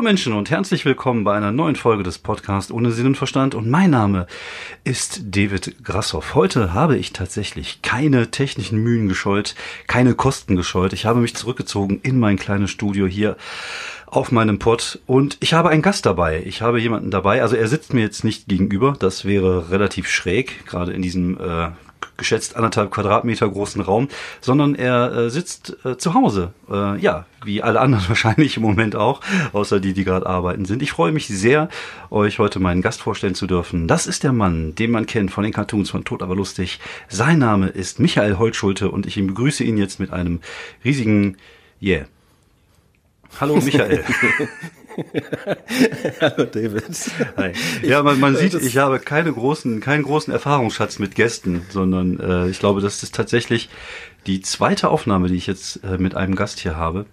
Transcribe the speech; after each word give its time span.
Hallo 0.00 0.08
Menschen 0.08 0.32
und 0.32 0.48
herzlich 0.48 0.86
willkommen 0.86 1.24
bei 1.24 1.36
einer 1.36 1.52
neuen 1.52 1.76
Folge 1.76 2.02
des 2.02 2.16
Podcasts 2.16 2.72
ohne 2.72 2.90
Sinn 2.90 3.04
und 3.04 3.18
Verstand 3.18 3.54
und 3.54 3.68
mein 3.68 3.90
Name 3.90 4.26
ist 4.82 5.20
David 5.26 5.84
Grassoff. 5.84 6.34
Heute 6.34 6.72
habe 6.72 6.96
ich 6.96 7.12
tatsächlich 7.12 7.82
keine 7.82 8.30
technischen 8.30 8.82
Mühen 8.82 9.08
gescheut, 9.08 9.54
keine 9.88 10.14
Kosten 10.14 10.56
gescheut. 10.56 10.94
Ich 10.94 11.04
habe 11.04 11.20
mich 11.20 11.36
zurückgezogen 11.36 12.00
in 12.02 12.18
mein 12.18 12.38
kleines 12.38 12.70
Studio 12.70 13.06
hier 13.06 13.36
auf 14.06 14.32
meinem 14.32 14.58
Pod 14.58 15.00
und 15.06 15.36
ich 15.40 15.52
habe 15.52 15.68
einen 15.68 15.82
Gast 15.82 16.06
dabei. 16.06 16.44
Ich 16.46 16.62
habe 16.62 16.80
jemanden 16.80 17.10
dabei, 17.10 17.42
also 17.42 17.54
er 17.54 17.68
sitzt 17.68 17.92
mir 17.92 18.00
jetzt 18.00 18.24
nicht 18.24 18.48
gegenüber, 18.48 18.96
das 18.98 19.26
wäre 19.26 19.70
relativ 19.70 20.08
schräg, 20.08 20.64
gerade 20.64 20.94
in 20.94 21.02
diesem 21.02 21.38
äh, 21.38 21.72
geschätzt 22.20 22.54
anderthalb 22.54 22.92
Quadratmeter 22.92 23.48
großen 23.48 23.80
Raum, 23.80 24.08
sondern 24.40 24.76
er 24.76 25.12
äh, 25.12 25.30
sitzt 25.30 25.76
äh, 25.84 25.96
zu 25.96 26.14
Hause. 26.14 26.52
Äh, 26.70 27.00
ja, 27.00 27.26
wie 27.44 27.62
alle 27.62 27.80
anderen 27.80 28.04
wahrscheinlich 28.08 28.56
im 28.56 28.62
Moment 28.62 28.94
auch, 28.94 29.20
außer 29.52 29.80
die, 29.80 29.92
die 29.92 30.04
gerade 30.04 30.26
arbeiten 30.26 30.66
sind. 30.66 30.82
Ich 30.82 30.92
freue 30.92 31.10
mich 31.10 31.26
sehr, 31.26 31.68
euch 32.10 32.38
heute 32.38 32.60
meinen 32.60 32.82
Gast 32.82 33.02
vorstellen 33.02 33.34
zu 33.34 33.48
dürfen. 33.48 33.88
Das 33.88 34.06
ist 34.06 34.22
der 34.22 34.32
Mann, 34.32 34.76
den 34.76 34.92
man 34.92 35.06
kennt 35.06 35.32
von 35.32 35.42
den 35.42 35.52
Cartoons 35.52 35.90
von 35.90 36.04
Tod 36.04 36.22
aber 36.22 36.36
lustig. 36.36 36.78
Sein 37.08 37.40
Name 37.40 37.66
ist 37.66 37.98
Michael 37.98 38.38
Holtschulte 38.38 38.90
und 38.90 39.06
ich 39.06 39.16
begrüße 39.16 39.64
ihn 39.64 39.76
jetzt 39.76 39.98
mit 39.98 40.12
einem 40.12 40.40
riesigen 40.84 41.36
Yeah. 41.82 42.04
Hallo 43.40 43.56
Michael. 43.56 44.04
Hallo 46.20 46.44
David. 46.44 46.84
Hi. 47.36 47.52
Ja, 47.82 48.02
man, 48.02 48.20
man 48.20 48.36
sieht, 48.36 48.54
ich 48.54 48.76
habe 48.76 48.98
keine 48.98 49.32
großen, 49.32 49.80
keinen 49.80 50.02
großen 50.02 50.32
Erfahrungsschatz 50.32 50.98
mit 50.98 51.14
Gästen, 51.14 51.62
sondern 51.70 52.18
äh, 52.20 52.48
ich 52.48 52.58
glaube, 52.58 52.80
das 52.80 53.02
ist 53.02 53.14
tatsächlich 53.14 53.68
die 54.26 54.40
zweite 54.40 54.88
Aufnahme, 54.90 55.28
die 55.28 55.36
ich 55.36 55.46
jetzt 55.46 55.82
äh, 55.84 55.98
mit 55.98 56.14
einem 56.14 56.34
Gast 56.34 56.60
hier 56.60 56.76
habe. 56.76 57.06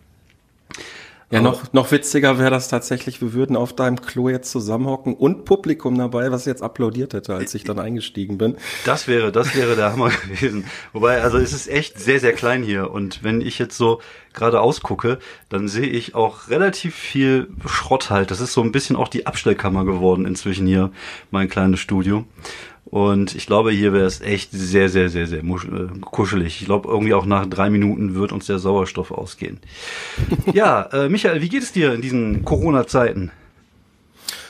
Ja, 1.30 1.42
noch, 1.42 1.73
noch 1.73 1.92
witziger 1.92 2.39
wäre 2.39 2.52
das 2.52 2.70
tatsächlich, 2.70 3.20
wir 3.20 3.33
würden 3.33 3.58
auf 3.58 3.73
deinem 3.73 4.00
Klo 4.00 4.30
jetzt 4.30 4.50
zusammenhocken 4.50 5.14
und 5.14 5.44
Publikum 5.44 5.97
dabei, 5.97 6.31
was 6.31 6.45
jetzt 6.45 6.64
applaudiert 6.64 7.14
hätte, 7.14 7.36
als 7.36 7.53
ich 7.53 7.66
dann 7.66 7.80
eingestiegen 7.80 8.38
bin. 8.38 8.56
Das 8.86 9.09
wäre, 9.09 9.34
das 9.34 9.53
wäre 9.53 9.75
der 9.75 9.92
Hammer 9.92 10.09
gewesen. 10.23 10.66
Wobei, 10.94 11.22
also 11.22 11.38
es 11.38 11.52
ist 11.52 11.67
echt 11.67 12.00
sehr, 12.00 12.22
sehr 12.22 12.31
klein 12.31 12.64
hier 12.64 12.92
und 12.92 13.25
wenn 13.25 13.42
ich 13.42 13.59
jetzt 13.59 13.75
so 13.75 14.00
gerade 14.34 14.61
ausgucke, 14.61 15.19
dann 15.50 15.67
sehe 15.67 15.88
ich 15.88 16.16
auch 16.16 16.47
relativ 16.47 16.95
viel 16.95 17.50
Schrott 17.66 18.09
halt. 18.09 18.31
Das 18.31 18.39
ist 18.39 18.53
so 18.53 18.62
ein 18.62 18.72
bisschen 18.72 18.95
auch 18.95 19.09
die 19.09 19.28
Abstellkammer 19.28 19.84
geworden 19.84 20.25
inzwischen 20.25 20.66
hier, 20.66 20.91
mein 21.30 21.50
kleines 21.50 21.81
Studio. 21.81 22.23
Und 22.90 23.36
ich 23.36 23.48
glaube, 23.48 23.72
hier 23.72 23.92
wäre 23.92 24.06
es 24.06 24.22
echt 24.22 24.52
sehr, 24.52 24.88
sehr, 24.88 25.10
sehr, 25.10 25.28
sehr 25.28 25.44
äh, 25.44 25.88
kuschelig. 26.00 26.62
Ich 26.62 26.66
glaube, 26.66 26.88
irgendwie 26.90 27.14
auch 27.14 27.26
nach 27.26 27.46
drei 27.46 27.70
Minuten 27.70 28.16
wird 28.16 28.32
uns 28.32 28.46
der 28.46 28.60
Sauerstoff 28.60 29.12
ausgehen. 29.12 29.60
ja, 30.54 30.84
äh, 30.94 31.10
Michael, 31.10 31.42
wie 31.42 31.50
geht 31.50 31.64
es 31.64 31.74
dir 31.74 31.94
in 31.94 32.02
diesen 32.02 32.46
Corona-Zeiten? 32.46 33.32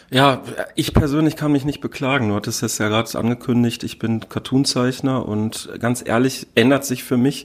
Ja, 0.09 0.41
ich 0.75 0.93
persönlich 0.93 1.35
kann 1.35 1.51
mich 1.51 1.65
nicht 1.65 1.81
beklagen. 1.81 2.29
Du 2.29 2.35
hattest 2.35 2.63
es 2.63 2.77
ja 2.77 2.87
gerade 2.87 3.17
angekündigt, 3.17 3.83
ich 3.83 3.99
bin 3.99 4.29
Cartoonzeichner 4.29 5.27
und 5.27 5.69
ganz 5.79 6.03
ehrlich 6.05 6.47
ändert 6.55 6.85
sich 6.85 7.03
für 7.03 7.17
mich 7.17 7.43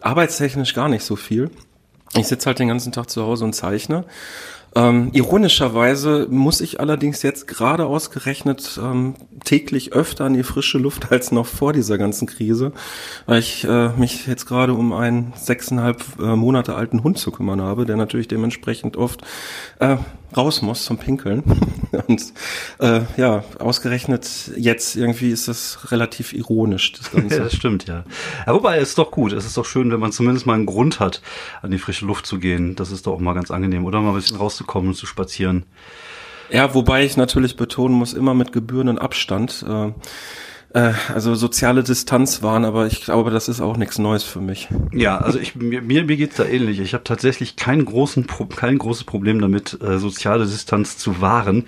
arbeitstechnisch 0.00 0.74
gar 0.74 0.88
nicht 0.88 1.04
so 1.04 1.16
viel. 1.16 1.50
Ich 2.14 2.26
sitze 2.26 2.46
halt 2.46 2.58
den 2.58 2.68
ganzen 2.68 2.92
Tag 2.92 3.08
zu 3.08 3.22
Hause 3.22 3.44
und 3.44 3.54
zeichne. 3.54 4.04
Ähm, 4.74 5.10
ironischerweise 5.12 6.26
muss 6.30 6.60
ich 6.60 6.80
allerdings 6.80 7.22
jetzt 7.22 7.46
gerade 7.46 7.86
ausgerechnet 7.86 8.80
ähm, 8.82 9.14
täglich 9.44 9.92
öfter 9.92 10.24
an 10.24 10.34
die 10.34 10.42
frische 10.42 10.78
Luft 10.78 11.12
als 11.12 11.30
noch 11.30 11.46
vor 11.46 11.72
dieser 11.72 11.98
ganzen 11.98 12.26
Krise, 12.26 12.72
weil 13.26 13.40
ich 13.40 13.64
äh, 13.64 13.90
mich 13.90 14.26
jetzt 14.26 14.46
gerade 14.46 14.72
um 14.72 14.92
einen 14.92 15.34
sechseinhalb 15.36 16.02
äh, 16.18 16.36
Monate 16.36 16.74
alten 16.74 17.02
Hund 17.02 17.18
zu 17.18 17.30
kümmern 17.32 17.60
habe, 17.60 17.84
der 17.84 17.96
natürlich 17.96 18.28
dementsprechend 18.28 18.96
oft 18.96 19.22
äh, 19.78 19.98
raus 20.36 20.62
muss 20.62 20.84
zum 20.84 20.98
Pinkeln. 20.98 21.42
Und 22.06 22.32
äh, 22.78 23.02
ja, 23.16 23.44
ausgerechnet 23.58 24.50
jetzt 24.56 24.96
irgendwie 24.96 25.30
ist 25.30 25.48
das 25.48 25.90
relativ 25.90 26.32
ironisch. 26.32 26.92
Das, 26.92 27.10
Ganze. 27.12 27.36
ja, 27.36 27.44
das 27.44 27.54
stimmt, 27.54 27.86
ja. 27.86 28.04
ja. 28.46 28.54
Wobei, 28.54 28.78
es 28.78 28.90
ist 28.90 28.98
doch 28.98 29.10
gut. 29.10 29.32
Es 29.32 29.44
ist 29.44 29.56
doch 29.56 29.66
schön, 29.66 29.90
wenn 29.90 30.00
man 30.00 30.12
zumindest 30.12 30.46
mal 30.46 30.54
einen 30.54 30.66
Grund 30.66 31.00
hat, 31.00 31.22
an 31.60 31.70
die 31.70 31.78
frische 31.78 32.06
Luft 32.06 32.26
zu 32.26 32.38
gehen. 32.38 32.74
Das 32.76 32.90
ist 32.90 33.06
doch 33.06 33.14
auch 33.14 33.20
mal 33.20 33.34
ganz 33.34 33.50
angenehm, 33.50 33.84
oder? 33.84 34.00
Mal 34.00 34.10
ein 34.10 34.16
bisschen 34.16 34.38
rauszukommen 34.38 34.90
und 34.90 34.94
zu 34.94 35.06
spazieren. 35.06 35.64
Ja, 36.50 36.74
wobei 36.74 37.04
ich 37.04 37.16
natürlich 37.16 37.56
betonen 37.56 37.96
muss, 37.96 38.12
immer 38.12 38.34
mit 38.34 38.52
gebührenden 38.52 38.98
Abstand. 38.98 39.64
Äh, 39.66 39.92
äh, 40.74 40.92
also 41.12 41.34
soziale 41.34 41.82
Distanz 41.82 42.42
waren, 42.42 42.64
aber 42.64 42.86
ich 42.86 43.04
glaube, 43.04 43.30
das 43.30 43.48
ist 43.48 43.60
auch 43.60 43.76
nichts 43.76 43.98
Neues 43.98 44.24
für 44.24 44.40
mich. 44.40 44.68
Ja, 44.92 45.18
also 45.18 45.38
ich, 45.38 45.54
mir, 45.54 45.82
mir 45.82 46.04
geht's 46.04 46.36
da 46.36 46.44
ähnlich. 46.44 46.80
Ich 46.80 46.94
habe 46.94 47.04
tatsächlich 47.04 47.56
kein, 47.56 47.84
großen, 47.84 48.26
kein 48.56 48.78
großes 48.78 49.04
Problem 49.04 49.40
damit, 49.40 49.78
äh, 49.82 49.98
soziale 49.98 50.44
Distanz 50.44 50.98
zu 50.98 51.20
wahren. 51.20 51.66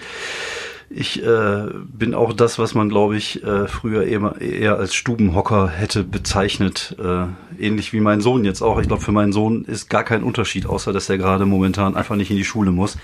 Ich 0.91 1.23
äh, 1.25 1.67
bin 1.87 2.15
auch 2.15 2.33
das, 2.33 2.59
was 2.59 2.75
man, 2.75 2.89
glaube 2.89 3.17
ich, 3.17 3.43
äh, 3.43 3.67
früher 3.67 4.05
eher, 4.05 4.41
eher 4.41 4.77
als 4.77 4.95
Stubenhocker 4.95 5.69
hätte 5.69 6.05
bezeichnet. 6.05 6.97
Äh, 7.03 7.27
ähnlich 7.59 7.93
wie 7.93 8.01
mein 8.01 8.21
Sohn 8.21 8.45
jetzt 8.45 8.63
auch. 8.63 8.79
Ich 8.81 8.87
glaube, 8.87 9.03
für 9.03 9.11
meinen 9.11 9.33
Sohn 9.33 9.65
ist 9.65 9.91
gar 9.91 10.05
kein 10.05 10.23
Unterschied, 10.23 10.67
außer 10.67 10.93
dass 10.93 11.09
er 11.09 11.19
gerade 11.19 11.47
momentan 11.47 11.97
einfach 11.97 12.17
nicht 12.17 12.31
in 12.31 12.37
die 12.37 12.45
Schule 12.45 12.71
muss 12.71 12.97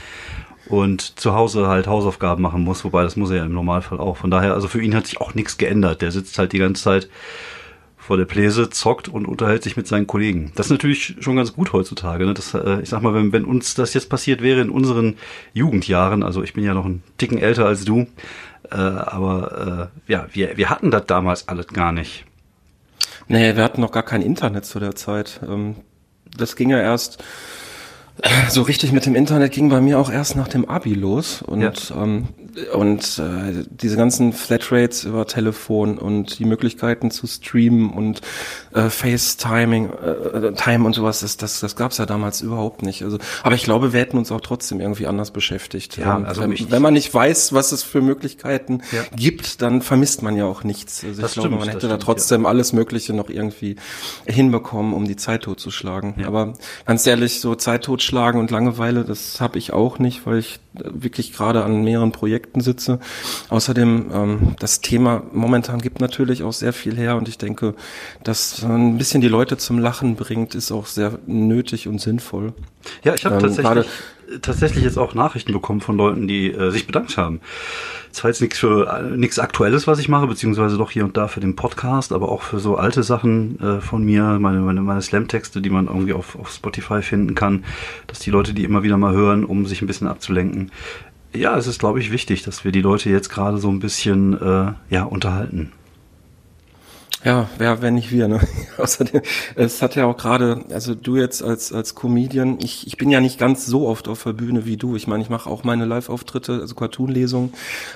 und 0.71 1.19
zu 1.19 1.35
Hause 1.35 1.67
halt 1.67 1.87
Hausaufgaben 1.87 2.43
machen 2.43 2.63
muss, 2.63 2.85
wobei 2.85 3.03
das 3.03 3.17
muss 3.17 3.31
er 3.31 3.39
ja 3.39 3.45
im 3.45 3.53
Normalfall 3.53 3.99
auch. 3.99 4.17
Von 4.17 4.31
daher, 4.31 4.55
also 4.55 4.69
für 4.69 4.81
ihn 4.81 4.95
hat 4.95 5.07
sich 5.07 5.21
auch 5.21 5.35
nichts 5.35 5.59
geändert. 5.59 6.01
Der 6.01 6.13
sitzt 6.13 6.39
halt 6.39 6.53
die 6.53 6.59
ganze 6.59 6.83
Zeit 6.83 7.09
vor 7.99 8.17
der 8.17 8.25
Pläse, 8.25 8.71
zockt 8.71 9.09
und 9.09 9.27
unterhält 9.27 9.63
sich 9.63 9.77
mit 9.77 9.87
seinen 9.87 10.07
Kollegen. 10.07 10.53
Das 10.55 10.67
ist 10.67 10.73
natürlich 10.73 11.17
schon 11.21 11.37
ganz 11.37 11.53
gut 11.53 11.73
heutzutage. 11.73 12.25
Ne? 12.25 12.35
Das, 12.35 12.55
äh, 12.55 12.81
ich 12.83 12.89
sag 12.89 13.03
mal, 13.03 13.15
wenn, 13.15 13.33
wenn 13.33 13.45
uns 13.45 13.75
das 13.75 13.95
jetzt 13.95 14.09
passiert 14.09 14.43
wäre 14.43 14.61
in 14.61 14.71
unseren 14.71 15.17
Jugendjahren, 15.55 16.23
also 16.23 16.43
ich 16.43 16.55
bin 16.55 16.65
ja 16.65 16.75
noch 16.75 16.87
einen 16.87 17.03
Ticken 17.19 17.39
älter 17.39 17.67
als 17.67 17.85
du, 17.85 18.07
äh, 18.71 18.77
aber 18.77 19.91
äh, 20.07 20.13
ja, 20.13 20.27
wir, 20.33 20.57
wir 20.57 20.71
hatten 20.71 20.91
das 20.91 21.07
damals 21.07 21.49
alles 21.49 21.67
gar 21.69 21.93
nicht. 21.93 22.25
Nee, 23.29 23.55
wir 23.55 23.63
hatten 23.63 23.81
noch 23.81 23.93
gar 23.93 24.03
kein 24.03 24.23
Internet 24.23 24.65
zu 24.65 24.81
der 24.81 24.95
Zeit. 24.95 25.41
Ähm, 25.47 25.77
das 26.37 26.57
ging 26.57 26.71
ja 26.71 26.81
erst 26.81 27.23
so 28.49 28.63
richtig 28.63 28.93
mit 28.93 29.07
dem 29.07 29.15
Internet 29.15 29.53
ging 29.53 29.69
bei 29.69 29.81
mir 29.81 29.99
auch 29.99 30.11
erst 30.11 30.37
nach 30.37 30.49
dem 30.49 30.69
Abi 30.69 30.95
los 30.95 31.43
und 31.43 31.61
ja. 31.61 32.03
ähm, 32.03 32.29
und 32.75 33.19
äh, 33.19 33.65
diese 33.71 33.97
ganzen 33.97 34.33
Flatrates 34.33 35.05
über 35.05 35.27
Telefon 35.27 35.99
und 35.99 36.39
die 36.39 36.45
Möglichkeiten 36.45 37.11
zu 37.11 37.27
streamen 37.27 37.91
und 37.91 38.21
äh, 38.75 38.89
FaceTiming, 38.89 39.91
äh, 39.91 40.53
Time 40.53 40.85
und 40.85 40.95
sowas, 40.95 41.21
das, 41.21 41.37
das, 41.37 41.61
das 41.61 41.77
gab 41.77 41.93
es 41.93 41.99
ja 41.99 42.07
damals 42.07 42.41
überhaupt 42.41 42.83
nicht. 42.83 43.03
Also, 43.03 43.19
aber 43.43 43.55
ich 43.55 43.65
glaube, 43.65 43.93
wir 43.93 44.01
hätten 44.01 44.19
uns 44.19 44.31
auch 44.33 44.41
trotzdem 44.41 44.81
irgendwie 44.81 45.07
anders 45.07 45.31
beschäftigt. 45.31 45.97
Ja, 45.97 46.17
ähm, 46.17 46.25
also 46.25 46.43
wenn, 46.43 46.71
wenn 46.71 46.83
man 46.83 46.95
nicht 46.95 47.13
weiß, 47.13 47.53
was 47.53 47.73
es 47.73 47.83
für 47.83 48.01
Möglichkeiten 48.01 48.83
ja. 48.93 49.03
gibt, 49.17 49.63
dann 49.63 49.83
vermisst 49.83 50.23
man 50.23 50.37
ja 50.37 50.45
auch 50.45 50.65
nichts. 50.65 51.05
Also 51.05 51.23
das 51.23 51.33
ich 51.33 51.41
glaube, 51.41 51.57
man 51.57 51.69
hätte 51.69 51.79
stimmt, 51.79 51.93
da 51.93 51.97
trotzdem 51.99 52.43
ja. 52.43 52.49
alles 52.49 52.73
Mögliche 52.73 53.13
noch 53.13 53.31
irgendwie 53.31 53.77
hinbekommen, 54.27 54.95
um 54.95 55.07
die 55.07 55.17
Zeit 55.17 55.43
totzuschlagen. 55.43 56.15
Ja. 56.19 56.27
Aber 56.27 56.55
ganz 56.87 57.07
ehrlich, 57.07 57.41
so 57.41 57.55
Zeit 57.55 57.85
totschlagen 57.85 58.41
und 58.41 58.51
Langeweile, 58.51 59.05
das 59.05 59.41
habe 59.41 59.59
ich 59.59 59.73
auch 59.73 59.99
nicht, 59.99 60.27
weil 60.27 60.39
ich 60.39 60.61
wirklich 60.73 61.33
gerade 61.33 61.65
an 61.65 61.83
mehreren 61.83 62.13
Projekten 62.13 62.40
sitze. 62.55 63.01
Außerdem, 63.49 64.11
ähm, 64.13 64.57
das 64.59 64.81
Thema 64.81 65.23
momentan 65.33 65.81
gibt 65.81 66.01
natürlich 66.01 66.43
auch 66.43 66.53
sehr 66.53 66.73
viel 66.73 66.97
her 66.97 67.17
und 67.17 67.29
ich 67.29 67.39
denke, 67.39 67.75
dass 68.25 68.65
ein 68.65 68.99
bisschen 68.99 69.21
die 69.21 69.29
Leute 69.29 69.57
zum 69.57 69.79
Lachen 69.79 70.17
bringt, 70.17 70.55
ist 70.55 70.73
auch 70.73 70.87
sehr 70.87 71.19
nötig 71.27 71.89
und 71.89 72.01
sinnvoll. 72.01 72.53
Ja, 73.05 73.15
ich 73.15 73.25
habe 73.25 73.37
ähm, 73.37 73.43
tatsächlich, 73.43 73.87
tatsächlich 74.43 74.85
jetzt 74.85 74.99
auch 74.99 75.15
Nachrichten 75.15 75.53
bekommen 75.53 75.81
von 75.81 75.97
Leuten, 75.97 76.29
die 76.29 76.51
äh, 76.51 76.71
sich 76.71 76.87
bedankt 76.87 77.17
haben. 77.17 77.41
Zwar 78.13 78.31
jetzt 78.31 78.41
nichts 78.41 78.59
für 78.59 78.89
äh, 78.89 79.17
nichts 79.17 79.39
Aktuelles, 79.39 79.87
was 79.87 79.99
ich 79.99 80.09
mache, 80.09 80.27
beziehungsweise 80.27 80.77
doch 80.77 80.91
hier 80.91 81.05
und 81.05 81.17
da 81.17 81.29
für 81.29 81.41
den 81.41 81.55
Podcast, 81.57 82.13
aber 82.13 82.29
auch 82.29 82.43
für 82.43 82.59
so 82.59 82.77
alte 82.77 83.03
Sachen 83.03 83.61
äh, 83.61 83.81
von 83.81 84.05
mir, 84.05 84.39
meine, 84.41 84.61
meine, 84.61 84.83
meine 84.83 85.03
Slam-Texte, 85.03 85.61
die 85.61 85.71
man 85.71 85.87
irgendwie 85.87 86.13
auf, 86.13 86.37
auf 86.39 86.51
Spotify 86.51 87.03
finden 87.03 87.35
kann, 87.35 87.65
dass 88.07 88.19
die 88.19 88.31
Leute 88.31 88.53
die 88.53 88.65
immer 88.65 88.83
wieder 88.83 88.97
mal 88.97 89.13
hören, 89.13 89.45
um 89.45 89.67
sich 89.67 89.81
ein 89.83 89.87
bisschen 89.87 90.09
abzulenken. 90.09 90.73
Ja, 91.33 91.57
es 91.57 91.67
ist, 91.67 91.79
glaube 91.79 92.01
ich, 92.01 92.11
wichtig, 92.11 92.43
dass 92.43 92.65
wir 92.65 92.73
die 92.73 92.81
Leute 92.81 93.09
jetzt 93.09 93.29
gerade 93.29 93.59
so 93.59 93.71
ein 93.71 93.79
bisschen 93.79 94.41
äh, 94.41 94.73
ja, 94.91 95.05
unterhalten. 95.05 95.73
Ja, 97.23 97.51
wer, 97.59 97.83
wenn 97.83 97.97
nicht 97.97 98.11
wir, 98.11 98.29
ne? 98.29 98.41
Außerdem, 98.79 99.21
es 99.55 99.83
hat 99.83 99.95
ja 99.95 100.07
auch 100.07 100.17
gerade, 100.17 100.65
also 100.73 100.95
du 100.95 101.17
jetzt 101.17 101.43
als, 101.43 101.71
als 101.71 101.95
Comedian, 101.95 102.59
ich, 102.63 102.87
ich 102.87 102.97
bin 102.97 103.11
ja 103.11 103.21
nicht 103.21 103.39
ganz 103.39 103.67
so 103.67 103.87
oft 103.89 104.09
auf 104.09 104.23
der 104.23 104.33
Bühne 104.33 104.65
wie 104.65 104.79
du. 104.79 104.97
Ich 104.97 105.07
meine, 105.07 105.23
ich 105.23 105.29
mache 105.29 105.51
auch 105.51 105.63
meine 105.63 105.85
Live-Auftritte, 105.85 106.61
also 106.61 106.75
Cartoon-Lesungen. 106.75 107.53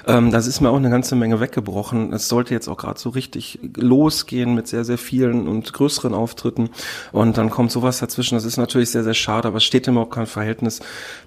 Ähm, 0.07 0.31
das 0.31 0.47
ist 0.47 0.61
mir 0.61 0.69
auch 0.69 0.77
eine 0.77 0.91
ganze 0.91 1.17
Menge 1.17 1.41
weggebrochen. 1.41 2.13
Es 2.13 2.29
sollte 2.29 2.53
jetzt 2.53 2.69
auch 2.69 2.77
gerade 2.77 3.01
so 3.01 3.09
richtig 3.09 3.59
losgehen 3.77 4.55
mit 4.55 4.69
sehr, 4.69 4.85
sehr 4.85 4.99
vielen 4.99 5.49
und 5.49 5.73
größeren 5.73 6.13
Auftritten. 6.13 6.69
Und 7.11 7.39
dann 7.39 7.49
kommt 7.49 7.73
sowas 7.73 8.01
dazwischen. 8.01 8.35
Das 8.35 8.45
ist 8.45 8.59
natürlich 8.59 8.91
sehr, 8.91 9.05
sehr 9.05 9.15
schade, 9.15 9.49
aber 9.49 9.57
es 9.57 9.65
steht 9.65 9.89
immer 9.89 10.03
auch 10.03 10.11
kein 10.11 10.27
Verhältnis 10.27 10.81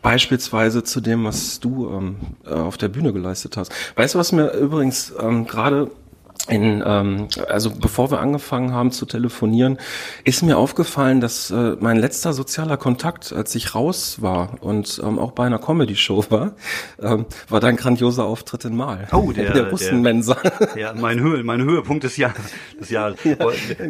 beispielsweise 0.04 0.84
zu 0.84 1.02
dem, 1.02 1.24
was 1.24 1.60
du 1.60 1.90
ähm, 1.90 2.16
äh, 2.46 2.54
auf 2.54 2.78
der 2.78 2.90
Bühne 2.90 3.12
geleistet 3.12 3.58
hast. 3.58 3.72
Weißt 3.96 4.14
du, 4.14 4.20
was 4.20 4.32
mir 4.32 4.52
übrigens 4.52 5.12
ähm, 5.20 5.48
gerade 5.48 5.90
in, 6.50 6.84
ähm, 6.86 7.28
also 7.48 7.72
bevor 7.72 8.12
wir 8.12 8.20
angefangen 8.20 8.74
haben 8.74 8.92
zu 8.92 9.06
telefonieren, 9.06 9.78
ist 10.24 10.44
mir 10.44 10.58
aufgefallen, 10.58 11.22
dass 11.22 11.52
äh, 11.52 11.76
mein 11.80 11.98
letzter 11.98 12.34
sozialer 12.34 12.78
Kontakt, 12.78 13.34
als 13.34 13.54
ich 13.56 13.76
raus 13.76 14.22
war 14.22 14.62
und 14.62 15.02
ähm, 15.04 15.20
auch 15.20 15.32
bei 15.32 15.46
einer 15.46 15.60
Comedy-Show 15.60 16.26
war, 16.30 16.56
ähm, 17.02 17.26
war 17.50 17.60
dein 17.60 17.76
grandioser 17.76 18.26
Auftritt 18.26 18.66
in 18.66 18.76
Mal. 18.76 19.08
Oh, 19.12 19.32
der, 19.32 19.52
der 19.52 19.70
Russenmensa. 19.70 20.38
Ja, 20.76 20.94
mein, 20.94 21.20
Höhe, 21.20 21.44
mein 21.44 21.64
Höhepunkt 21.64 22.04
des 22.04 22.18
Jahres. 22.18 22.42
Des 22.80 22.90
Jahres. 22.90 23.18
Ja, 23.24 23.36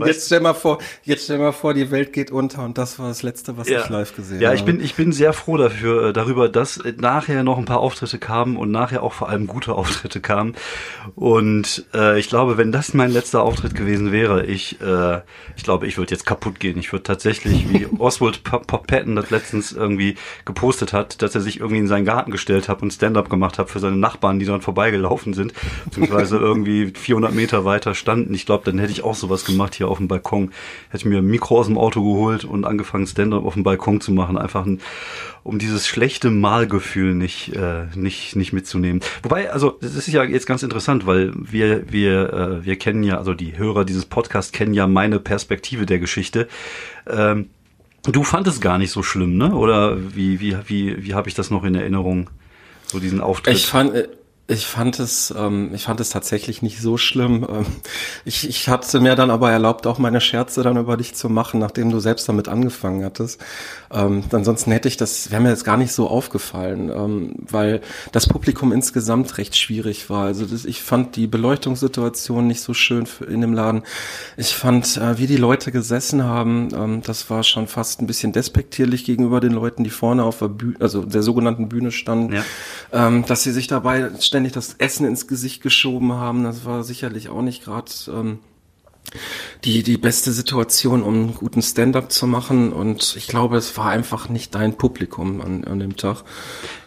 jetzt 0.06 0.28
stell 0.28 0.40
mal 0.40 0.54
vor, 0.54 0.80
jetzt 1.04 1.26
stell 1.26 1.38
mal 1.38 1.52
vor, 1.52 1.74
die 1.74 1.92
Welt 1.92 2.14
geht 2.14 2.32
unter 2.32 2.64
und 2.64 2.78
das 2.78 3.00
war 3.00 3.08
das 3.08 3.24
letzte, 3.24 3.58
was 3.58 3.68
ja. 3.68 3.82
ich 3.82 3.90
live 3.90 4.16
gesehen 4.16 4.42
ja, 4.42 4.50
habe. 4.50 4.58
Ja, 4.58 4.60
ich 4.60 4.66
bin, 4.66 4.84
ich 4.84 4.96
bin 4.96 5.12
sehr 5.12 5.34
froh 5.34 5.58
dafür, 5.58 6.10
äh, 6.10 6.14
darüber, 6.14 6.50
dass 6.50 6.82
nachher 6.98 7.44
noch 7.44 7.58
ein 7.58 7.66
paar 7.66 7.80
Auftritte 7.80 8.20
kamen 8.20 8.58
und 8.58 8.72
nachher 8.72 9.04
auch 9.04 9.14
vor 9.14 9.30
allem 9.30 9.48
gute 9.48 9.74
Auftritte 9.76 10.22
kamen. 10.22 10.56
Und 11.16 11.86
äh, 11.94 12.20
ich 12.20 12.30
glaube, 12.30 12.47
glaube, 12.48 12.58
wenn 12.58 12.72
das 12.72 12.94
mein 12.94 13.12
letzter 13.12 13.44
Auftritt 13.44 13.76
gewesen 13.76 14.14
wäre, 14.14 14.46
ich, 14.46 14.80
äh, 14.80 15.20
ich 15.58 15.64
glaube, 15.64 15.86
ich 15.86 15.98
würde 15.98 16.12
jetzt 16.12 16.26
kaputt 16.26 16.62
gehen. 16.62 16.80
Ich 16.80 16.94
würde 16.94 17.04
tatsächlich, 17.04 17.70
wie 17.70 17.86
Oswald 18.00 18.42
Patton 18.44 19.18
das 19.18 19.30
letztens 19.32 19.74
irgendwie 19.74 20.16
gepostet 20.46 20.94
hat, 20.94 21.22
dass 21.22 21.36
er 21.36 21.42
sich 21.42 21.60
irgendwie 21.60 21.80
in 21.80 21.88
seinen 21.88 22.06
Garten 22.06 22.32
gestellt 22.32 22.70
hat 22.70 22.82
und 22.82 22.94
Stand-up 22.94 23.30
gemacht 23.30 23.60
hat 23.60 23.70
für 23.70 23.80
seine 23.80 23.98
Nachbarn, 23.98 24.40
die 24.40 24.46
dann 24.46 24.62
vorbeigelaufen 24.62 25.34
sind, 25.34 25.54
beziehungsweise 25.86 26.38
irgendwie 26.40 26.94
400 26.96 27.34
Meter 27.34 27.66
weiter 27.66 27.94
standen. 27.96 28.34
Ich 28.34 28.46
glaube, 28.46 28.64
dann 28.64 28.80
hätte 28.80 28.94
ich 28.94 29.04
auch 29.04 29.16
sowas 29.16 29.44
gemacht 29.44 29.76
hier 29.76 29.90
auf 29.90 29.98
dem 29.98 30.08
Balkon. 30.08 30.52
Hätte 30.90 31.10
mir 31.10 31.18
ein 31.18 31.28
Mikro 31.28 31.60
aus 31.60 31.68
dem 31.68 31.78
Auto 31.78 32.02
geholt 32.02 32.46
und 32.46 32.64
angefangen 32.64 33.08
Stand-up 33.08 33.46
auf 33.46 33.56
dem 33.56 33.64
Balkon 33.64 34.00
zu 34.00 34.14
machen. 34.14 34.38
Einfach 34.38 34.66
ein 34.66 34.80
um 35.48 35.60
dieses 35.60 35.88
schlechte 35.88 36.30
Malgefühl 36.30 37.16
nicht, 37.16 37.56
äh, 37.56 37.86
nicht, 37.96 38.36
nicht 38.36 38.52
mitzunehmen. 38.52 39.02
Wobei, 39.24 39.50
also, 39.50 39.78
das 39.80 39.96
ist 39.96 40.08
ja 40.08 40.24
jetzt 40.26 40.46
ganz 40.46 40.62
interessant, 40.62 41.08
weil 41.08 41.32
wir, 41.36 41.90
wir, 41.90 42.34
äh, 42.38 42.66
wir 42.66 42.78
kennen 42.78 43.04
ja, 43.04 43.18
also 43.18 43.34
die 43.34 43.58
Hörer 43.58 43.86
dieses 43.86 44.06
Podcasts 44.06 44.52
kennen 44.52 44.74
ja 44.74 44.88
meine 44.88 45.20
Perspektive 45.20 45.86
der 45.86 46.00
Geschichte. 46.00 46.48
Ähm, 47.08 47.50
du 48.04 48.24
fandest 48.24 48.62
gar 48.62 48.78
nicht 48.78 48.92
so 48.92 49.04
schlimm, 49.04 49.38
ne? 49.38 49.56
Oder 49.56 49.98
wie, 50.16 50.40
wie, 50.40 50.58
wie, 50.68 51.04
wie 51.04 51.14
habe 51.14 51.30
ich 51.30 51.36
das 51.36 51.50
noch 51.50 51.64
in 51.64 51.76
Erinnerung? 51.76 52.30
So 52.86 53.00
diesen 53.00 53.20
Auftritt. 53.20 53.56
Ich 53.56 53.68
fand, 53.68 53.94
äh, 53.94 54.08
ich 54.50 54.66
fand 54.66 54.98
es, 55.00 55.34
ähm, 55.38 55.72
ich 55.74 55.84
fand 55.84 56.00
es 56.00 56.10
tatsächlich 56.10 56.62
nicht 56.62 56.82
so 56.82 56.96
schlimm. 56.98 57.46
Ähm, 57.50 57.66
ich, 58.24 58.48
ich 58.48 58.70
hatte 58.70 59.02
mir 59.02 59.16
dann 59.16 59.30
aber 59.30 59.52
erlaubt, 59.52 59.86
auch 59.86 59.98
meine 59.98 60.22
Scherze 60.22 60.64
dann 60.64 60.78
über 60.78 60.96
dich 60.96 61.16
zu 61.16 61.28
machen, 61.28 61.60
nachdem 61.60 61.92
du 61.92 62.00
selbst 62.00 62.30
damit 62.30 62.48
angefangen 62.48 63.04
hattest. 63.04 63.42
Ähm, 63.92 64.24
ansonsten 64.32 64.72
hätte 64.72 64.88
ich 64.88 64.96
das, 64.96 65.32
wäre 65.32 65.42
mir 65.42 65.50
jetzt 65.50 65.66
gar 65.66 65.76
nicht 65.76 65.92
so 65.92 66.08
aufgefallen, 66.08 66.90
ähm, 66.90 67.36
weil 67.40 67.82
das 68.14 68.28
Publikum 68.28 68.72
insgesamt 68.72 69.38
recht 69.38 69.58
schwierig 69.58 70.10
war. 70.10 70.26
Also 70.26 70.46
das, 70.46 70.64
ich 70.64 70.82
fand 70.82 71.18
die 71.18 71.28
Beleuchtungssituation 71.28 72.48
nicht 72.48 72.62
so 72.62 72.74
schön 72.74 73.06
für, 73.06 73.26
in 73.26 73.42
dem 73.42 73.52
Laden. 73.52 73.84
Ich 74.38 74.56
fand, 74.56 74.96
äh, 74.96 75.18
wie 75.18 75.28
die 75.28 75.36
Leute 75.36 75.74
gesessen 75.74 76.24
haben, 76.24 76.70
ähm, 76.74 77.02
das 77.02 77.30
war 77.30 77.44
schon 77.44 77.68
fast 77.68 78.02
ein 78.02 78.08
bisschen 78.08 78.32
despektierlich 78.32 79.04
gegenüber 79.04 79.42
den 79.42 79.52
Leuten, 79.52 79.84
die 79.84 79.90
vorne 79.90 80.24
auf 80.24 80.40
der 80.40 80.48
Bühne, 80.48 80.78
also 80.80 81.04
der 81.04 81.22
sogenannten 81.22 81.68
Bühne 81.68 81.92
standen, 81.92 82.34
ja. 82.34 82.44
ähm, 82.94 83.26
dass 83.26 83.44
sie 83.44 83.52
sich 83.52 83.68
dabei 83.68 84.10
ständig 84.20 84.37
das 84.44 84.76
Essen 84.78 85.06
ins 85.06 85.28
Gesicht 85.28 85.62
geschoben 85.62 86.14
haben. 86.14 86.44
Das 86.44 86.66
war 86.66 86.84
sicherlich 86.84 87.30
auch 87.30 87.42
nicht 87.42 87.64
gerade 87.64 87.92
ähm, 88.10 88.40
die, 89.64 89.84
die 89.84 89.98
beste 89.98 90.32
Situation, 90.32 91.04
um 91.04 91.14
einen 91.14 91.36
guten 91.36 91.62
Stand-up 91.62 92.12
zu 92.12 92.28
machen. 92.28 92.74
Und 92.74 93.16
ich 93.18 93.28
glaube, 93.28 93.58
es 93.58 93.78
war 93.78 93.90
einfach 93.90 94.30
nicht 94.30 94.56
dein 94.56 94.78
Publikum 94.78 95.42
an, 95.42 95.64
an 95.64 95.80
dem 95.80 95.96
Tag. 95.96 96.24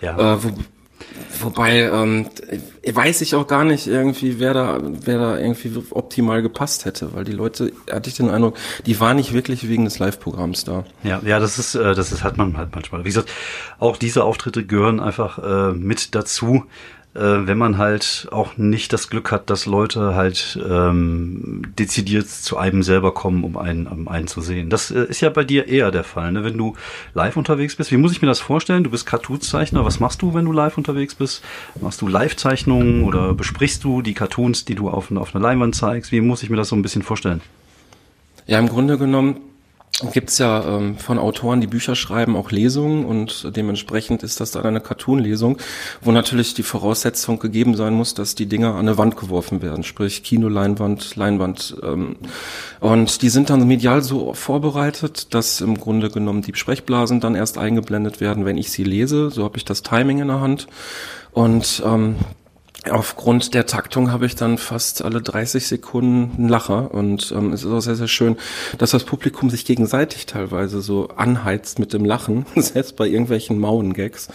Ja. 0.00 0.34
Äh, 0.34 0.44
wo, 0.44 0.50
Wobei, 1.40 1.82
ähm, 1.84 2.28
weiß 2.84 3.20
ich 3.22 3.34
auch 3.34 3.46
gar 3.46 3.64
nicht 3.64 3.86
irgendwie, 3.86 4.38
wer 4.38 4.52
da, 4.52 4.78
wer 4.82 5.18
da 5.18 5.38
irgendwie 5.38 5.72
optimal 5.90 6.42
gepasst 6.42 6.84
hätte, 6.84 7.14
weil 7.14 7.24
die 7.24 7.32
Leute, 7.32 7.72
hatte 7.90 8.10
ich 8.10 8.16
den 8.16 8.28
Eindruck, 8.28 8.56
die 8.84 9.00
waren 9.00 9.16
nicht 9.16 9.32
wirklich 9.32 9.68
wegen 9.68 9.84
des 9.84 9.98
Live-Programms 9.98 10.64
da. 10.64 10.84
Ja, 11.02 11.20
ja, 11.24 11.38
das 11.38 11.58
ist, 11.58 11.74
äh, 11.74 11.94
das 11.94 12.12
ist, 12.12 12.24
hat 12.24 12.36
man 12.36 12.56
halt 12.56 12.74
manchmal. 12.74 13.04
Wie 13.04 13.08
gesagt, 13.08 13.30
auch 13.78 13.96
diese 13.96 14.24
Auftritte 14.24 14.66
gehören 14.66 15.00
einfach 15.00 15.38
äh, 15.38 15.72
mit 15.72 16.14
dazu 16.14 16.64
äh, 17.14 17.20
wenn 17.20 17.58
man 17.58 17.76
halt 17.76 18.28
auch 18.30 18.56
nicht 18.56 18.92
das 18.92 19.10
Glück 19.10 19.32
hat, 19.32 19.50
dass 19.50 19.66
Leute 19.66 20.14
halt 20.14 20.58
ähm, 20.68 21.62
dezidiert 21.76 22.28
zu 22.28 22.56
einem 22.56 22.84
selber 22.84 23.12
kommen, 23.12 23.42
um 23.42 23.56
einen, 23.56 23.88
um 23.88 24.06
einen 24.06 24.28
zu 24.28 24.40
sehen. 24.40 24.70
Das 24.70 24.92
äh, 24.92 25.06
ist 25.06 25.20
ja 25.20 25.30
bei 25.30 25.42
dir 25.42 25.66
eher 25.66 25.90
der 25.90 26.04
Fall, 26.04 26.30
ne? 26.30 26.44
wenn 26.44 26.56
du 26.56 26.76
live 27.14 27.36
unterwegs 27.36 27.74
bist. 27.74 27.90
Wie 27.90 27.96
muss 27.96 28.12
ich 28.12 28.22
mir 28.22 28.28
das 28.28 28.38
vorstellen? 28.38 28.84
Du 28.84 28.90
bist 28.90 29.06
Cartoonzeichner. 29.06 29.84
Was 29.84 29.98
machst 29.98 30.22
du, 30.22 30.34
wenn 30.34 30.44
du 30.44 30.52
live 30.52 30.78
unterwegs 30.78 31.16
bist? 31.16 31.42
Machst 31.80 32.00
du 32.00 32.06
Live-Zeichnungen 32.06 33.02
oder 33.02 33.34
besprichst 33.34 33.82
du 33.82 34.02
die 34.02 34.14
Cartoons, 34.14 34.64
die 34.64 34.76
du 34.76 34.88
auf, 34.88 35.10
auf 35.10 35.34
einer 35.34 35.42
Leinwand 35.42 35.74
zeigst? 35.74 36.12
Wie 36.12 36.20
muss 36.20 36.44
ich 36.44 36.50
mir 36.50 36.56
das 36.56 36.68
so 36.68 36.76
ein 36.76 36.82
bisschen 36.82 37.02
vorstellen? 37.02 37.40
Ja, 38.46 38.58
im 38.58 38.68
Grunde 38.68 38.98
genommen 38.98 39.36
gibt 40.12 40.30
es 40.30 40.38
ja 40.38 40.76
ähm, 40.76 40.96
von 40.96 41.18
Autoren, 41.18 41.60
die 41.60 41.66
Bücher 41.66 41.94
schreiben, 41.94 42.36
auch 42.36 42.50
Lesungen 42.50 43.04
und 43.04 43.54
dementsprechend 43.56 44.22
ist 44.22 44.40
das 44.40 44.50
dann 44.50 44.64
eine 44.64 44.80
Cartoon-Lesung, 44.80 45.58
wo 46.00 46.12
natürlich 46.12 46.54
die 46.54 46.62
Voraussetzung 46.62 47.38
gegeben 47.38 47.76
sein 47.76 47.94
muss, 47.94 48.14
dass 48.14 48.34
die 48.34 48.46
Dinger 48.46 48.74
an 48.74 48.88
eine 48.88 48.98
Wand 48.98 49.16
geworfen 49.16 49.62
werden, 49.62 49.84
sprich 49.84 50.22
Kinoleinwand, 50.22 51.16
Leinwand. 51.16 51.76
Ähm, 51.82 52.16
und 52.80 53.22
die 53.22 53.28
sind 53.28 53.50
dann 53.50 53.66
medial 53.66 54.02
so 54.02 54.32
vorbereitet, 54.32 55.34
dass 55.34 55.60
im 55.60 55.78
Grunde 55.78 56.10
genommen 56.10 56.42
die 56.42 56.54
Sprechblasen 56.54 57.20
dann 57.20 57.34
erst 57.34 57.58
eingeblendet 57.58 58.20
werden, 58.20 58.44
wenn 58.44 58.58
ich 58.58 58.70
sie 58.70 58.84
lese. 58.84 59.30
So 59.30 59.44
habe 59.44 59.58
ich 59.58 59.64
das 59.64 59.82
Timing 59.82 60.20
in 60.20 60.28
der 60.28 60.40
Hand. 60.40 60.66
Und 61.32 61.82
ähm, 61.84 62.16
Aufgrund 62.88 63.52
der 63.52 63.66
Taktung 63.66 64.10
habe 64.10 64.24
ich 64.24 64.36
dann 64.36 64.56
fast 64.56 65.02
alle 65.02 65.20
30 65.20 65.66
Sekunden 65.66 66.36
einen 66.36 66.48
Lacher 66.48 66.94
und 66.94 67.30
ähm, 67.36 67.52
es 67.52 67.62
ist 67.62 67.70
auch 67.70 67.80
sehr, 67.80 67.96
sehr 67.96 68.08
schön, 68.08 68.38
dass 68.78 68.92
das 68.92 69.04
Publikum 69.04 69.50
sich 69.50 69.66
gegenseitig 69.66 70.24
teilweise 70.24 70.80
so 70.80 71.08
anheizt 71.08 71.78
mit 71.78 71.92
dem 71.92 72.06
Lachen, 72.06 72.46
selbst 72.56 72.96
bei 72.96 73.06
irgendwelchen 73.06 73.58
Mauengags. 73.58 74.28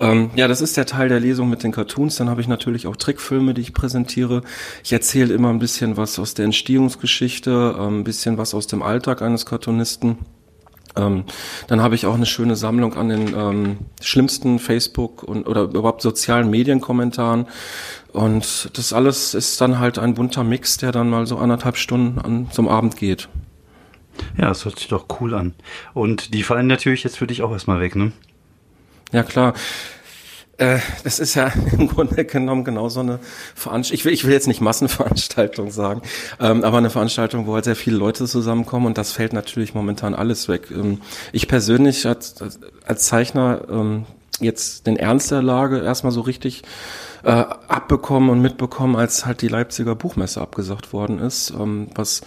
Ähm, 0.00 0.30
ja, 0.36 0.48
das 0.48 0.60
ist 0.60 0.76
der 0.76 0.86
Teil 0.86 1.08
der 1.08 1.18
Lesung 1.18 1.48
mit 1.48 1.62
den 1.62 1.72
Cartoons. 1.72 2.16
Dann 2.16 2.28
habe 2.28 2.40
ich 2.40 2.46
natürlich 2.46 2.86
auch 2.86 2.96
Trickfilme, 2.96 3.54
die 3.54 3.62
ich 3.62 3.72
präsentiere. 3.72 4.42
Ich 4.84 4.92
erzähle 4.92 5.34
immer 5.34 5.48
ein 5.50 5.58
bisschen 5.58 5.96
was 5.96 6.18
aus 6.18 6.34
der 6.34 6.44
Entstehungsgeschichte, 6.44 7.74
ähm, 7.78 8.00
ein 8.00 8.04
bisschen 8.04 8.38
was 8.38 8.54
aus 8.54 8.66
dem 8.66 8.82
Alltag 8.82 9.22
eines 9.22 9.46
Cartoonisten. 9.46 10.18
Ähm, 10.96 11.24
dann 11.66 11.82
habe 11.82 11.94
ich 11.94 12.06
auch 12.06 12.14
eine 12.14 12.26
schöne 12.26 12.56
Sammlung 12.56 12.94
an 12.94 13.08
den 13.08 13.34
ähm, 13.34 13.78
schlimmsten 14.00 14.58
Facebook 14.58 15.22
und 15.22 15.46
oder 15.46 15.62
überhaupt 15.62 16.02
sozialen 16.02 16.50
Medienkommentaren. 16.50 17.46
Und 18.12 18.70
das 18.76 18.92
alles 18.92 19.34
ist 19.34 19.60
dann 19.60 19.78
halt 19.78 19.98
ein 19.98 20.14
bunter 20.14 20.44
Mix, 20.44 20.78
der 20.78 20.92
dann 20.92 21.10
mal 21.10 21.26
so 21.26 21.36
anderthalb 21.36 21.76
Stunden 21.76 22.18
an, 22.18 22.50
zum 22.50 22.68
Abend 22.68 22.96
geht. 22.96 23.28
Ja, 24.36 24.48
das 24.48 24.64
hört 24.64 24.78
sich 24.78 24.88
doch 24.88 25.06
cool 25.20 25.34
an. 25.34 25.54
Und 25.94 26.34
die 26.34 26.42
fallen 26.42 26.66
natürlich 26.66 27.04
jetzt 27.04 27.18
für 27.18 27.26
dich 27.26 27.42
auch 27.42 27.52
erstmal 27.52 27.80
weg, 27.80 27.94
ne? 27.94 28.12
Ja, 29.12 29.22
klar. 29.22 29.54
Äh, 30.58 30.80
das 31.04 31.20
ist 31.20 31.34
ja 31.34 31.52
im 31.72 31.88
Grunde 31.88 32.24
genommen 32.24 32.64
genauso 32.64 33.00
eine 33.00 33.20
Veranstaltung. 33.54 33.94
Ich 33.94 34.04
will, 34.04 34.12
ich 34.12 34.24
will 34.24 34.32
jetzt 34.32 34.48
nicht 34.48 34.60
Massenveranstaltung 34.60 35.70
sagen, 35.70 36.02
ähm, 36.40 36.64
aber 36.64 36.78
eine 36.78 36.90
Veranstaltung, 36.90 37.46
wo 37.46 37.54
halt 37.54 37.64
sehr 37.64 37.76
viele 37.76 37.96
Leute 37.96 38.26
zusammenkommen 38.26 38.86
und 38.86 38.98
das 38.98 39.12
fällt 39.12 39.32
natürlich 39.32 39.74
momentan 39.74 40.14
alles 40.14 40.48
weg. 40.48 40.70
Ähm, 40.70 41.00
ich 41.32 41.48
persönlich 41.48 42.06
als, 42.06 42.34
als 42.84 43.04
Zeichner 43.04 43.62
ähm, 43.70 44.04
jetzt 44.40 44.86
den 44.86 44.96
Ernst 44.96 45.30
der 45.30 45.42
Lage 45.42 45.80
erstmal 45.80 46.12
so 46.12 46.20
richtig 46.20 46.62
äh, 47.22 47.30
abbekommen 47.30 48.30
und 48.30 48.40
mitbekommen, 48.40 48.96
als 48.96 49.26
halt 49.26 49.42
die 49.42 49.48
Leipziger 49.48 49.94
Buchmesse 49.94 50.40
abgesagt 50.40 50.92
worden 50.92 51.20
ist, 51.20 51.50
ähm, 51.50 51.88
was 51.94 52.22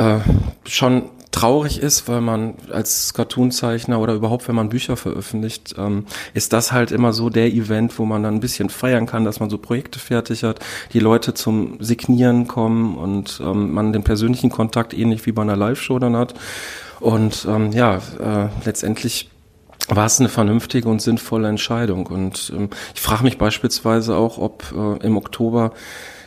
äh, 0.00 0.20
schon 0.66 1.10
traurig 1.30 1.80
ist, 1.80 2.08
weil 2.08 2.20
man 2.20 2.54
als 2.72 3.14
Cartoonzeichner 3.14 4.00
oder 4.00 4.14
überhaupt, 4.14 4.48
wenn 4.48 4.56
man 4.56 4.68
Bücher 4.68 4.96
veröffentlicht, 4.96 5.74
ähm, 5.78 6.06
ist 6.34 6.52
das 6.52 6.72
halt 6.72 6.90
immer 6.90 7.12
so 7.12 7.30
der 7.30 7.52
Event, 7.52 7.98
wo 7.98 8.04
man 8.04 8.22
dann 8.22 8.34
ein 8.34 8.40
bisschen 8.40 8.68
feiern 8.68 9.06
kann, 9.06 9.24
dass 9.24 9.38
man 9.38 9.48
so 9.50 9.58
Projekte 9.58 9.98
fertig 9.98 10.42
hat, 10.42 10.58
die 10.92 10.98
Leute 10.98 11.34
zum 11.34 11.76
Signieren 11.80 12.48
kommen 12.48 12.96
und 12.96 13.40
ähm, 13.44 13.72
man 13.72 13.92
den 13.92 14.02
persönlichen 14.02 14.50
Kontakt 14.50 14.92
ähnlich 14.92 15.24
wie 15.26 15.32
bei 15.32 15.42
einer 15.42 15.56
Live-Show 15.56 15.98
dann 15.98 16.16
hat. 16.16 16.34
Und 16.98 17.46
ähm, 17.48 17.70
ja, 17.72 17.96
äh, 17.96 18.48
letztendlich 18.64 19.30
war 19.88 20.06
es 20.06 20.18
eine 20.18 20.28
vernünftige 20.28 20.88
und 20.88 21.00
sinnvolle 21.00 21.48
Entscheidung. 21.48 22.06
Und 22.06 22.52
ähm, 22.56 22.70
ich 22.94 23.00
frage 23.00 23.22
mich 23.22 23.38
beispielsweise 23.38 24.16
auch, 24.16 24.38
ob 24.38 24.64
äh, 24.72 25.06
im 25.06 25.16
Oktober 25.16 25.72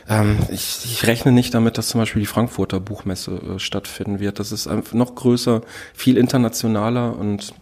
ähm, 0.08 0.38
ich, 0.50 0.80
ich 0.84 1.06
rechne 1.06 1.32
nicht 1.32 1.54
damit, 1.54 1.78
dass 1.78 1.88
zum 1.88 2.00
Beispiel 2.00 2.20
die 2.20 2.26
Frankfurter 2.26 2.80
Buchmesse 2.80 3.32
äh, 3.32 3.58
stattfinden 3.58 4.20
wird. 4.20 4.38
Das 4.38 4.52
ist 4.52 4.66
einfach 4.66 4.94
noch 4.94 5.14
größer, 5.14 5.62
viel 5.94 6.16
internationaler 6.16 7.16
und 7.16 7.54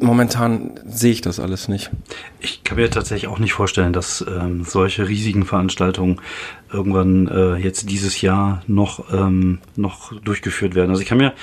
momentan 0.00 0.80
sehe 0.86 1.12
ich 1.12 1.20
das 1.20 1.38
alles 1.38 1.68
nicht. 1.68 1.90
Ich 2.40 2.64
kann 2.64 2.78
mir 2.78 2.90
tatsächlich 2.90 3.30
auch 3.30 3.38
nicht 3.38 3.52
vorstellen, 3.52 3.92
dass 3.92 4.24
ähm, 4.26 4.64
solche 4.64 5.08
riesigen 5.08 5.44
Veranstaltungen 5.44 6.20
irgendwann 6.72 7.28
äh, 7.28 7.56
jetzt 7.56 7.90
dieses 7.90 8.20
Jahr 8.20 8.62
noch, 8.66 9.12
ähm, 9.12 9.60
noch 9.76 10.18
durchgeführt 10.20 10.74
werden. 10.74 10.90
Also 10.90 11.02
ich 11.02 11.08
kann 11.08 11.18
mir 11.18 11.34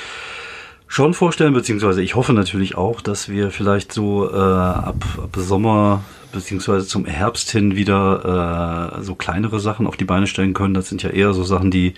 schon 0.90 1.14
vorstellen, 1.14 1.54
beziehungsweise 1.54 2.02
ich 2.02 2.16
hoffe 2.16 2.34
natürlich 2.34 2.76
auch, 2.76 3.00
dass 3.00 3.30
wir 3.30 3.52
vielleicht 3.52 3.94
so 3.94 4.30
äh, 4.30 4.36
ab, 4.36 5.06
ab 5.24 5.30
Sommer 5.38 6.04
beziehungsweise 6.34 6.86
zum 6.86 7.06
Herbst 7.06 7.52
hin 7.52 7.76
wieder 7.76 8.98
äh, 8.98 9.04
so 9.04 9.16
kleinere 9.16 9.60
Sachen 9.60 9.88
auf 9.88 9.96
die 9.96 10.06
Beine 10.06 10.28
stellen 10.28 10.54
können. 10.54 10.74
Das 10.74 10.90
sind 10.90 11.04
ja 11.04 11.12
eher 11.12 11.34
so 11.34 11.44
Sachen, 11.44 11.72
die, 11.72 11.94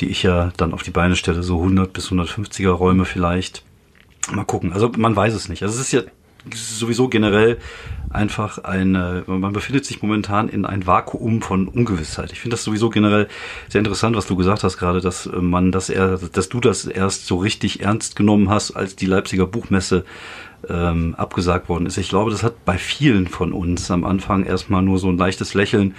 die 0.00 0.08
ich 0.08 0.24
ja 0.24 0.52
dann 0.56 0.74
auf 0.74 0.82
die 0.82 0.90
Beine 0.90 1.16
stelle, 1.16 1.42
so 1.42 1.58
100 1.58 1.92
bis 1.92 2.10
150er 2.10 2.70
Räume 2.70 3.04
vielleicht. 3.04 3.62
Mal 4.32 4.44
gucken. 4.44 4.72
Also 4.72 4.90
man 4.96 5.16
weiß 5.16 5.32
es 5.32 5.48
nicht. 5.48 5.62
Also 5.62 5.76
es 5.76 5.80
ist 5.80 5.92
ja 5.92 6.02
sowieso 6.54 7.08
generell 7.08 7.58
einfach 8.10 8.58
eine, 8.58 9.24
man 9.26 9.52
befindet 9.52 9.84
sich 9.84 10.02
momentan 10.02 10.48
in 10.48 10.64
ein 10.64 10.86
Vakuum 10.86 11.42
von 11.42 11.68
Ungewissheit. 11.68 12.32
Ich 12.32 12.40
finde 12.40 12.54
das 12.54 12.64
sowieso 12.64 12.88
generell 12.90 13.28
sehr 13.68 13.80
interessant, 13.80 14.16
was 14.16 14.26
du 14.26 14.36
gesagt 14.36 14.64
hast 14.64 14.78
gerade, 14.78 15.00
dass 15.00 15.28
man 15.32 15.72
das 15.72 15.90
eher, 15.90 16.18
dass 16.32 16.48
du 16.48 16.60
das 16.60 16.86
erst 16.86 17.26
so 17.26 17.36
richtig 17.36 17.80
ernst 17.80 18.16
genommen 18.16 18.48
hast, 18.48 18.72
als 18.72 18.96
die 18.96 19.06
Leipziger 19.06 19.46
Buchmesse 19.46 20.04
ähm, 20.68 21.14
abgesagt 21.16 21.68
worden 21.68 21.86
ist. 21.86 21.98
Ich 21.98 22.08
glaube, 22.08 22.30
das 22.30 22.42
hat 22.42 22.64
bei 22.64 22.78
vielen 22.78 23.28
von 23.28 23.52
uns 23.52 23.90
am 23.90 24.04
Anfang 24.04 24.44
erstmal 24.44 24.82
nur 24.82 24.98
so 24.98 25.08
ein 25.08 25.18
leichtes 25.18 25.54
Lächeln 25.54 25.94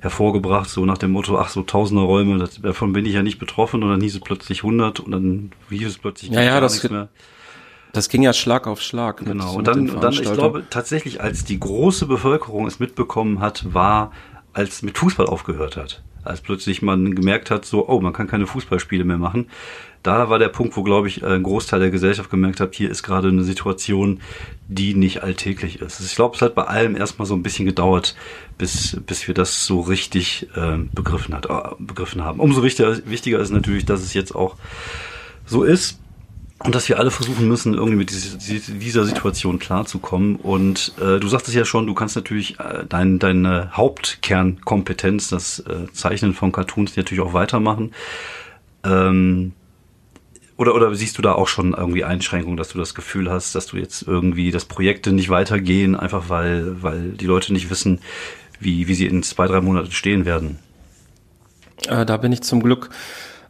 hervorgebracht, 0.00 0.70
so 0.70 0.84
nach 0.84 0.98
dem 0.98 1.10
Motto, 1.10 1.38
ach 1.38 1.48
so 1.48 1.62
tausende 1.62 2.02
Räume, 2.02 2.38
das, 2.38 2.60
davon 2.60 2.92
bin 2.92 3.04
ich 3.04 3.14
ja 3.14 3.22
nicht 3.22 3.38
betroffen 3.38 3.82
und 3.82 3.90
dann 3.90 4.00
hieß 4.00 4.14
es 4.14 4.20
plötzlich 4.20 4.62
100 4.62 5.00
und 5.00 5.10
dann 5.10 5.50
hieß 5.70 5.88
es 5.88 5.98
plötzlich 5.98 6.30
ja, 6.30 6.42
ja, 6.42 6.60
das, 6.60 6.88
mehr. 6.88 7.08
Das 7.92 8.08
ging 8.08 8.22
ja 8.22 8.32
Schlag 8.32 8.66
auf 8.66 8.80
Schlag. 8.80 9.24
Genau. 9.24 9.54
Und 9.54 9.66
dann, 9.66 10.00
dann, 10.00 10.12
ich 10.12 10.22
glaube 10.22 10.64
tatsächlich, 10.68 11.20
als 11.20 11.44
die 11.44 11.58
große 11.58 12.06
Bevölkerung 12.06 12.66
es 12.66 12.78
mitbekommen 12.80 13.40
hat, 13.40 13.72
war, 13.72 14.12
als 14.52 14.82
mit 14.82 14.98
Fußball 14.98 15.26
aufgehört 15.26 15.76
hat. 15.76 16.02
Als 16.24 16.40
plötzlich 16.40 16.82
man 16.82 17.14
gemerkt 17.14 17.50
hat, 17.50 17.64
so, 17.64 17.88
oh, 17.88 18.00
man 18.00 18.12
kann 18.12 18.26
keine 18.26 18.46
Fußballspiele 18.46 19.04
mehr 19.04 19.18
machen. 19.18 19.48
Da 20.02 20.30
war 20.30 20.38
der 20.38 20.48
Punkt, 20.48 20.76
wo, 20.76 20.82
glaube 20.82 21.08
ich, 21.08 21.24
ein 21.24 21.42
Großteil 21.42 21.80
der 21.80 21.90
Gesellschaft 21.90 22.30
gemerkt 22.30 22.60
hat, 22.60 22.74
hier 22.74 22.90
ist 22.90 23.02
gerade 23.02 23.28
eine 23.28 23.44
Situation, 23.44 24.20
die 24.68 24.94
nicht 24.94 25.22
alltäglich 25.22 25.80
ist. 25.80 26.00
Ich 26.00 26.14
glaube, 26.14 26.36
es 26.36 26.42
hat 26.42 26.54
bei 26.54 26.64
allem 26.64 26.96
erstmal 26.96 27.26
so 27.26 27.34
ein 27.34 27.42
bisschen 27.42 27.66
gedauert, 27.66 28.14
bis, 28.58 28.96
bis 29.06 29.26
wir 29.26 29.34
das 29.34 29.64
so 29.64 29.80
richtig 29.80 30.48
äh, 30.54 30.78
begriffen, 30.92 31.34
hat, 31.34 31.46
äh, 31.46 31.74
begriffen 31.78 32.24
haben. 32.24 32.40
Umso 32.40 32.62
wichtiger, 32.62 32.96
wichtiger 33.06 33.40
ist 33.40 33.50
natürlich, 33.50 33.86
dass 33.86 34.02
es 34.02 34.14
jetzt 34.14 34.34
auch 34.34 34.56
so 35.46 35.62
ist 35.62 35.98
und 36.64 36.74
dass 36.74 36.88
wir 36.88 36.98
alle 36.98 37.10
versuchen 37.10 37.46
müssen, 37.46 37.74
irgendwie 37.74 37.96
mit 37.96 38.10
dieser 38.10 39.04
Situation 39.04 39.58
klarzukommen. 39.60 40.36
Und 40.36 40.92
äh, 41.00 41.20
du 41.20 41.28
sagtest 41.28 41.56
ja 41.56 41.64
schon, 41.64 41.86
du 41.86 41.94
kannst 41.94 42.16
natürlich 42.16 42.58
äh, 42.58 42.84
dein, 42.88 43.20
deine 43.20 43.76
Hauptkernkompetenz, 43.76 45.28
das 45.28 45.60
äh, 45.60 45.90
Zeichnen 45.92 46.34
von 46.34 46.50
Cartoons, 46.50 46.96
natürlich 46.96 47.22
auch 47.22 47.32
weitermachen. 47.32 47.92
Ähm, 48.84 49.52
oder, 50.56 50.74
oder 50.74 50.92
siehst 50.96 51.16
du 51.16 51.22
da 51.22 51.32
auch 51.32 51.46
schon 51.46 51.74
irgendwie 51.74 52.02
Einschränkungen, 52.02 52.56
dass 52.56 52.70
du 52.70 52.78
das 52.78 52.96
Gefühl 52.96 53.30
hast, 53.30 53.54
dass 53.54 53.66
du 53.66 53.76
jetzt 53.76 54.02
irgendwie, 54.02 54.50
dass 54.50 54.64
Projekte 54.64 55.12
nicht 55.12 55.28
weitergehen, 55.28 55.94
einfach 55.94 56.28
weil, 56.28 56.82
weil 56.82 57.10
die 57.10 57.26
Leute 57.26 57.52
nicht 57.52 57.70
wissen, 57.70 58.00
wie, 58.58 58.88
wie 58.88 58.94
sie 58.94 59.06
in 59.06 59.22
zwei, 59.22 59.46
drei 59.46 59.60
Monaten 59.60 59.92
stehen 59.92 60.24
werden? 60.24 60.58
Äh, 61.86 62.04
da 62.04 62.16
bin 62.16 62.32
ich 62.32 62.42
zum 62.42 62.60
Glück 62.60 62.90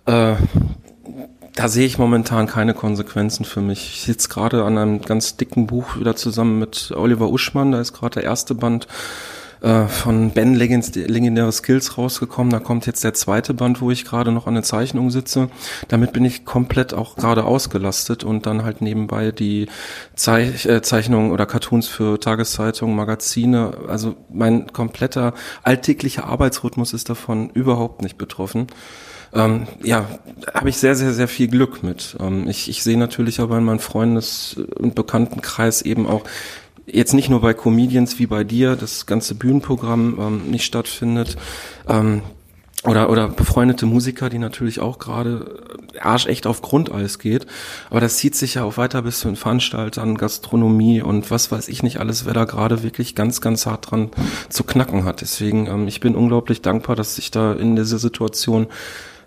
äh, 0.05 0.35
da 1.59 1.67
sehe 1.67 1.87
ich 1.87 1.99
momentan 1.99 2.47
keine 2.47 2.73
Konsequenzen 2.73 3.45
für 3.45 3.61
mich. 3.61 3.91
Ich 3.93 4.03
sitze 4.03 4.29
gerade 4.29 4.63
an 4.63 4.79
einem 4.79 5.03
ganz 5.03 5.37
dicken 5.37 5.67
Buch 5.67 5.99
wieder 5.99 6.15
zusammen 6.15 6.61
mit 6.61 6.93
Oliver 6.95 7.31
Uschmann. 7.31 7.73
Da 7.73 7.81
ist 7.81 7.93
gerade 7.95 8.21
der 8.21 8.23
erste 8.23 8.55
Band 8.55 8.87
äh, 9.61 9.87
von 9.87 10.31
Ben 10.31 10.55
Legends, 10.55 10.95
Legendäre 10.95 11.51
Skills 11.51 11.99
rausgekommen. 11.99 12.53
Da 12.53 12.61
kommt 12.61 12.87
jetzt 12.87 13.03
der 13.03 13.13
zweite 13.13 13.55
Band, 13.55 13.81
wo 13.81 13.91
ich 13.91 14.05
gerade 14.05 14.31
noch 14.31 14.47
an 14.47 14.55
der 14.55 14.63
Zeichnung 14.63 15.11
sitze. 15.11 15.51
Damit 15.89 16.13
bin 16.13 16.25
ich 16.25 16.45
komplett 16.45 16.95
auch 16.95 17.17
gerade 17.17 17.43
ausgelastet 17.43 18.23
und 18.23 18.47
dann 18.47 18.63
halt 18.63 18.81
nebenbei 18.81 19.33
die 19.33 19.67
Zeich 20.15 20.65
äh, 20.65 20.81
Zeichnungen 20.81 21.33
oder 21.33 21.45
Cartoons 21.45 21.89
für 21.89 22.21
Tageszeitungen, 22.21 22.95
Magazine. 22.95 23.73
Also 23.89 24.15
mein 24.33 24.73
kompletter 24.73 25.35
alltäglicher 25.65 26.27
Arbeitsrhythmus 26.27 26.93
ist 26.93 27.11
davon 27.11 27.51
überhaupt 27.51 28.03
nicht 28.03 28.17
betroffen 28.17 28.69
ähm, 29.33 29.67
ja, 29.83 30.07
habe 30.55 30.69
ich 30.69 30.79
sehr, 30.79 30.95
sehr, 30.95 31.13
sehr 31.13 31.29
viel 31.29 31.49
Glück 31.49 31.83
mit. 31.83 32.17
Ähm, 32.21 32.49
ich, 32.49 32.69
ich 32.69 32.83
sehe 32.83 32.99
natürlich 32.99 33.41
aber 33.41 33.59
in 33.59 33.65
meinem 33.65 33.81
Freundes- 33.81 34.57
und 34.77 34.95
Bekanntenkreis 34.95 35.83
eben 35.83 36.07
auch, 36.07 36.25
jetzt 36.87 37.13
nicht 37.13 37.29
nur 37.29 37.41
bei 37.41 37.55
Comedians 37.55 38.19
wie 38.19 38.27
bei 38.27 38.45
dir, 38.45 38.77
das 38.77 39.07
ganze 39.07 39.35
Bühnenprogramm 39.35 40.19
ähm, 40.19 40.51
nicht 40.51 40.65
stattfindet. 40.65 41.37
Ähm, 41.89 42.23
oder, 42.85 43.11
oder 43.11 43.29
befreundete 43.29 43.87
Musiker, 43.87 44.31
die 44.31 44.39
natürlich 44.39 44.79
auch 44.79 45.01
gerade 45.01 45.65
arschecht 46.01 46.47
auf 46.47 46.63
Grundeis 46.63 47.19
geht. 47.19 47.47
Aber 47.91 48.01
das 48.01 48.19
zieht 48.19 48.37
sich 48.37 48.55
ja 48.55 48.63
auch 48.63 48.77
weiter 48.77 49.03
bis 49.03 49.19
zu 49.19 49.29
den 49.29 49.37
Veranstaltern, 49.37 50.17
Gastronomie 50.17 51.03
und 51.03 51.31
was 51.33 51.51
weiß 51.51 51.67
ich 51.69 51.83
nicht 51.83 51.99
alles, 51.99 52.25
wer 52.25 52.35
da 52.35 52.45
gerade 52.45 52.85
wirklich 52.85 53.17
ganz, 53.17 53.41
ganz 53.41 53.67
hart 53.67 53.91
dran 53.91 54.11
zu 54.49 54.63
knacken 54.63 55.05
hat. 55.05 55.23
Deswegen, 55.23 55.67
ähm, 55.67 55.89
ich 55.89 55.99
bin 55.99 56.15
unglaublich 56.15 56.63
dankbar, 56.63 56.95
dass 56.95 57.19
ich 57.19 57.33
da 57.33 57.53
in 57.53 57.75
dieser 57.75 57.99
Situation 57.99 58.69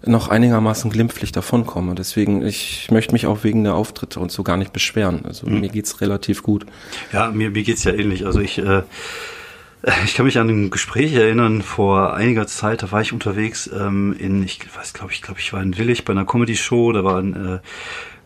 noch 0.05 0.29
einigermaßen 0.29 0.89
glimpflich 0.91 1.31
davonkomme. 1.31 1.96
Deswegen, 1.96 2.46
ich 2.46 2.89
möchte 2.91 3.13
mich 3.13 3.27
auch 3.27 3.43
wegen 3.43 3.63
der 3.63 3.75
Auftritte 3.75 4.20
und 4.20 4.31
so 4.31 4.43
gar 4.43 4.58
nicht 4.58 4.74
beschweren. 4.74 5.25
Also 5.25 5.48
mhm. 5.48 5.60
mir 5.60 5.70
geht's 5.70 6.01
relativ 6.01 6.43
gut. 6.43 6.65
Ja, 7.13 7.31
mir, 7.31 7.51
mir 7.51 7.63
geht's 7.63 7.84
ja 7.84 7.93
ähnlich. 7.93 8.25
Also 8.25 8.39
ich, 8.39 8.58
äh, 8.58 8.84
ich 10.05 10.15
kann 10.15 10.25
mich 10.25 10.38
an 10.39 10.50
ein 10.50 10.70
Gespräch 10.70 11.13
erinnern 11.13 11.62
vor 11.62 12.13
einiger 12.13 12.48
Zeit, 12.48 12.84
da 12.84 12.91
war 12.91 13.01
ich 13.01 13.13
unterwegs 13.13 13.70
ähm, 13.74 14.15
in, 14.17 14.43
ich 14.43 14.60
weiß, 14.75 14.93
glaube 14.93 15.12
ich, 15.12 15.22
glaube 15.22 15.39
ich 15.39 15.53
war 15.53 15.62
in 15.62 15.77
Willig 15.77 16.05
bei 16.05 16.13
einer 16.13 16.25
Comedy-Show, 16.25 16.91
da 16.91 17.03
war 17.03 17.17
ein 17.17 17.34
äh, 17.34 17.60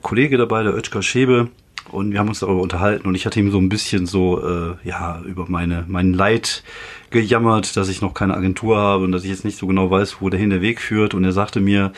Kollege 0.01 0.37
dabei, 0.37 0.63
der 0.63 0.75
Oetker 0.75 1.01
Schäbe, 1.01 1.49
und 1.91 2.11
wir 2.11 2.19
haben 2.19 2.29
uns 2.29 2.39
darüber 2.39 2.61
unterhalten 2.61 3.07
und 3.07 3.15
ich 3.15 3.25
hatte 3.25 3.39
ihm 3.39 3.51
so 3.51 3.59
ein 3.59 3.69
bisschen 3.69 4.05
so 4.05 4.43
äh, 4.43 4.75
ja 4.83 5.21
über 5.21 5.45
meine 5.47 5.85
mein 5.87 6.13
Leid 6.13 6.63
gejammert, 7.15 7.77
dass 7.77 7.87
ich 7.87 8.01
noch 8.01 8.13
keine 8.13 8.35
Agentur 8.35 8.77
habe 8.77 9.05
und 9.05 9.13
dass 9.13 9.23
ich 9.23 9.29
jetzt 9.29 9.45
nicht 9.45 9.57
so 9.57 9.67
genau 9.67 9.89
weiß, 9.89 10.17
wo 10.19 10.29
dahin 10.29 10.49
der 10.49 10.61
Weg 10.61 10.81
führt. 10.81 11.13
Und 11.13 11.23
er 11.23 11.31
sagte 11.31 11.61
mir, 11.61 11.93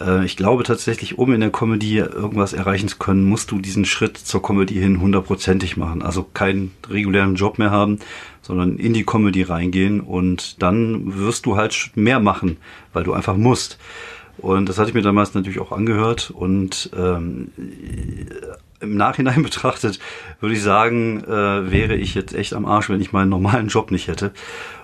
äh, 0.00 0.24
ich 0.24 0.38
glaube 0.38 0.64
tatsächlich, 0.64 1.18
um 1.18 1.32
in 1.34 1.40
der 1.40 1.50
Comedy 1.50 1.98
irgendwas 1.98 2.54
erreichen 2.54 2.88
zu 2.88 2.96
können, 2.96 3.28
musst 3.28 3.50
du 3.50 3.58
diesen 3.60 3.84
Schritt 3.84 4.16
zur 4.16 4.42
Comedy 4.42 4.74
hin 4.74 5.00
hundertprozentig 5.00 5.76
machen, 5.76 6.02
also 6.02 6.22
keinen 6.22 6.72
regulären 6.88 7.34
Job 7.34 7.58
mehr 7.58 7.70
haben, 7.70 7.98
sondern 8.40 8.78
in 8.78 8.94
die 8.94 9.04
Comedy 9.04 9.42
reingehen. 9.42 10.00
Und 10.00 10.62
dann 10.62 11.18
wirst 11.18 11.44
du 11.44 11.56
halt 11.56 11.90
mehr 11.94 12.18
machen, 12.18 12.56
weil 12.94 13.04
du 13.04 13.12
einfach 13.12 13.36
musst. 13.36 13.78
Und 14.38 14.68
das 14.68 14.78
hatte 14.78 14.88
ich 14.88 14.94
mir 14.94 15.02
damals 15.02 15.34
natürlich 15.34 15.58
auch 15.58 15.72
angehört 15.72 16.30
und 16.30 16.90
ähm, 16.96 17.50
im 18.80 18.96
Nachhinein 18.96 19.42
betrachtet 19.44 19.98
würde 20.40 20.54
ich 20.54 20.62
sagen, 20.62 21.22
äh, 21.24 21.70
wäre 21.70 21.96
ich 21.96 22.14
jetzt 22.14 22.34
echt 22.34 22.54
am 22.54 22.64
Arsch, 22.64 22.88
wenn 22.88 23.00
ich 23.00 23.12
meinen 23.12 23.30
normalen 23.30 23.68
Job 23.68 23.90
nicht 23.90 24.08
hätte. 24.08 24.32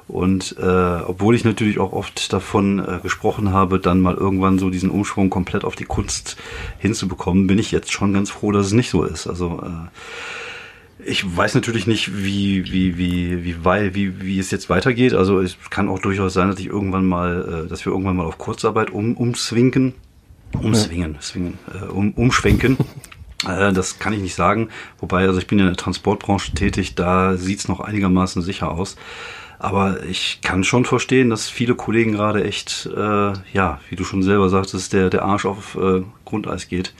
Und 0.06 0.56
äh, 0.58 0.64
obwohl 0.64 1.34
ich 1.34 1.44
natürlich 1.44 1.78
auch 1.78 1.92
oft 1.92 2.32
davon 2.32 2.78
äh, 2.78 2.98
gesprochen 3.02 3.52
habe, 3.52 3.78
dann 3.78 4.00
mal 4.00 4.14
irgendwann 4.14 4.58
so 4.58 4.68
diesen 4.68 4.90
Umschwung 4.90 5.30
komplett 5.30 5.64
auf 5.64 5.76
die 5.76 5.86
Kunst 5.86 6.36
hinzubekommen, 6.78 7.46
bin 7.46 7.58
ich 7.58 7.72
jetzt 7.72 7.90
schon 7.90 8.12
ganz 8.12 8.30
froh, 8.30 8.52
dass 8.52 8.66
es 8.66 8.72
nicht 8.72 8.90
so 8.90 9.04
ist. 9.04 9.26
Also 9.26 9.62
äh, 9.64 9.88
ich 11.06 11.36
weiß 11.36 11.54
natürlich 11.54 11.86
nicht, 11.86 12.24
wie, 12.24 12.64
wie, 12.70 12.96
wie, 12.96 13.44
wie, 13.44 13.64
wie, 13.64 13.94
wie, 13.94 14.20
wie 14.20 14.38
es 14.38 14.50
jetzt 14.50 14.70
weitergeht. 14.70 15.14
Also 15.14 15.40
es 15.40 15.56
kann 15.70 15.88
auch 15.88 15.98
durchaus 15.98 16.34
sein, 16.34 16.48
dass 16.48 16.58
ich 16.58 16.66
irgendwann 16.66 17.06
mal, 17.06 17.64
äh, 17.64 17.68
dass 17.68 17.84
wir 17.84 17.92
irgendwann 17.92 18.16
mal 18.16 18.26
auf 18.26 18.38
Kurzarbeit 18.38 18.90
um, 18.90 19.16
umswingen. 19.16 19.94
Umswingen, 20.52 21.16
swingen, 21.20 21.58
äh, 21.72 21.86
um, 21.86 22.12
umschwenken. 22.12 22.78
Äh, 23.46 23.74
das 23.74 23.98
kann 23.98 24.14
ich 24.14 24.22
nicht 24.22 24.36
sagen. 24.36 24.70
Wobei, 25.00 25.26
also 25.26 25.38
ich 25.38 25.46
bin 25.46 25.58
ja 25.58 25.66
in 25.66 25.70
der 25.72 25.76
Transportbranche 25.76 26.52
tätig, 26.52 26.94
da 26.94 27.36
sieht's 27.36 27.68
noch 27.68 27.80
einigermaßen 27.80 28.40
sicher 28.40 28.70
aus. 28.70 28.96
Aber 29.58 30.02
ich 30.04 30.40
kann 30.42 30.64
schon 30.64 30.86
verstehen, 30.86 31.28
dass 31.28 31.50
viele 31.50 31.74
Kollegen 31.74 32.12
gerade 32.12 32.44
echt, 32.44 32.86
äh, 32.86 33.32
ja, 33.52 33.80
wie 33.90 33.96
du 33.96 34.04
schon 34.04 34.22
selber 34.22 34.48
sagtest, 34.48 34.94
der, 34.94 35.10
der 35.10 35.24
Arsch 35.24 35.44
auf 35.44 35.76
äh, 35.76 36.02
Grundeis 36.24 36.68
geht. 36.68 36.94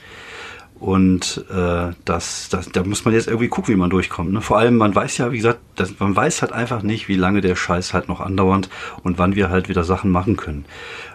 Und 0.79 1.45
äh, 1.49 1.93
das, 2.03 2.49
das, 2.49 2.69
da 2.69 2.83
muss 2.83 3.05
man 3.05 3.13
jetzt 3.13 3.27
irgendwie 3.27 3.47
gucken, 3.47 3.73
wie 3.73 3.77
man 3.79 3.89
durchkommt. 3.89 4.33
Ne? 4.33 4.41
Vor 4.41 4.57
allem, 4.57 4.75
man 4.75 4.93
weiß 4.93 5.17
ja, 5.17 5.31
wie 5.31 5.37
gesagt, 5.37 5.59
das, 5.75 5.99
man 5.99 6.15
weiß 6.15 6.41
halt 6.41 6.51
einfach 6.51 6.83
nicht, 6.83 7.07
wie 7.07 7.15
lange 7.15 7.39
der 7.39 7.55
Scheiß 7.55 7.93
halt 7.93 8.09
noch 8.09 8.19
andauert 8.19 8.69
und 9.01 9.17
wann 9.17 9.35
wir 9.35 9.49
halt 9.49 9.69
wieder 9.69 9.85
Sachen 9.85 10.11
machen 10.11 10.35
können. 10.35 10.65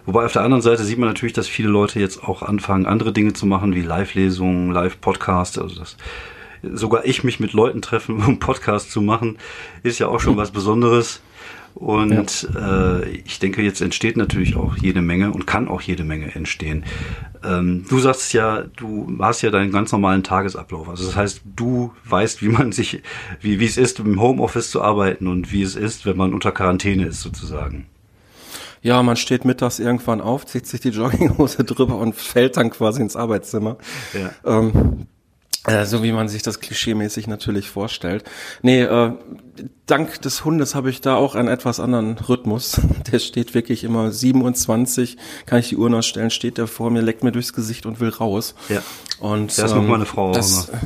Wobei 0.06 0.24
auf 0.24 0.32
der 0.32 0.42
anderen 0.42 0.62
Seite 0.62 0.82
sieht 0.84 0.98
man 0.98 1.10
natürlich, 1.10 1.34
dass 1.34 1.46
viele 1.46 1.68
Leute 1.68 2.00
jetzt 2.00 2.24
auch 2.24 2.42
anfangen, 2.42 2.86
andere 2.86 3.12
Dinge 3.12 3.34
zu 3.34 3.44
machen, 3.44 3.74
wie 3.74 3.82
Live-Lesungen, 3.82 4.72
Live-Podcasts. 4.72 5.58
Also 5.58 5.78
das, 5.78 5.96
sogar 6.62 7.04
ich 7.04 7.22
mich 7.22 7.38
mit 7.38 7.52
Leuten 7.52 7.82
treffen, 7.82 8.22
um 8.26 8.38
Podcast 8.38 8.90
zu 8.90 9.02
machen, 9.02 9.36
ist 9.82 9.98
ja 9.98 10.08
auch 10.08 10.20
schon 10.20 10.38
was 10.38 10.52
Besonderes. 10.52 11.20
Und 11.74 12.48
ja. 12.54 12.98
äh, 12.98 13.08
ich 13.24 13.38
denke, 13.38 13.62
jetzt 13.62 13.80
entsteht 13.80 14.16
natürlich 14.16 14.56
auch 14.56 14.76
jede 14.76 15.00
Menge 15.00 15.32
und 15.32 15.46
kann 15.46 15.68
auch 15.68 15.80
jede 15.80 16.04
Menge 16.04 16.34
entstehen. 16.34 16.84
Ähm, 17.42 17.86
du 17.88 17.98
sagst 17.98 18.32
ja, 18.32 18.64
du 18.76 19.16
hast 19.20 19.42
ja 19.42 19.50
deinen 19.50 19.72
ganz 19.72 19.92
normalen 19.92 20.22
Tagesablauf. 20.22 20.88
Also 20.88 21.06
das 21.06 21.16
heißt, 21.16 21.42
du 21.56 21.92
weißt, 22.04 22.42
wie 22.42 22.48
man 22.48 22.72
sich, 22.72 23.02
wie, 23.40 23.60
wie 23.60 23.64
es 23.66 23.78
ist, 23.78 23.98
im 24.00 24.20
Homeoffice 24.20 24.70
zu 24.70 24.82
arbeiten 24.82 25.26
und 25.26 25.52
wie 25.52 25.62
es 25.62 25.76
ist, 25.76 26.06
wenn 26.06 26.16
man 26.16 26.34
unter 26.34 26.52
Quarantäne 26.52 27.06
ist 27.06 27.22
sozusagen. 27.22 27.86
Ja, 28.82 29.02
man 29.02 29.16
steht 29.16 29.44
mittags 29.44 29.78
irgendwann 29.78 30.20
auf, 30.20 30.46
zieht 30.46 30.66
sich 30.66 30.80
die 30.80 30.88
Jogginghose 30.88 31.64
drüber 31.64 31.96
und 31.96 32.14
fällt 32.14 32.56
dann 32.56 32.70
quasi 32.70 33.02
ins 33.02 33.16
Arbeitszimmer. 33.16 33.76
Ja. 34.14 34.58
Ähm, 34.58 35.06
äh, 35.66 35.84
so 35.84 36.02
wie 36.02 36.12
man 36.12 36.28
sich 36.28 36.42
das 36.42 36.60
klischeemäßig 36.60 37.26
natürlich 37.26 37.68
vorstellt. 37.68 38.24
Nee, 38.62 38.82
äh, 38.82 39.12
dank 39.86 40.22
des 40.22 40.44
Hundes 40.44 40.74
habe 40.74 40.88
ich 40.88 41.00
da 41.02 41.16
auch 41.16 41.34
einen 41.34 41.48
etwas 41.48 41.80
anderen 41.80 42.16
Rhythmus. 42.18 42.80
Der 43.12 43.18
steht 43.18 43.54
wirklich 43.54 43.84
immer 43.84 44.10
27, 44.10 45.18
kann 45.46 45.58
ich 45.58 45.68
die 45.68 45.76
Uhr 45.76 45.90
noch 45.90 46.02
stellen, 46.02 46.30
steht 46.30 46.58
der 46.58 46.66
vor 46.66 46.90
mir, 46.90 47.02
leckt 47.02 47.24
mir 47.24 47.32
durchs 47.32 47.52
Gesicht 47.52 47.84
und 47.84 48.00
will 48.00 48.08
raus. 48.08 48.54
Ja. 48.68 48.82
Und 49.18 49.58
das 49.58 49.72
ähm, 49.72 49.78
macht 49.78 49.88
meine 49.88 50.06
Frau 50.06 50.32
das, 50.32 50.70
auch 50.70 50.72
immer. 50.72 50.80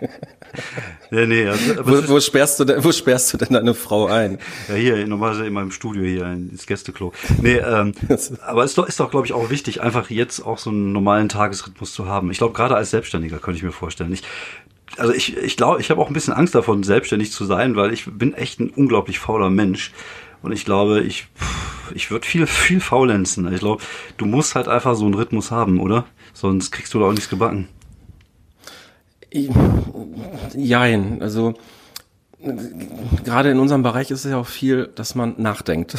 Ja, 1.10 1.24
nee, 1.24 1.46
also, 1.46 1.86
wo, 1.86 2.08
wo, 2.08 2.20
sperrst 2.20 2.60
du 2.60 2.64
denn, 2.64 2.84
wo 2.84 2.92
sperrst 2.92 3.32
du 3.32 3.38
denn 3.38 3.52
deine 3.52 3.74
Frau 3.74 4.06
ein? 4.06 4.38
Ja, 4.68 4.74
hier, 4.74 5.06
normalerweise 5.06 5.46
in 5.46 5.52
meinem 5.52 5.70
Studio 5.70 6.02
hier, 6.02 6.26
ins 6.26 6.66
Gästeklo. 6.66 7.12
Nee, 7.40 7.56
ähm, 7.56 7.92
aber 8.46 8.64
es 8.64 8.72
ist 8.72 8.78
doch, 8.78 8.86
ist 8.86 9.00
doch, 9.00 9.10
glaube 9.10 9.26
ich, 9.26 9.32
auch 9.32 9.50
wichtig, 9.50 9.80
einfach 9.80 10.10
jetzt 10.10 10.40
auch 10.40 10.58
so 10.58 10.70
einen 10.70 10.92
normalen 10.92 11.28
Tagesrhythmus 11.28 11.92
zu 11.92 12.06
haben. 12.06 12.30
Ich 12.30 12.38
glaube, 12.38 12.54
gerade 12.54 12.76
als 12.76 12.90
Selbstständiger 12.90 13.38
könnte 13.38 13.56
ich 13.56 13.64
mir 13.64 13.72
vorstellen. 13.72 14.12
Ich, 14.12 14.22
also 14.96 15.12
ich, 15.12 15.36
ich 15.36 15.56
glaube, 15.56 15.80
ich 15.80 15.90
habe 15.90 16.00
auch 16.00 16.08
ein 16.08 16.14
bisschen 16.14 16.34
Angst 16.34 16.54
davon, 16.54 16.82
selbstständig 16.82 17.32
zu 17.32 17.44
sein, 17.44 17.76
weil 17.76 17.92
ich 17.92 18.06
bin 18.06 18.34
echt 18.34 18.60
ein 18.60 18.70
unglaublich 18.70 19.18
fauler 19.18 19.50
Mensch. 19.50 19.92
Und 20.42 20.52
ich 20.52 20.64
glaube, 20.64 21.00
ich, 21.00 21.26
ich 21.94 22.10
würde 22.10 22.26
viel, 22.26 22.46
viel 22.46 22.80
faulenzen. 22.80 23.52
Ich 23.52 23.60
glaube, 23.60 23.82
du 24.16 24.26
musst 24.26 24.54
halt 24.54 24.68
einfach 24.68 24.94
so 24.94 25.04
einen 25.04 25.14
Rhythmus 25.14 25.50
haben, 25.50 25.80
oder? 25.80 26.04
Sonst 26.32 26.70
kriegst 26.70 26.94
du 26.94 27.00
da 27.00 27.06
auch 27.06 27.12
nichts 27.12 27.28
gebacken. 27.28 27.68
Jein, 30.54 31.20
also 31.20 31.54
gerade 33.24 33.50
in 33.50 33.58
unserem 33.58 33.82
Bereich 33.82 34.10
ist 34.10 34.24
es 34.24 34.30
ja 34.30 34.38
auch 34.38 34.46
viel, 34.46 34.88
dass 34.94 35.14
man 35.14 35.34
nachdenkt. 35.38 35.94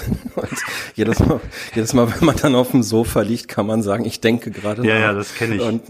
Jedes 0.96 1.20
Mal, 1.20 1.42
jedes 1.76 1.94
Mal, 1.94 2.14
wenn 2.14 2.26
man 2.26 2.36
dann 2.38 2.56
auf 2.56 2.72
dem 2.72 2.84
Sofa 2.84 3.22
liegt, 3.22 3.48
kann 3.48 3.66
man 3.66 3.84
sagen, 3.84 4.06
ich 4.06 4.22
denke 4.22 4.52
gerade. 4.52 4.86
Ja, 4.86 4.96
nach. 4.96 5.02
ja, 5.02 5.14
das 5.14 5.36
kenne 5.36 5.56
ich. 5.56 5.62
Und 5.62 5.82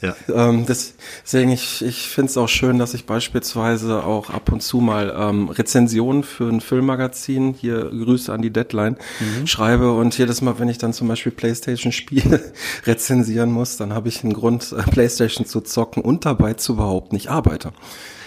ja. 0.00 0.14
Ähm, 0.32 0.66
deswegen, 0.66 1.50
ich, 1.50 1.82
ich 1.82 2.08
finde 2.08 2.30
es 2.30 2.36
auch 2.36 2.48
schön, 2.48 2.78
dass 2.78 2.94
ich 2.94 3.06
beispielsweise 3.06 4.04
auch 4.04 4.30
ab 4.30 4.52
und 4.52 4.62
zu 4.62 4.78
mal 4.78 5.14
ähm, 5.16 5.48
Rezensionen 5.48 6.24
für 6.24 6.48
ein 6.48 6.60
Filmmagazin, 6.60 7.54
hier 7.54 7.90
Grüße 7.90 8.32
an 8.32 8.42
die 8.42 8.50
Deadline, 8.50 8.96
mhm. 9.20 9.46
schreibe 9.46 9.92
und 9.92 10.16
jedes 10.18 10.42
Mal, 10.42 10.58
wenn 10.58 10.68
ich 10.68 10.78
dann 10.78 10.92
zum 10.92 11.08
Beispiel 11.08 11.32
Playstation-Spiele 11.32 12.52
rezensieren 12.86 13.50
muss, 13.50 13.76
dann 13.76 13.94
habe 13.94 14.08
ich 14.08 14.22
einen 14.24 14.34
Grund, 14.34 14.74
äh, 14.76 14.82
Playstation 14.82 15.46
zu 15.46 15.60
zocken 15.62 16.02
und 16.02 16.26
dabei 16.26 16.54
zu 16.54 16.74
überhaupt 16.74 17.12
nicht 17.12 17.30
arbeite. 17.30 17.72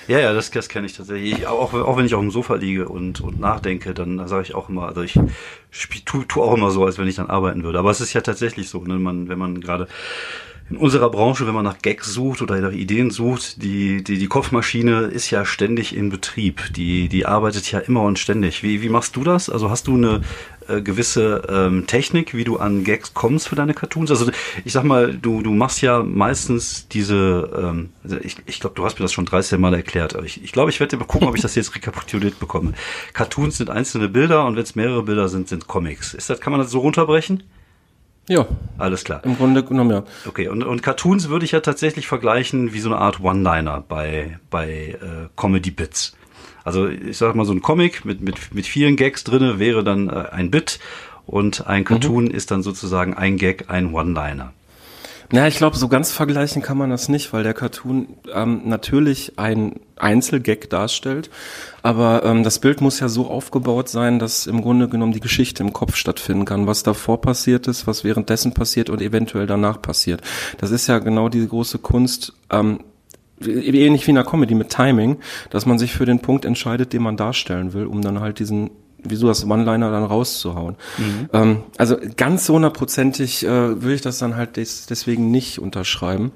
Ja, 0.07 0.19
ja, 0.19 0.33
das, 0.33 0.51
das 0.51 0.69
kenne 0.69 0.85
ich 0.87 0.93
tatsächlich. 0.93 1.47
Auch, 1.47 1.73
auch 1.73 1.97
wenn 1.97 2.05
ich 2.05 2.15
auf 2.15 2.21
dem 2.21 2.31
Sofa 2.31 2.55
liege 2.55 2.87
und, 2.87 3.19
und 3.19 3.39
nachdenke, 3.39 3.93
dann 3.93 4.25
sage 4.27 4.43
ich 4.43 4.55
auch 4.55 4.69
immer, 4.69 4.87
also 4.87 5.01
ich 5.01 5.19
tu, 6.05 6.23
tu 6.23 6.41
auch 6.41 6.53
immer 6.55 6.71
so, 6.71 6.85
als 6.85 6.97
wenn 6.97 7.07
ich 7.07 7.15
dann 7.15 7.29
arbeiten 7.29 7.63
würde. 7.63 7.79
Aber 7.79 7.91
es 7.91 7.99
ist 7.99 8.13
ja 8.13 8.21
tatsächlich 8.21 8.69
so, 8.69 8.79
ne? 8.79 8.95
man, 8.95 9.27
wenn 9.27 9.37
man 9.37 9.59
gerade 9.59 9.87
in 10.69 10.77
unserer 10.77 11.09
Branche, 11.09 11.47
wenn 11.47 11.53
man 11.53 11.63
nach 11.63 11.79
Gags 11.81 12.13
sucht 12.13 12.41
oder 12.41 12.59
nach 12.59 12.73
Ideen 12.73 13.09
sucht, 13.09 13.61
die, 13.63 14.03
die, 14.03 14.17
die 14.17 14.27
Kopfmaschine 14.27 15.03
ist 15.03 15.29
ja 15.29 15.45
ständig 15.45 15.95
in 15.95 16.09
Betrieb. 16.09 16.73
Die, 16.73 17.07
die 17.07 17.25
arbeitet 17.25 17.71
ja 17.71 17.79
immer 17.79 18.01
und 18.01 18.19
ständig. 18.19 18.63
Wie, 18.63 18.81
wie 18.81 18.89
machst 18.89 19.15
du 19.15 19.23
das? 19.23 19.49
Also 19.49 19.69
hast 19.69 19.87
du 19.87 19.95
eine 19.95 20.21
äh, 20.67 20.81
gewisse 20.81 21.43
ähm, 21.49 21.87
Technik, 21.87 22.33
wie 22.33 22.43
du 22.43 22.57
an 22.57 22.83
Gags 22.83 23.13
kommst 23.13 23.47
für 23.47 23.55
deine 23.55 23.73
Cartoons? 23.73 24.11
Also 24.11 24.29
ich 24.65 24.73
sag 24.73 24.83
mal, 24.83 25.13
du, 25.13 25.41
du 25.41 25.51
machst 25.51 25.81
ja 25.81 26.03
meistens 26.03 26.89
diese, 26.89 27.49
ähm, 27.57 27.89
also 28.03 28.17
ich, 28.17 28.35
ich 28.45 28.59
glaube, 28.59 28.75
du 28.75 28.83
hast 28.83 28.99
mir 28.99 29.05
das 29.05 29.13
schon 29.13 29.25
13 29.25 29.61
Mal 29.61 29.73
erklärt. 29.73 30.15
Aber 30.15 30.25
ich, 30.25 30.43
ich 30.43 30.51
glaube, 30.51 30.69
ich 30.69 30.81
werde 30.81 30.97
gucken, 30.97 31.29
ob 31.29 31.35
ich 31.35 31.41
das 31.41 31.55
jetzt 31.55 31.75
rekapituliert 31.75 32.39
bekomme. 32.39 32.73
Cartoons 33.13 33.57
sind 33.57 33.69
einzelne 33.69 34.09
Bilder 34.09 34.45
und 34.45 34.57
wenn 34.57 34.63
es 34.63 34.75
mehrere 34.75 35.03
Bilder 35.03 35.29
sind, 35.29 35.47
sind 35.47 35.67
Comics. 35.67 36.13
Ist 36.13 36.29
das, 36.29 36.41
kann 36.41 36.51
man 36.51 36.59
das 36.59 36.71
so 36.71 36.79
runterbrechen? 36.79 37.43
Ja. 38.29 38.45
Alles 38.77 39.03
klar. 39.03 39.21
Im 39.23 39.37
Grunde 39.37 39.63
genommen, 39.63 39.91
ja. 39.91 40.03
Okay, 40.27 40.49
und, 40.49 40.63
und 40.63 40.83
Cartoons 40.83 41.29
würde 41.29 41.45
ich 41.45 41.51
ja 41.51 41.61
tatsächlich 41.61 42.07
vergleichen 42.07 42.73
wie 42.73 42.79
so 42.79 42.89
eine 42.89 42.97
Art 42.97 43.21
One-Liner 43.21 43.83
bei, 43.87 44.39
bei 44.49 44.97
äh, 45.01 45.29
Comedy-Bits. 45.35 46.15
Also 46.63 46.87
ich 46.89 47.17
sag 47.17 47.35
mal, 47.35 47.45
so 47.45 47.53
ein 47.53 47.61
Comic 47.61 48.03
mit, 48.03 48.21
mit, 48.21 48.53
mit 48.53 48.65
vielen 48.65 48.97
Gags 48.97 49.23
drinne 49.23 49.59
wäre 49.59 49.83
dann 49.83 50.09
äh, 50.09 50.25
ein 50.31 50.51
Bit 50.51 50.79
und 51.25 51.67
ein 51.67 51.85
Cartoon 51.85 52.25
mhm. 52.25 52.31
ist 52.31 52.51
dann 52.51 52.61
sozusagen 52.61 53.13
ein 53.13 53.37
Gag, 53.37 53.69
ein 53.69 53.93
One-Liner. 53.93 54.51
Na, 55.29 55.47
ich 55.47 55.57
glaube, 55.57 55.75
so 55.75 55.89
ganz 55.89 56.11
vergleichen 56.13 56.61
kann 56.61 56.77
man 56.77 56.89
das 56.89 57.09
nicht, 57.09 57.33
weil 57.33 57.43
der 57.43 57.53
Cartoon 57.53 58.07
ähm, 58.33 58.61
natürlich 58.65 59.33
ein 59.37 59.81
Einzelgag 59.97 60.69
darstellt, 60.69 61.29
aber 61.83 62.23
ähm, 62.23 62.43
das 62.43 62.59
Bild 62.59 62.79
muss 62.79 63.01
ja 63.01 63.09
so 63.09 63.27
aufgebaut 63.27 63.89
sein, 63.89 64.19
dass 64.19 64.47
im 64.47 64.61
Grunde 64.61 64.87
genommen 64.87 65.11
die 65.11 65.19
Geschichte 65.19 65.63
im 65.63 65.73
Kopf 65.73 65.95
stattfinden 65.97 66.45
kann, 66.45 66.65
was 66.65 66.83
davor 66.83 67.19
passiert 67.19 67.67
ist, 67.67 67.87
was 67.87 68.05
währenddessen 68.05 68.53
passiert 68.53 68.89
und 68.89 69.01
eventuell 69.01 69.47
danach 69.47 69.81
passiert. 69.81 70.21
Das 70.59 70.71
ist 70.71 70.87
ja 70.87 70.99
genau 70.99 71.27
die 71.27 71.45
große 71.45 71.79
Kunst. 71.79 72.33
Ähm, 72.49 72.79
ähnlich 73.41 74.07
wie 74.07 74.11
in 74.11 74.15
der 74.15 74.23
Comedy 74.23 74.55
mit 74.55 74.69
Timing, 74.69 75.17
dass 75.49 75.65
man 75.65 75.77
sich 75.77 75.93
für 75.93 76.05
den 76.05 76.19
Punkt 76.19 76.45
entscheidet, 76.45 76.93
den 76.93 77.03
man 77.03 77.17
darstellen 77.17 77.73
will, 77.73 77.85
um 77.85 78.01
dann 78.01 78.21
halt 78.21 78.39
diesen 78.39 78.71
wieso 79.09 79.27
das 79.27 79.45
One-Liner 79.45 79.91
dann 79.91 80.03
rauszuhauen. 80.03 80.75
Mhm. 80.97 81.29
Ähm, 81.33 81.63
also 81.77 81.97
ganz 82.15 82.45
so 82.45 82.55
hundertprozentig 82.55 83.43
äh, 83.43 83.81
würde 83.81 83.93
ich 83.93 84.01
das 84.01 84.17
dann 84.19 84.35
halt 84.35 84.57
des, 84.57 84.85
deswegen 84.85 85.31
nicht 85.31 85.59
unterschreiben. 85.59 86.31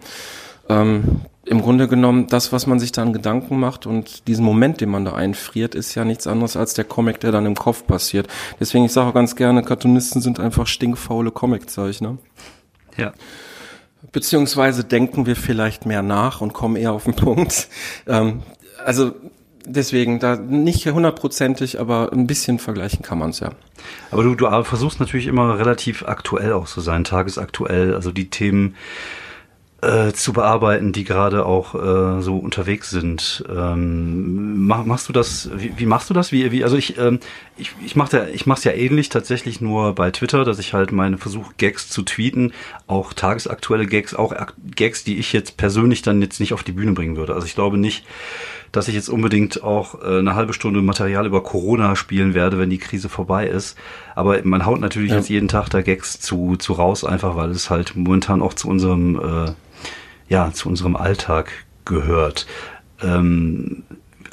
Ähm, 0.70 1.22
Im 1.46 1.62
Grunde 1.62 1.88
genommen, 1.88 2.28
das, 2.28 2.52
was 2.54 2.68
man 2.68 2.80
sich 2.80 2.92
dann 2.92 3.14
Gedanken 3.14 3.60
macht 3.60 3.86
und 3.86 4.28
diesen 4.28 4.46
Moment, 4.46 4.80
den 4.80 4.90
man 4.90 5.06
da 5.06 5.14
einfriert, 5.14 5.76
ist 5.76 5.96
ja 5.96 6.06
nichts 6.06 6.28
anderes 6.28 6.56
als 6.56 6.74
der 6.74 6.86
Comic, 6.86 7.20
der 7.20 7.32
dann 7.32 7.46
im 7.46 7.56
Kopf 7.56 7.86
passiert. 7.86 8.28
Deswegen, 8.60 8.86
ich 8.86 8.94
sage 8.94 9.10
auch 9.10 9.14
ganz 9.14 9.36
gerne, 9.36 9.64
Cartoonisten 9.64 10.22
sind 10.22 10.40
einfach 10.40 10.68
stinkfaule 10.68 11.32
Comiczeichner. 11.32 12.18
Ja. 12.98 13.14
Beziehungsweise 14.12 14.84
denken 14.84 15.26
wir 15.26 15.36
vielleicht 15.36 15.86
mehr 15.86 16.02
nach 16.02 16.42
und 16.42 16.54
kommen 16.54 16.76
eher 16.76 16.92
auf 16.92 17.06
den 17.06 17.16
Punkt. 17.16 17.68
Ähm, 18.08 18.44
also 18.84 19.14
deswegen, 19.66 20.20
da 20.20 20.36
nicht 20.36 20.86
hundertprozentig, 20.88 21.80
aber 21.80 22.12
ein 22.12 22.28
bisschen 22.28 22.60
vergleichen 22.60 23.02
kann 23.02 23.20
man 23.20 23.32
es 23.32 23.40
ja. 23.40 23.52
Aber 24.12 24.24
du, 24.24 24.36
du 24.36 24.64
versuchst 24.64 25.00
natürlich 25.00 25.28
immer 25.28 25.58
relativ 25.58 26.04
aktuell 26.04 26.54
auch 26.54 26.66
zu 26.68 26.82
sein, 26.82 27.04
tagesaktuell, 27.04 27.96
also 27.96 28.12
die 28.12 28.30
Themen 28.30 28.76
äh, 29.82 30.12
zu 30.14 30.34
bearbeiten, 30.34 30.92
die 30.92 31.04
gerade 31.04 31.46
auch 31.46 31.76
äh, 31.76 32.22
so 32.22 32.38
unterwegs 32.38 32.90
sind. 32.90 33.44
Ähm, 33.50 34.68
mach, 34.68 34.86
machst 34.86 35.10
du 35.10 35.14
das? 35.14 35.50
Wie, 35.56 35.74
wie 35.78 35.86
machst 35.86 36.10
du 36.10 36.14
das? 36.14 36.32
Wie, 36.32 36.52
wie 36.52 36.64
also 36.64 36.78
ich 36.78 36.98
ähm, 36.98 37.20
ich 37.58 37.72
ich 37.84 37.96
mache 37.96 38.18
ja 38.18 38.26
ich 38.26 38.46
mach's 38.46 38.64
ja 38.64 38.72
ähnlich 38.74 39.10
tatsächlich 39.10 39.60
nur 39.60 39.96
bei 39.96 40.12
Twitter, 40.12 40.46
dass 40.46 40.60
ich 40.60 40.74
halt 40.74 40.92
meine 40.92 41.18
Versuch 41.18 41.54
Gags 41.58 41.90
zu 41.90 42.04
tweeten, 42.04 42.54
auch 42.88 43.14
tagesaktuelle 43.14 43.88
Gags, 43.88 44.14
auch 44.14 44.36
Gags, 44.76 45.04
die 45.04 45.18
ich 45.18 45.34
jetzt 45.34 45.58
persönlich 45.58 46.02
dann 46.02 46.22
jetzt 46.22 46.40
nicht 46.40 46.54
auf 46.54 46.64
die 46.64 46.74
Bühne 46.74 46.94
bringen 46.94 47.18
würde. 47.18 47.34
Also 47.34 47.48
ich 47.48 47.56
glaube 47.56 47.78
nicht 47.78 48.06
dass 48.72 48.88
ich 48.88 48.96
jetzt 48.96 49.10
unbedingt 49.10 49.64
auch 49.64 50.02
äh, 50.02 50.20
eine 50.20 50.36
halbe 50.36 50.54
Stunde 50.54 50.82
Material 50.82 51.26
über 51.26 51.44
Corona 51.44 51.96
spielen 51.96 52.34
werde, 52.34 52.58
wenn 52.58 52.70
die 52.70 52.78
Krise 52.78 53.10
vorbei 53.10 53.48
ist. 53.48 53.78
Aber 54.16 54.40
man 54.44 54.66
haut 54.66 54.80
natürlich 54.80 55.12
ja. 55.12 55.18
jetzt 55.18 55.30
jeden 55.30 55.48
Tag 55.48 55.70
da 55.70 55.82
Gags 55.82 56.20
zu, 56.20 56.56
zu 56.58 56.74
raus, 56.74 57.04
einfach 57.04 57.36
weil 57.36 57.52
es 57.52 57.70
halt 57.70 57.96
momentan 57.96 58.42
auch 58.42 58.54
zu 58.54 58.70
unserem, 58.70 59.20
äh, 59.20 59.52
ja, 60.32 60.50
zu 60.54 60.70
unserem 60.70 60.96
Alltag 60.96 61.52
gehört. 61.84 62.48
Ähm, 63.02 63.84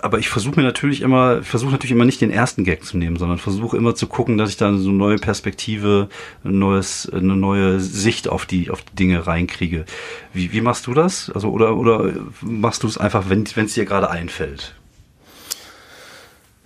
aber 0.00 0.20
ich 0.20 0.28
versuche 0.28 0.54
mir 0.54 0.62
natürlich 0.62 1.00
immer, 1.00 1.42
versuche 1.42 1.72
natürlich 1.72 1.90
immer 1.90 2.04
nicht 2.04 2.20
den 2.20 2.30
ersten 2.30 2.62
Gag 2.62 2.84
zu 2.84 2.96
nehmen, 2.96 3.16
sondern 3.16 3.38
versuche 3.38 3.76
immer 3.76 3.96
zu 3.96 4.06
gucken, 4.06 4.38
dass 4.38 4.50
ich 4.50 4.56
da 4.56 4.72
so 4.76 4.90
eine 4.90 4.96
neue 4.96 5.16
Perspektive, 5.16 6.08
ein 6.44 6.60
neues, 6.60 7.10
eine 7.12 7.34
neue 7.34 7.80
Sicht 7.80 8.28
auf 8.28 8.46
die, 8.46 8.70
auf 8.70 8.82
die 8.82 8.94
Dinge 8.94 9.26
reinkriege. 9.26 9.86
Wie, 10.32 10.52
wie 10.52 10.60
machst 10.60 10.86
du 10.86 10.94
das? 10.94 11.30
Also, 11.30 11.50
oder, 11.50 11.76
oder 11.76 12.12
machst 12.42 12.84
du 12.84 12.86
es 12.86 12.96
einfach, 12.96 13.28
wenn 13.28 13.42
es 13.42 13.74
dir 13.74 13.84
gerade 13.84 14.08
einfällt? 14.08 14.76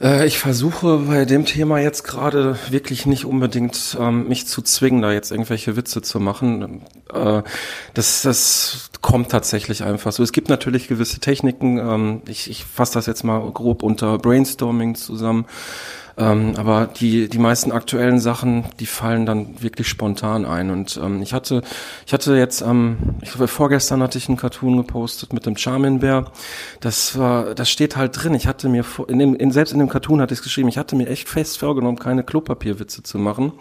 Äh, 0.02 0.26
ich 0.26 0.38
versuche 0.38 0.98
bei 1.06 1.24
dem 1.24 1.46
Thema 1.46 1.78
jetzt 1.78 2.02
gerade 2.02 2.58
wirklich 2.70 3.06
nicht 3.06 3.24
unbedingt 3.24 3.96
ähm, 3.98 4.28
mich 4.28 4.46
zu 4.46 4.60
zwingen, 4.62 5.00
da 5.00 5.12
jetzt 5.12 5.30
irgendwelche 5.30 5.76
Witze 5.76 6.02
zu 6.02 6.18
machen. 6.18 6.82
Äh, 7.12 7.42
das, 7.94 8.22
das 8.22 8.90
kommt 9.00 9.30
tatsächlich 9.30 9.84
einfach 9.84 10.12
so. 10.12 10.22
Es 10.22 10.32
gibt 10.32 10.48
natürlich 10.48 10.88
gewisse 10.88 11.20
Techniken. 11.20 11.78
Ähm, 11.78 12.22
ich 12.26 12.50
ich 12.50 12.64
fasse 12.64 12.94
das 12.94 13.06
jetzt 13.06 13.22
mal 13.22 13.38
grob 13.52 13.82
unter 13.82 14.18
Brainstorming 14.18 14.96
zusammen. 14.96 15.46
Ähm, 16.18 16.55
aber 16.57 16.87
die, 16.87 17.29
die 17.29 17.38
meisten 17.38 17.72
aktuellen 17.72 18.20
Sachen, 18.20 18.64
die 18.81 18.87
fallen 18.87 19.27
dann 19.27 19.62
wirklich 19.62 19.88
spontan 19.88 20.44
ein. 20.44 20.70
Und 20.70 21.01
ähm, 21.03 21.22
ich 21.22 21.33
hatte, 21.33 21.62
ich 22.07 22.12
hatte 22.12 22.37
jetzt, 22.37 22.61
ähm, 22.61 22.98
ich 23.22 23.31
glaube, 23.31 23.48
vorgestern 23.48 24.03
hatte 24.03 24.18
ich 24.18 24.29
einen 24.29 24.37
Cartoon 24.37 24.77
gepostet 24.77 25.33
mit 25.33 25.46
dem 25.46 25.57
Charmin-Bär. 25.57 26.31
Das 26.81 27.18
war, 27.18 27.55
das 27.55 27.70
steht 27.70 27.96
halt 27.96 28.22
drin. 28.22 28.35
Ich 28.35 28.46
hatte 28.46 28.68
mir, 28.68 28.85
in 29.09 29.18
dem, 29.18 29.35
in, 29.35 29.51
selbst 29.53 29.72
in 29.72 29.79
dem 29.79 29.88
Cartoon 29.88 30.20
hatte 30.20 30.35
ich 30.35 30.40
es 30.40 30.44
geschrieben, 30.44 30.68
ich 30.68 30.79
hatte 30.79 30.96
mir 30.96 31.09
echt 31.09 31.29
fest 31.29 31.59
vorgenommen, 31.59 31.98
keine 31.98 32.25
Klopapierwitze 32.25 33.03
zu 33.03 33.18
machen. 33.18 33.53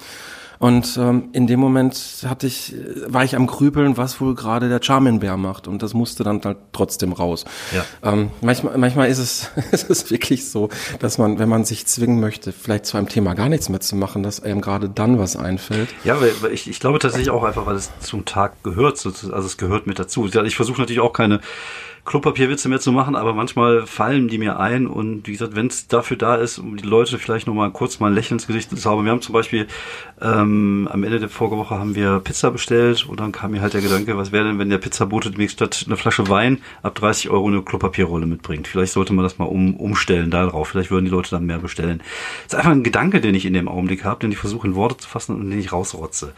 Und 0.62 0.96
ähm, 1.02 1.30
in 1.34 1.48
dem 1.48 1.60
Moment 1.60 2.24
hatte 2.28 2.46
ich, 2.46 2.76
war 3.08 3.24
ich 3.24 3.36
am 3.36 3.48
Grübeln, 3.48 3.98
was 3.98 4.22
wohl 4.22 4.36
gerade 4.36 4.70
der 4.70 4.80
Charmin-Bär 4.80 5.36
macht. 5.36 5.68
Und 5.68 5.82
das 5.82 5.96
musste 5.96 6.24
dann 6.24 6.40
halt 6.46 6.58
trotzdem 6.72 7.14
raus. 7.14 7.46
Ja. 7.74 7.84
Ähm, 8.14 8.30
manchmal, 8.42 8.78
manchmal 8.78 9.10
ist 9.10 9.18
es, 9.18 9.50
ist 9.72 9.90
es 9.90 10.12
wirklich 10.12 10.48
so, 10.48 10.70
dass 11.00 11.18
man, 11.18 11.40
wenn 11.40 11.50
man 11.50 11.66
sich 11.66 11.88
zwingen 11.88 12.20
möchte, 12.20 12.52
vielleicht 12.52 12.86
zu 12.86 12.98
einem 12.98 13.10
Thema 13.10 13.34
gar 13.34 13.50
nichts 13.50 13.70
mehr 13.70 13.80
zu 13.80 13.96
machen, 13.96 14.22
dass 14.22 14.44
einem 14.44 14.62
gerade 14.62 14.88
dann 14.88 15.18
was 15.18 15.36
einfällt. 15.36 15.90
Ja, 16.04 16.22
weil 16.22 16.52
ich, 16.54 16.70
ich 16.70 16.80
glaube 16.80 17.00
tatsächlich 17.00 17.32
auch 17.32 17.44
einfach, 17.44 17.66
weil 17.66 17.76
es 17.76 17.90
zum 18.00 18.26
Tag 18.26 18.62
gehört, 18.62 19.04
also 19.04 19.34
es 19.40 19.58
gehört 19.58 19.88
mit 19.88 19.98
dazu. 19.98 20.28
Ich 20.28 20.56
versuche 20.56 20.80
natürlich 20.80 21.02
auch 21.02 21.14
keine 21.14 21.40
Klopapierwitze 22.06 22.68
mehr 22.68 22.80
zu 22.80 22.92
machen, 22.92 23.16
aber 23.16 23.34
manchmal 23.34 23.86
fallen 23.86 24.28
die 24.28 24.40
mir 24.40 24.60
ein 24.60 24.88
und 24.88 25.28
wie 25.28 25.34
gesagt, 25.34 25.56
wenn 25.56 25.68
es 25.68 25.88
dafür 25.88 26.18
da 26.18 26.36
ist, 26.36 26.58
um 26.58 26.76
die 26.78 26.88
Leute 26.88 27.20
vielleicht 27.20 27.46
noch 27.46 27.54
mal 27.54 27.72
kurz 27.72 28.00
mal 28.00 28.08
ein 28.08 28.16
Lächeln 28.16 28.38
ins 28.38 28.48
Gesicht 28.48 28.70
zu 28.72 28.76
zaubern. 28.76 29.06
Wir 29.06 29.12
haben 29.12 29.22
zum 29.22 29.34
Beispiel 29.34 29.68
ähm, 30.20 30.51
am 30.88 31.04
Ende 31.04 31.20
der 31.20 31.30
Vorwoche 31.30 31.78
haben 31.78 31.96
wir 31.96 32.20
Pizza 32.20 32.52
bestellt 32.52 33.08
und 33.08 33.20
dann 33.20 33.32
kam 33.32 33.52
mir 33.52 33.62
halt 33.62 33.74
der 33.74 33.82
Gedanke, 33.82 34.18
was 34.18 34.32
wäre 34.32 34.46
denn, 34.46 34.60
wenn 34.60 34.70
der 34.70 34.78
Pizzabote 34.78 35.32
demnächst 35.32 35.58
statt 35.58 35.84
eine 35.86 35.98
Flasche 35.98 36.30
Wein 36.30 36.62
ab 36.84 36.96
30 36.96 37.30
Euro 37.30 37.48
eine 37.48 37.62
Klopapierrolle 37.62 38.26
mitbringt. 38.26 38.68
Vielleicht 38.68 38.94
sollte 38.94 39.14
man 39.14 39.24
das 39.24 39.38
mal 39.38 39.46
um, 39.46 39.76
umstellen 39.76 40.32
darauf. 40.32 40.70
Vielleicht 40.70 40.92
würden 40.92 41.06
die 41.06 41.12
Leute 41.12 41.32
dann 41.32 41.46
mehr 41.46 41.60
bestellen. 41.60 42.02
Das 42.44 42.54
ist 42.54 42.60
einfach 42.60 42.72
ein 42.72 42.84
Gedanke, 42.84 43.22
den 43.22 43.36
ich 43.36 43.46
in 43.46 43.54
dem 43.54 43.68
Augenblick 43.68 44.04
habe, 44.04 44.20
den 44.20 44.32
ich 44.32 44.38
versuche 44.38 44.68
in 44.68 44.76
Worte 44.76 44.98
zu 44.98 45.10
fassen 45.10 45.36
und 45.36 45.50
den 45.50 45.60
ich 45.60 45.72
rausrotze. 45.72 46.34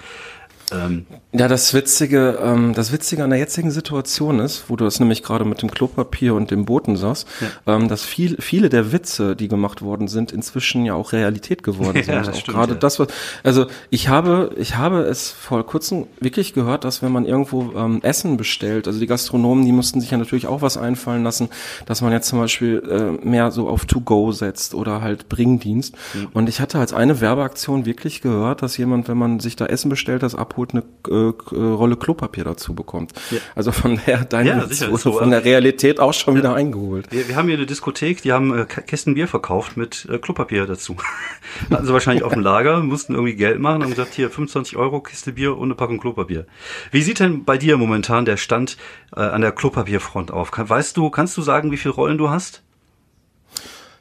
Ähm, 0.72 1.06
ja, 1.32 1.48
das 1.48 1.74
Witzige, 1.74 2.40
ähm, 2.42 2.74
das 2.74 2.92
Witzige 2.92 3.24
an 3.24 3.30
der 3.30 3.40
jetzigen 3.40 3.72
Situation 3.72 4.40
ist, 4.40 4.66
wo 4.68 4.76
du 4.76 4.86
es 4.86 5.00
nämlich 5.00 5.24
gerade 5.24 5.46
mit 5.46 5.62
dem 5.62 5.72
Klopapier 5.72 6.36
und 6.36 6.52
dem 6.52 6.66
Boten 6.66 6.96
sagst, 6.96 7.28
ja. 7.42 7.76
ähm, 7.76 7.88
dass 7.88 8.04
viel, 8.04 8.38
viele 8.40 8.70
der 8.70 8.92
Witze, 8.92 9.36
die 9.36 9.48
gemacht 9.48 9.82
worden 9.82 10.08
sind, 10.08 10.32
inzwischen 10.32 10.86
ja 10.86 10.94
auch 10.94 11.12
Realität 11.12 11.64
geworden 11.64 11.94
sind. 12.04 12.14
Ja, 12.14 12.20
das 12.20 12.30
auch 12.30 12.40
stimmt, 12.40 12.58
gerade 12.58 12.74
ja. 12.74 12.80
das, 12.80 13.00
was, 13.00 13.08
also 13.44 13.68
ich 13.90 14.08
habe, 14.10 14.52
ich 14.58 14.78
habe 14.78 15.02
es 15.02 15.32
vor 15.32 15.66
kurzem 15.66 16.08
wirklich 16.20 16.54
gehört, 16.54 16.84
dass 16.84 17.02
wenn 17.02 17.12
man 17.12 17.26
irgendwo 17.26 17.74
ähm, 17.76 18.00
Essen 18.04 18.38
bestellt, 18.38 18.88
also 18.88 19.00
die 19.00 19.08
Gastronomen, 19.08 19.66
die 19.66 19.72
mussten 19.72 20.02
sich 20.02 20.12
ja 20.12 20.18
natürlich 20.18 20.48
auch 20.48 20.62
was 20.62 20.78
einfallen 20.78 21.24
lassen, 21.24 21.50
dass 21.86 22.02
man 22.02 22.12
jetzt 22.12 22.28
zum 22.28 22.40
Beispiel 22.40 22.84
äh, 22.90 23.26
mehr 23.26 23.52
so 23.52 23.68
auf 23.68 23.86
To-Go 23.86 24.32
setzt 24.32 24.76
oder 24.76 25.02
halt 25.02 25.30
Bringdienst. 25.30 25.96
Mhm. 26.14 26.28
Und 26.34 26.50
ich 26.50 26.60
hatte 26.60 26.80
als 26.80 26.94
eine 26.94 27.22
Werbeaktion 27.22 27.86
wirklich 27.86 28.22
gehört, 28.22 28.62
dass 28.62 28.78
jemand, 28.78 29.08
wenn 29.08 29.18
man 29.18 29.40
sich 29.40 29.56
da 29.56 29.66
Essen 29.66 29.90
bestellt, 29.90 30.24
das 30.24 30.36
abholt, 30.54 30.72
eine 30.74 30.84
äh, 31.10 31.56
äh, 31.56 31.74
Rolle 31.74 31.98
Klopapier 31.98 32.44
dazu 32.44 32.74
bekommt. 32.74 33.14
Ja. 33.32 33.40
Also 33.56 33.72
von 33.72 34.00
der 34.06 34.24
deine 34.26 34.50
ja, 34.50 34.68
sicher, 34.68 34.96
so. 34.98 35.14
von 35.14 35.32
der 35.32 35.44
Realität 35.44 36.00
auch 36.00 36.14
schon 36.14 36.36
ja. 36.36 36.42
wieder 36.42 36.56
eingeholt. 36.56 37.08
Wir, 37.12 37.28
wir 37.28 37.36
haben 37.36 37.48
hier 37.48 37.58
eine 37.58 37.66
Diskothek, 37.66 38.22
die 38.22 38.32
haben 38.32 38.58
äh, 38.58 38.66
Kästen 38.66 39.16
Bier 39.16 39.28
verkauft 39.28 39.78
mit 39.78 40.08
äh, 40.12 40.18
Klopapier 40.20 40.66
dazu. 40.66 40.96
Hatten 41.72 41.86
sie 41.86 41.94
wahrscheinlich 41.94 42.24
auf 42.24 42.34
dem 42.34 42.44
Lager, 42.44 42.82
mussten 42.82 43.14
irgendwie 43.14 43.36
Geld 43.36 43.60
machen 43.60 43.84
und 43.84 43.90
gesagt, 43.90 44.14
hier 44.14 44.30
25 44.30 44.78
Euro 44.78 45.02
Kiste 45.02 45.34
Bier 45.34 45.58
und 45.58 45.66
eine 45.66 45.76
Packung 45.76 46.00
Klopapier. 46.00 46.46
Wie 46.92 47.02
sieht 47.02 47.20
denn 47.20 47.44
bei 47.44 47.58
dir 47.58 47.78
momentan 47.78 48.26
der 48.26 48.38
Stand 48.38 48.78
äh, 49.16 49.22
an 49.22 49.42
der 49.42 49.52
Klopapierfront 49.52 50.32
auf? 50.32 50.52
Kann, 50.52 50.70
weißt 50.70 50.96
du, 50.96 51.10
kannst 51.10 51.36
du 51.38 51.42
sagen, 51.42 51.72
wie 51.72 51.78
viele 51.78 51.94
Rollen 51.96 52.18
du 52.18 52.30
hast? 52.30 52.64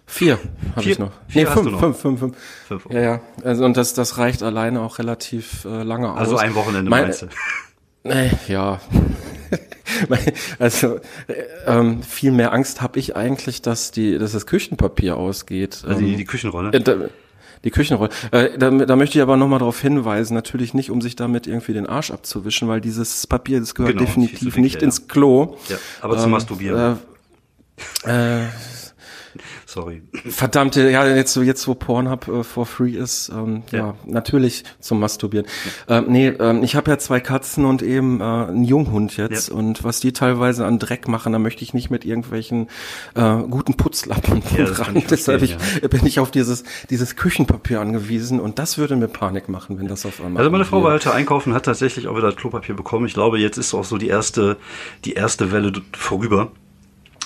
Vier 0.06 0.38
habe 0.76 0.88
ich 0.88 0.98
noch. 0.98 1.12
Vier 1.28 1.44
nee, 1.44 1.50
fünf, 1.50 1.70
noch. 1.70 1.80
fünf, 1.80 1.98
fünf, 1.98 2.20
fünf, 2.20 2.36
fünf. 2.68 2.86
Okay. 2.86 2.94
Ja, 2.94 3.00
ja. 3.02 3.20
Also, 3.44 3.64
und 3.64 3.76
das, 3.76 3.94
das 3.94 4.18
reicht 4.18 4.42
alleine 4.42 4.80
auch 4.80 4.98
relativ 4.98 5.64
äh, 5.64 5.82
lange 5.82 6.12
aus. 6.12 6.18
Also 6.18 6.36
ein 6.36 6.54
Wochenende 6.54 6.90
mein, 6.90 7.04
meinst 7.04 7.22
du? 7.22 7.26
Nee, 8.04 8.32
ja. 8.48 8.80
also 10.58 10.96
äh, 11.28 11.34
ähm, 11.66 12.02
viel 12.02 12.32
mehr 12.32 12.52
Angst 12.52 12.82
habe 12.82 12.98
ich 12.98 13.14
eigentlich, 13.14 13.62
dass 13.62 13.92
die, 13.92 14.18
dass 14.18 14.32
das 14.32 14.46
Küchenpapier 14.46 15.16
ausgeht. 15.16 15.84
Also 15.86 16.00
die, 16.00 16.12
ähm, 16.12 16.16
die 16.16 16.24
Küchenrolle. 16.24 16.72
Äh, 16.72 16.80
da, 16.80 16.96
die 17.64 17.70
Küchenrolle. 17.70 18.10
Äh, 18.32 18.58
da, 18.58 18.70
da 18.70 18.96
möchte 18.96 19.18
ich 19.18 19.22
aber 19.22 19.36
nochmal 19.36 19.60
darauf 19.60 19.80
hinweisen, 19.80 20.34
natürlich 20.34 20.74
nicht, 20.74 20.90
um 20.90 21.00
sich 21.00 21.14
damit 21.14 21.46
irgendwie 21.46 21.74
den 21.74 21.86
Arsch 21.86 22.10
abzuwischen, 22.10 22.66
weil 22.66 22.80
dieses 22.80 23.26
Papier, 23.26 23.60
das 23.60 23.74
gehört 23.74 23.92
genau, 23.92 24.04
definitiv 24.04 24.56
nicht 24.56 24.76
ja. 24.76 24.82
ins 24.82 25.06
Klo. 25.06 25.56
Ja, 25.68 25.76
aber 26.00 26.16
zum 26.16 26.26
ähm, 26.26 26.30
Masturbieren. 26.32 26.98
Äh, 28.04 28.42
äh, 28.42 28.48
Sorry. 29.72 30.02
Verdammte, 30.26 30.90
ja, 30.90 31.06
jetzt, 31.06 31.34
jetzt 31.34 31.66
wo 31.66 31.74
Pornhub 31.74 32.28
äh, 32.28 32.44
for 32.44 32.66
free 32.66 32.90
ist, 32.90 33.30
ähm, 33.30 33.62
ja. 33.70 33.78
ja. 33.78 33.94
natürlich 34.04 34.64
zum 34.80 35.00
Masturbieren. 35.00 35.46
Ja. 35.88 35.98
Ähm, 36.00 36.04
nee, 36.08 36.28
ähm, 36.28 36.62
ich 36.62 36.76
habe 36.76 36.90
ja 36.90 36.98
zwei 36.98 37.20
Katzen 37.20 37.64
und 37.64 37.80
eben 37.80 38.20
äh, 38.20 38.24
einen 38.24 38.64
Junghund 38.64 39.16
jetzt 39.16 39.48
ja. 39.48 39.54
und 39.54 39.82
was 39.82 40.00
die 40.00 40.12
teilweise 40.12 40.66
an 40.66 40.78
Dreck 40.78 41.08
machen, 41.08 41.32
da 41.32 41.38
möchte 41.38 41.62
ich 41.62 41.72
nicht 41.72 41.88
mit 41.88 42.04
irgendwelchen 42.04 42.68
äh, 43.14 43.36
guten 43.48 43.72
Putzlappen 43.78 44.42
ja, 44.58 44.66
ran. 44.66 45.02
Deshalb 45.10 45.40
ich, 45.40 45.56
bin 45.80 46.04
ich 46.04 46.20
auf 46.20 46.30
dieses, 46.30 46.64
dieses 46.90 47.16
Küchenpapier 47.16 47.80
angewiesen 47.80 48.40
und 48.40 48.58
das 48.58 48.76
würde 48.76 48.94
mir 48.96 49.08
Panik 49.08 49.48
machen, 49.48 49.78
wenn 49.78 49.88
das 49.88 50.04
auf 50.04 50.22
einmal. 50.22 50.40
Also 50.40 50.50
meine 50.50 50.66
Frau 50.66 50.82
war 50.82 50.92
heute 50.92 51.14
einkaufen, 51.14 51.54
hat 51.54 51.64
tatsächlich 51.64 52.08
auch 52.08 52.16
wieder 52.18 52.30
Klopapier 52.32 52.76
bekommen. 52.76 53.06
Ich 53.06 53.14
glaube, 53.14 53.38
jetzt 53.38 53.56
ist 53.56 53.72
auch 53.72 53.84
so 53.84 53.96
die 53.96 54.08
erste, 54.08 54.58
die 55.06 55.14
erste 55.14 55.50
Welle 55.50 55.72
vorüber. 55.94 56.52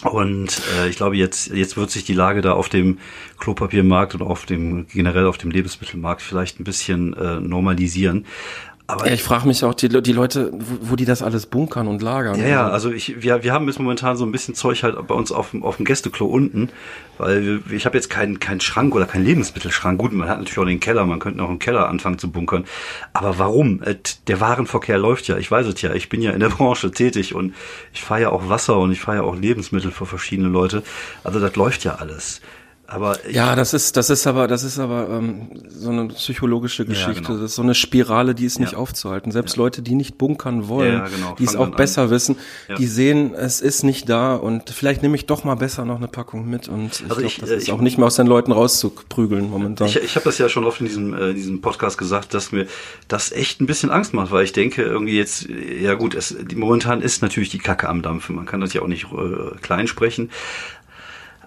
Und 0.02 0.60
äh, 0.78 0.88
ich 0.88 0.96
glaube, 0.96 1.16
jetzt, 1.16 1.48
jetzt 1.48 1.76
wird 1.76 1.90
sich 1.90 2.04
die 2.04 2.12
Lage 2.12 2.42
da 2.42 2.52
auf 2.52 2.68
dem 2.68 2.98
Klopapiermarkt 3.38 4.14
und 4.14 4.22
auf 4.22 4.44
dem 4.44 4.86
generell 4.88 5.26
auf 5.26 5.38
dem 5.38 5.50
Lebensmittelmarkt 5.50 6.22
vielleicht 6.22 6.60
ein 6.60 6.64
bisschen 6.64 7.14
äh, 7.14 7.40
normalisieren. 7.40 8.26
Aber 8.88 9.08
ja, 9.08 9.14
ich 9.14 9.22
frage 9.22 9.48
mich 9.48 9.64
auch, 9.64 9.74
die, 9.74 9.88
die 9.88 10.12
Leute, 10.12 10.52
wo, 10.52 10.90
wo 10.90 10.96
die 10.96 11.04
das 11.04 11.20
alles 11.20 11.46
bunkern 11.46 11.88
und 11.88 12.02
lagern. 12.02 12.38
Ja, 12.38 12.46
ja, 12.46 12.68
also 12.68 12.92
ich, 12.92 13.20
wir, 13.20 13.42
wir 13.42 13.52
haben 13.52 13.66
jetzt 13.66 13.80
momentan 13.80 14.16
so 14.16 14.24
ein 14.24 14.30
bisschen 14.30 14.54
Zeug 14.54 14.84
halt 14.84 15.04
bei 15.08 15.14
uns 15.14 15.32
auf, 15.32 15.54
auf 15.60 15.76
dem 15.76 15.84
Gästeklo 15.84 16.26
unten, 16.26 16.68
weil 17.18 17.62
ich 17.70 17.84
habe 17.84 17.96
jetzt 17.96 18.10
keinen 18.10 18.38
keinen 18.38 18.60
Schrank 18.60 18.94
oder 18.94 19.06
keinen 19.06 19.24
Lebensmittelschrank. 19.24 19.98
Gut, 19.98 20.12
man 20.12 20.28
hat 20.28 20.38
natürlich 20.38 20.58
auch 20.58 20.64
den 20.66 20.78
Keller, 20.78 21.04
man 21.04 21.18
könnte 21.18 21.42
auch 21.42 21.50
im 21.50 21.58
Keller 21.58 21.88
anfangen 21.88 22.18
zu 22.18 22.30
bunkern. 22.30 22.64
Aber 23.12 23.40
warum? 23.40 23.82
Äh, 23.82 23.96
der 24.28 24.40
Warenverkehr 24.40 24.98
läuft 24.98 25.26
ja, 25.26 25.36
ich 25.36 25.50
weiß 25.50 25.66
es 25.66 25.82
ja, 25.82 25.92
ich 25.92 26.08
bin 26.08 26.22
ja 26.22 26.30
in 26.30 26.40
der 26.40 26.48
Branche 26.50 26.92
tätig 26.92 27.34
und 27.34 27.54
ich 27.92 28.02
fahre 28.02 28.22
ja 28.22 28.30
auch 28.30 28.48
Wasser 28.48 28.78
und 28.78 28.92
ich 28.92 29.00
fahre 29.00 29.18
ja 29.18 29.22
auch 29.24 29.34
Lebensmittel 29.34 29.90
für 29.90 30.06
verschiedene 30.06 30.48
Leute. 30.48 30.84
Also 31.24 31.40
das 31.40 31.56
läuft 31.56 31.82
ja 31.82 31.96
alles. 31.96 32.40
Aber 32.88 33.18
ja, 33.28 33.56
das 33.56 33.74
ist 33.74 33.96
das 33.96 34.10
ist 34.10 34.26
aber 34.26 34.46
das 34.46 34.62
ist 34.62 34.78
aber 34.78 35.08
ähm, 35.10 35.48
so 35.68 35.90
eine 35.90 36.06
psychologische 36.08 36.84
Geschichte. 36.84 37.22
Ja, 37.22 37.26
genau. 37.28 37.40
Das 37.40 37.50
ist 37.50 37.56
so 37.56 37.62
eine 37.62 37.74
Spirale, 37.74 38.34
die 38.34 38.44
ist 38.44 38.60
nicht 38.60 38.72
ja. 38.72 38.78
aufzuhalten. 38.78 39.32
Selbst 39.32 39.56
ja. 39.56 39.62
Leute, 39.62 39.82
die 39.82 39.96
nicht 39.96 40.18
bunkern 40.18 40.68
wollen, 40.68 41.02
genau. 41.12 41.34
die 41.36 41.44
es 41.44 41.56
auch 41.56 41.68
besser 41.74 42.02
an. 42.02 42.10
wissen, 42.10 42.36
die 42.78 42.86
sehen, 42.86 43.34
es 43.34 43.60
ist 43.60 43.82
nicht 43.82 44.08
da 44.08 44.36
und 44.36 44.70
vielleicht 44.70 45.02
nehme 45.02 45.16
ich 45.16 45.26
doch 45.26 45.42
mal 45.42 45.56
besser 45.56 45.84
noch 45.84 45.96
eine 45.96 46.06
Packung 46.06 46.48
mit 46.48 46.68
und 46.68 46.92
ich 46.94 47.10
also 47.10 47.20
glaube, 47.22 47.34
das 47.40 47.50
äh, 47.50 47.56
ist 47.56 47.62
ich, 47.64 47.72
auch 47.72 47.80
nicht 47.80 47.98
mehr 47.98 48.06
aus 48.06 48.16
den 48.16 48.28
Leuten 48.28 48.52
rauszuprügeln 48.52 49.50
momentan. 49.50 49.88
Ich, 49.88 49.96
ich 49.96 50.14
habe 50.14 50.24
das 50.24 50.38
ja 50.38 50.48
schon 50.48 50.64
oft 50.64 50.80
in 50.80 50.86
diesem 50.86 51.12
äh, 51.14 51.34
diesem 51.34 51.60
Podcast 51.60 51.98
gesagt, 51.98 52.34
dass 52.34 52.52
mir 52.52 52.66
das 53.08 53.32
echt 53.32 53.60
ein 53.60 53.66
bisschen 53.66 53.90
Angst 53.90 54.14
macht, 54.14 54.30
weil 54.30 54.44
ich 54.44 54.52
denke 54.52 54.82
irgendwie 54.82 55.16
jetzt 55.16 55.48
ja 55.48 55.94
gut, 55.94 56.14
es 56.14 56.36
momentan 56.54 57.02
ist 57.02 57.20
natürlich 57.20 57.50
die 57.50 57.58
Kacke 57.58 57.88
am 57.88 58.02
dampfen. 58.02 58.36
Man 58.36 58.46
kann 58.46 58.60
das 58.60 58.72
ja 58.74 58.82
auch 58.82 58.86
nicht 58.86 59.06
äh, 59.06 59.56
klein 59.60 59.88
sprechen, 59.88 60.30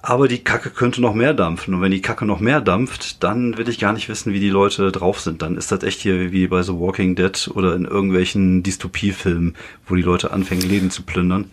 aber 0.01 0.27
die 0.27 0.43
Kacke 0.43 0.69
könnte 0.69 1.01
noch 1.01 1.13
mehr 1.13 1.33
dampfen. 1.33 1.73
Und 1.73 1.81
wenn 1.81 1.91
die 1.91 2.01
Kacke 2.01 2.25
noch 2.25 2.39
mehr 2.39 2.62
dampft, 2.62 3.23
dann 3.23 3.57
will 3.57 3.67
ich 3.67 3.79
gar 3.79 3.93
nicht 3.93 4.09
wissen, 4.09 4.33
wie 4.33 4.39
die 4.39 4.49
Leute 4.49 4.91
drauf 4.91 5.19
sind. 5.19 5.41
Dann 5.41 5.57
ist 5.57 5.71
das 5.71 5.83
echt 5.83 5.99
hier 6.01 6.31
wie 6.31 6.47
bei 6.47 6.62
The 6.63 6.73
Walking 6.73 7.15
Dead 7.15 7.49
oder 7.53 7.75
in 7.75 7.85
irgendwelchen 7.85 8.63
Dystopiefilmen, 8.63 9.55
wo 9.88 9.95
die 9.95 10.01
Leute 10.01 10.31
anfangen, 10.31 10.62
Leben 10.62 10.91
zu 10.91 11.03
plündern. 11.03 11.51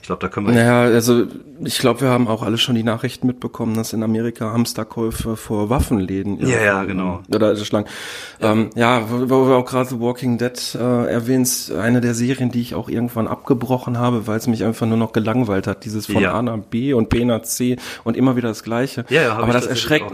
Ich 0.00 0.06
glaube, 0.06 0.20
da 0.20 0.28
können 0.28 0.46
wir. 0.46 0.54
Naja, 0.54 0.82
also 0.82 1.26
ich 1.62 1.78
glaube, 1.78 2.02
wir 2.02 2.08
haben 2.08 2.28
auch 2.28 2.42
alle 2.42 2.58
schon 2.58 2.74
die 2.74 2.82
Nachrichten 2.82 3.26
mitbekommen, 3.26 3.74
dass 3.74 3.92
in 3.92 4.02
Amerika 4.02 4.52
Hamsterkäufe 4.52 5.36
vor 5.36 5.70
Waffenläden. 5.70 6.38
Ja, 6.40 6.48
ja, 6.48 6.62
ja 6.62 6.84
genau. 6.84 7.22
Oder 7.32 7.56
Schlangen. 7.56 7.88
Ja, 8.40 8.52
ähm, 8.52 8.70
ja 8.74 9.02
wo, 9.10 9.30
wo 9.30 9.48
wir 9.48 9.56
auch 9.56 9.64
gerade 9.64 9.88
The 9.88 10.00
Walking 10.00 10.38
Dead 10.38 10.78
äh, 10.78 11.10
erwähnst, 11.10 11.72
eine 11.72 12.00
der 12.00 12.14
Serien, 12.14 12.50
die 12.50 12.60
ich 12.60 12.74
auch 12.74 12.88
irgendwann 12.88 13.28
abgebrochen 13.28 13.98
habe, 13.98 14.26
weil 14.26 14.38
es 14.38 14.46
mich 14.46 14.64
einfach 14.64 14.86
nur 14.86 14.98
noch 14.98 15.12
gelangweilt 15.12 15.66
hat. 15.66 15.84
Dieses 15.84 16.06
von 16.06 16.22
ja. 16.22 16.32
A 16.32 16.42
nach 16.42 16.58
B 16.58 16.92
und 16.94 17.08
B 17.08 17.24
nach 17.24 17.42
C 17.42 17.76
und 18.04 18.16
immer 18.16 18.36
wieder 18.36 18.48
das 18.48 18.62
Gleiche. 18.62 19.04
Ja, 19.08 19.22
ja, 19.22 19.36
Aber 19.36 19.52
das 19.52 19.66
erschreckt. 19.66 20.12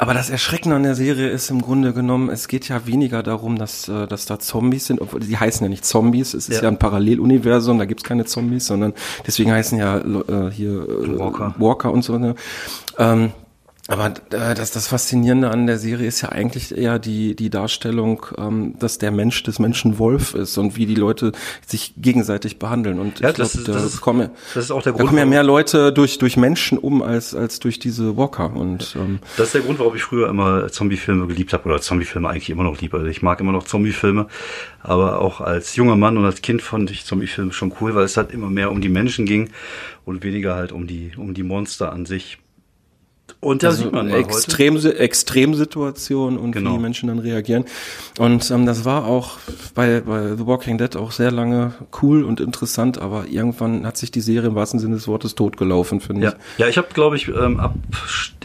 Aber 0.00 0.14
das 0.14 0.30
Erschreckende 0.30 0.76
an 0.76 0.82
der 0.82 0.94
Serie 0.94 1.28
ist 1.28 1.50
im 1.50 1.60
Grunde 1.60 1.92
genommen, 1.92 2.30
es 2.30 2.48
geht 2.48 2.66
ja 2.68 2.86
weniger 2.86 3.22
darum, 3.22 3.58
dass, 3.58 3.86
äh, 3.86 4.06
dass 4.06 4.24
da 4.24 4.38
Zombies 4.38 4.86
sind, 4.86 4.98
obwohl 4.98 5.20
die 5.20 5.36
heißen 5.36 5.62
ja 5.62 5.68
nicht 5.68 5.84
Zombies, 5.84 6.32
es 6.32 6.48
ist 6.48 6.56
ja, 6.56 6.62
ja 6.62 6.68
ein 6.68 6.78
Paralleluniversum, 6.78 7.78
da 7.78 7.84
gibt's 7.84 8.02
keine 8.02 8.24
Zombies, 8.24 8.66
sondern 8.66 8.94
deswegen 9.26 9.52
heißen 9.52 9.78
ja 9.78 9.98
äh, 9.98 10.50
hier 10.52 10.70
äh, 10.70 11.18
Walker. 11.18 11.54
Walker 11.58 11.92
und 11.92 12.02
so. 12.02 12.16
Ne? 12.16 12.34
Ähm, 12.96 13.32
aber 13.90 14.14
äh, 14.30 14.54
das, 14.54 14.70
das 14.70 14.86
Faszinierende 14.86 15.50
an 15.50 15.66
der 15.66 15.76
Serie 15.76 16.06
ist 16.06 16.20
ja 16.20 16.28
eigentlich 16.28 16.76
eher 16.76 17.00
die, 17.00 17.34
die 17.34 17.50
Darstellung, 17.50 18.24
ähm, 18.38 18.74
dass 18.78 18.98
der 18.98 19.10
Mensch 19.10 19.42
des 19.42 19.58
Menschen 19.58 19.98
Wolf 19.98 20.34
ist 20.34 20.56
und 20.58 20.76
wie 20.76 20.86
die 20.86 20.94
Leute 20.94 21.32
sich 21.66 21.94
gegenseitig 21.96 22.60
behandeln. 22.60 23.00
Und 23.00 23.18
ja, 23.18 23.30
ich 23.30 23.34
glaube, 23.34 23.50
da, 23.64 23.84
ist, 23.84 24.00
kommen, 24.00 24.30
das 24.54 24.64
ist 24.64 24.70
auch 24.70 24.82
der 24.82 24.92
Grund, 24.92 25.02
da 25.02 25.06
kommen 25.08 25.18
ja 25.18 25.26
mehr 25.26 25.42
Leute 25.42 25.92
durch, 25.92 26.18
durch 26.18 26.36
Menschen 26.36 26.78
um 26.78 27.02
als, 27.02 27.34
als 27.34 27.58
durch 27.58 27.80
diese 27.80 28.16
Walker. 28.16 28.54
Und, 28.54 28.94
ähm, 28.96 29.18
das 29.36 29.48
ist 29.48 29.54
der 29.54 29.62
Grund, 29.62 29.80
warum 29.80 29.96
ich 29.96 30.04
früher 30.04 30.28
immer 30.28 30.68
Zombie-Filme 30.68 31.26
geliebt 31.26 31.52
habe 31.52 31.68
oder 31.68 31.80
Zombie-Filme 31.80 32.28
eigentlich 32.28 32.50
immer 32.50 32.62
noch 32.62 32.80
liebe. 32.80 32.96
Also 32.96 33.08
ich 33.08 33.22
mag 33.22 33.40
immer 33.40 33.52
noch 33.52 33.64
Zombie-Filme, 33.64 34.28
aber 34.84 35.20
auch 35.20 35.40
als 35.40 35.74
junger 35.74 35.96
Mann 35.96 36.16
und 36.16 36.24
als 36.24 36.42
Kind 36.42 36.62
fand 36.62 36.92
ich 36.92 37.04
Zombie-Filme 37.06 37.52
schon 37.52 37.72
cool, 37.80 37.96
weil 37.96 38.04
es 38.04 38.16
halt 38.16 38.30
immer 38.30 38.50
mehr 38.50 38.70
um 38.70 38.80
die 38.80 38.88
Menschen 38.88 39.26
ging 39.26 39.50
und 40.04 40.22
weniger 40.22 40.54
halt 40.54 40.70
um 40.70 40.86
die, 40.86 41.10
um 41.16 41.34
die 41.34 41.42
Monster 41.42 41.92
an 41.92 42.06
sich. 42.06 42.38
Und 43.40 43.62
da 43.62 43.68
also 43.68 43.84
sieht 43.84 43.92
man 43.92 44.08
mal 44.08 44.18
Extrem, 44.18 44.76
heute. 44.76 44.98
Extremsituation 44.98 46.36
und 46.36 46.52
genau. 46.52 46.70
wie 46.70 46.74
die 46.74 46.82
Menschen 46.82 47.08
dann 47.08 47.18
reagieren. 47.18 47.64
Und 48.18 48.50
ähm, 48.50 48.66
das 48.66 48.84
war 48.84 49.06
auch 49.06 49.38
bei, 49.74 50.00
bei 50.00 50.36
The 50.36 50.46
Walking 50.46 50.76
Dead 50.76 50.94
auch 50.96 51.10
sehr 51.10 51.30
lange 51.30 51.72
cool 52.02 52.22
und 52.22 52.40
interessant, 52.40 52.98
aber 52.98 53.24
irgendwann 53.28 53.86
hat 53.86 53.96
sich 53.96 54.10
die 54.10 54.20
Serie 54.20 54.50
im 54.50 54.54
wahrsten 54.56 54.78
Sinne 54.78 54.96
des 54.96 55.08
Wortes 55.08 55.36
totgelaufen, 55.36 56.02
finde 56.02 56.24
ja. 56.24 56.28
ich. 56.30 56.58
Ja, 56.58 56.68
ich 56.68 56.76
habe, 56.76 56.88
glaube 56.92 57.16
ich, 57.16 57.28
ähm, 57.28 57.58
ab, 57.60 57.74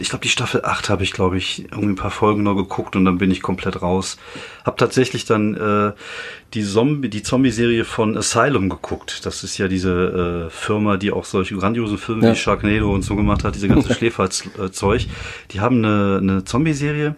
ich 0.00 0.08
glaube, 0.08 0.22
die 0.22 0.30
Staffel 0.30 0.64
8 0.64 0.88
habe 0.88 1.02
ich, 1.02 1.12
glaube 1.12 1.36
ich, 1.36 1.64
irgendwie 1.70 1.88
ein 1.88 1.96
paar 1.96 2.10
Folgen 2.10 2.42
noch 2.42 2.54
geguckt 2.54 2.96
und 2.96 3.04
dann 3.04 3.18
bin 3.18 3.30
ich 3.30 3.42
komplett 3.42 3.82
raus. 3.82 4.16
Hab 4.64 4.78
tatsächlich 4.78 5.26
dann 5.26 5.54
äh, 5.56 5.92
die 6.56 6.64
Zombie, 6.64 7.10
die 7.10 7.22
Zombie-Serie 7.22 7.84
von 7.84 8.16
Asylum 8.16 8.70
geguckt. 8.70 9.26
Das 9.26 9.44
ist 9.44 9.58
ja 9.58 9.68
diese 9.68 10.46
äh, 10.46 10.50
Firma, 10.50 10.96
die 10.96 11.12
auch 11.12 11.26
solche 11.26 11.54
grandiosen 11.54 11.98
Filme 11.98 12.24
ja. 12.24 12.32
wie 12.32 12.36
Sharknado 12.36 12.92
und 12.92 13.02
so 13.02 13.14
gemacht 13.14 13.44
hat, 13.44 13.54
diese 13.54 13.68
ganze 13.68 13.94
Schläferzeug. 13.94 15.04
Die 15.50 15.60
haben 15.60 15.84
eine, 15.84 16.18
eine 16.22 16.44
Zombie-Serie 16.44 17.14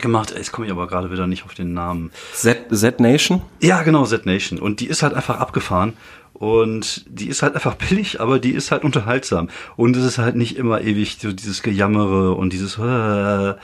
gemacht. 0.00 0.34
Jetzt 0.36 0.50
komme 0.50 0.66
ich 0.66 0.72
aber 0.72 0.88
gerade 0.88 1.12
wieder 1.12 1.28
nicht 1.28 1.44
auf 1.44 1.54
den 1.54 1.74
Namen. 1.74 2.10
Z, 2.32 2.66
Z 2.72 2.98
Nation? 2.98 3.40
Ja, 3.60 3.82
genau, 3.82 4.04
Z 4.04 4.26
Nation. 4.26 4.58
Und 4.58 4.80
die 4.80 4.86
ist 4.86 5.04
halt 5.04 5.14
einfach 5.14 5.38
abgefahren. 5.38 5.92
Und 6.32 7.04
die 7.08 7.28
ist 7.28 7.42
halt 7.42 7.54
einfach 7.54 7.74
billig, 7.88 8.20
aber 8.20 8.40
die 8.40 8.50
ist 8.50 8.72
halt 8.72 8.82
unterhaltsam. 8.82 9.48
Und 9.76 9.96
es 9.96 10.04
ist 10.04 10.18
halt 10.18 10.34
nicht 10.34 10.56
immer 10.56 10.80
ewig 10.80 11.18
so 11.20 11.32
dieses 11.32 11.62
Gejammere 11.62 12.32
und 12.32 12.52
dieses 12.52 12.78
äh, 12.78 13.54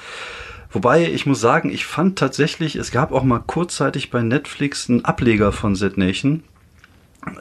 Wobei 0.72 1.11
ich 1.11 1.26
muss 1.26 1.40
sagen, 1.40 1.70
ich 1.70 1.85
fand 1.85 2.18
tatsächlich, 2.18 2.76
es 2.76 2.90
gab 2.90 3.12
auch 3.12 3.24
mal 3.24 3.40
kurzzeitig 3.40 4.11
bei 4.11 4.22
Netflix 4.22 4.88
einen 4.88 5.04
Ableger 5.04 5.52
von 5.52 5.76
Z 5.76 5.98
Nation, 5.98 6.42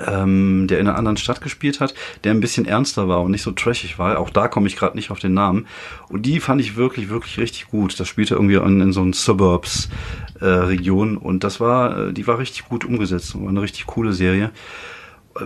ähm, 0.05 0.67
der 0.67 0.79
in 0.79 0.87
einer 0.87 0.97
anderen 0.97 1.17
Stadt 1.17 1.41
gespielt 1.41 1.79
hat, 1.79 1.93
der 2.23 2.33
ein 2.33 2.41
bisschen 2.41 2.65
ernster 2.65 3.07
war 3.07 3.21
und 3.21 3.31
nicht 3.31 3.41
so 3.41 3.51
trashig 3.51 3.97
war. 3.97 4.19
Auch 4.19 4.29
da 4.29 4.47
komme 4.47 4.67
ich 4.67 4.75
gerade 4.75 4.97
nicht 4.97 5.11
auf 5.11 5.19
den 5.19 5.33
Namen. 5.33 5.67
Und 6.09 6.25
die 6.25 6.39
fand 6.39 6.61
ich 6.61 6.75
wirklich, 6.75 7.09
wirklich 7.09 7.37
richtig 7.37 7.67
gut. 7.67 7.99
Das 7.99 8.07
spielte 8.07 8.35
irgendwie 8.35 8.55
in, 8.55 8.81
in 8.81 8.91
so 8.91 9.01
einen 9.01 9.13
Suburbs-Region 9.13 11.15
äh, 11.15 11.19
und 11.19 11.43
das 11.43 11.59
war, 11.59 12.09
äh, 12.09 12.13
die 12.13 12.27
war 12.27 12.37
richtig 12.37 12.67
gut 12.67 12.85
umgesetzt. 12.85 13.39
War 13.39 13.49
eine 13.49 13.61
richtig 13.61 13.87
coole 13.87 14.13
Serie 14.13 14.51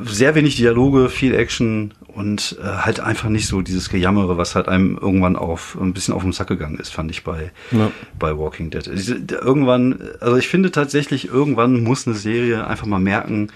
sehr 0.04 0.36
wenig 0.36 0.56
Dialoge, 0.56 1.10
viel 1.10 1.36
Action 1.36 1.93
und 2.08 2.58
äh, 2.62 2.65
halt 2.65 3.00
einfach 3.00 3.30
nicht 3.30 3.48
so 3.48 3.62
dieses 3.62 3.89
Gejammere, 3.89 4.38
was 4.38 4.56
halt 4.56 4.67
einem 4.67 4.98
irgendwann 4.98 5.36
auf 5.36 5.78
ein 5.80 5.93
bisschen 5.93 6.13
auf 6.13 6.24
den 6.24 6.32
Sack 6.32 6.48
gegangen 6.48 6.80
ist, 6.80 6.93
fand 6.93 7.12
ich 7.12 7.24
bei 7.24 7.52
ja. 7.71 7.91
bei 8.17 8.38
Walking 8.38 8.69
Dead. 8.69 8.88
Irgendwann, 9.32 10.00
also 10.19 10.38
ich 10.38 10.48
finde 10.48 10.71
tatsächlich, 10.71 11.28
irgendwann 11.28 11.84
muss 11.84 12.08
eine 12.08 12.15
Serie 12.15 12.65
einfach 12.67 12.88
mal 12.88 13.00
merken, 13.00 13.50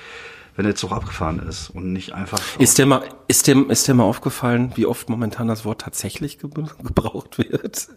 wenn 0.59 0.65
der 0.65 0.75
Zug 0.75 0.91
abgefahren 0.91 1.39
ist 1.47 1.69
und 1.69 1.93
nicht 1.93 2.11
einfach. 2.11 2.37
Ist 2.57 2.77
dir 2.77 2.85
mal, 2.85 3.01
ist 3.29 3.47
dir, 3.47 3.69
ist 3.69 3.87
dir 3.87 3.93
mal 3.93 4.03
aufgefallen, 4.03 4.73
wie 4.75 4.85
oft 4.85 5.07
momentan 5.07 5.47
das 5.47 5.63
Wort 5.63 5.79
tatsächlich 5.79 6.37
gebraucht 6.37 7.37
wird? 7.37 7.87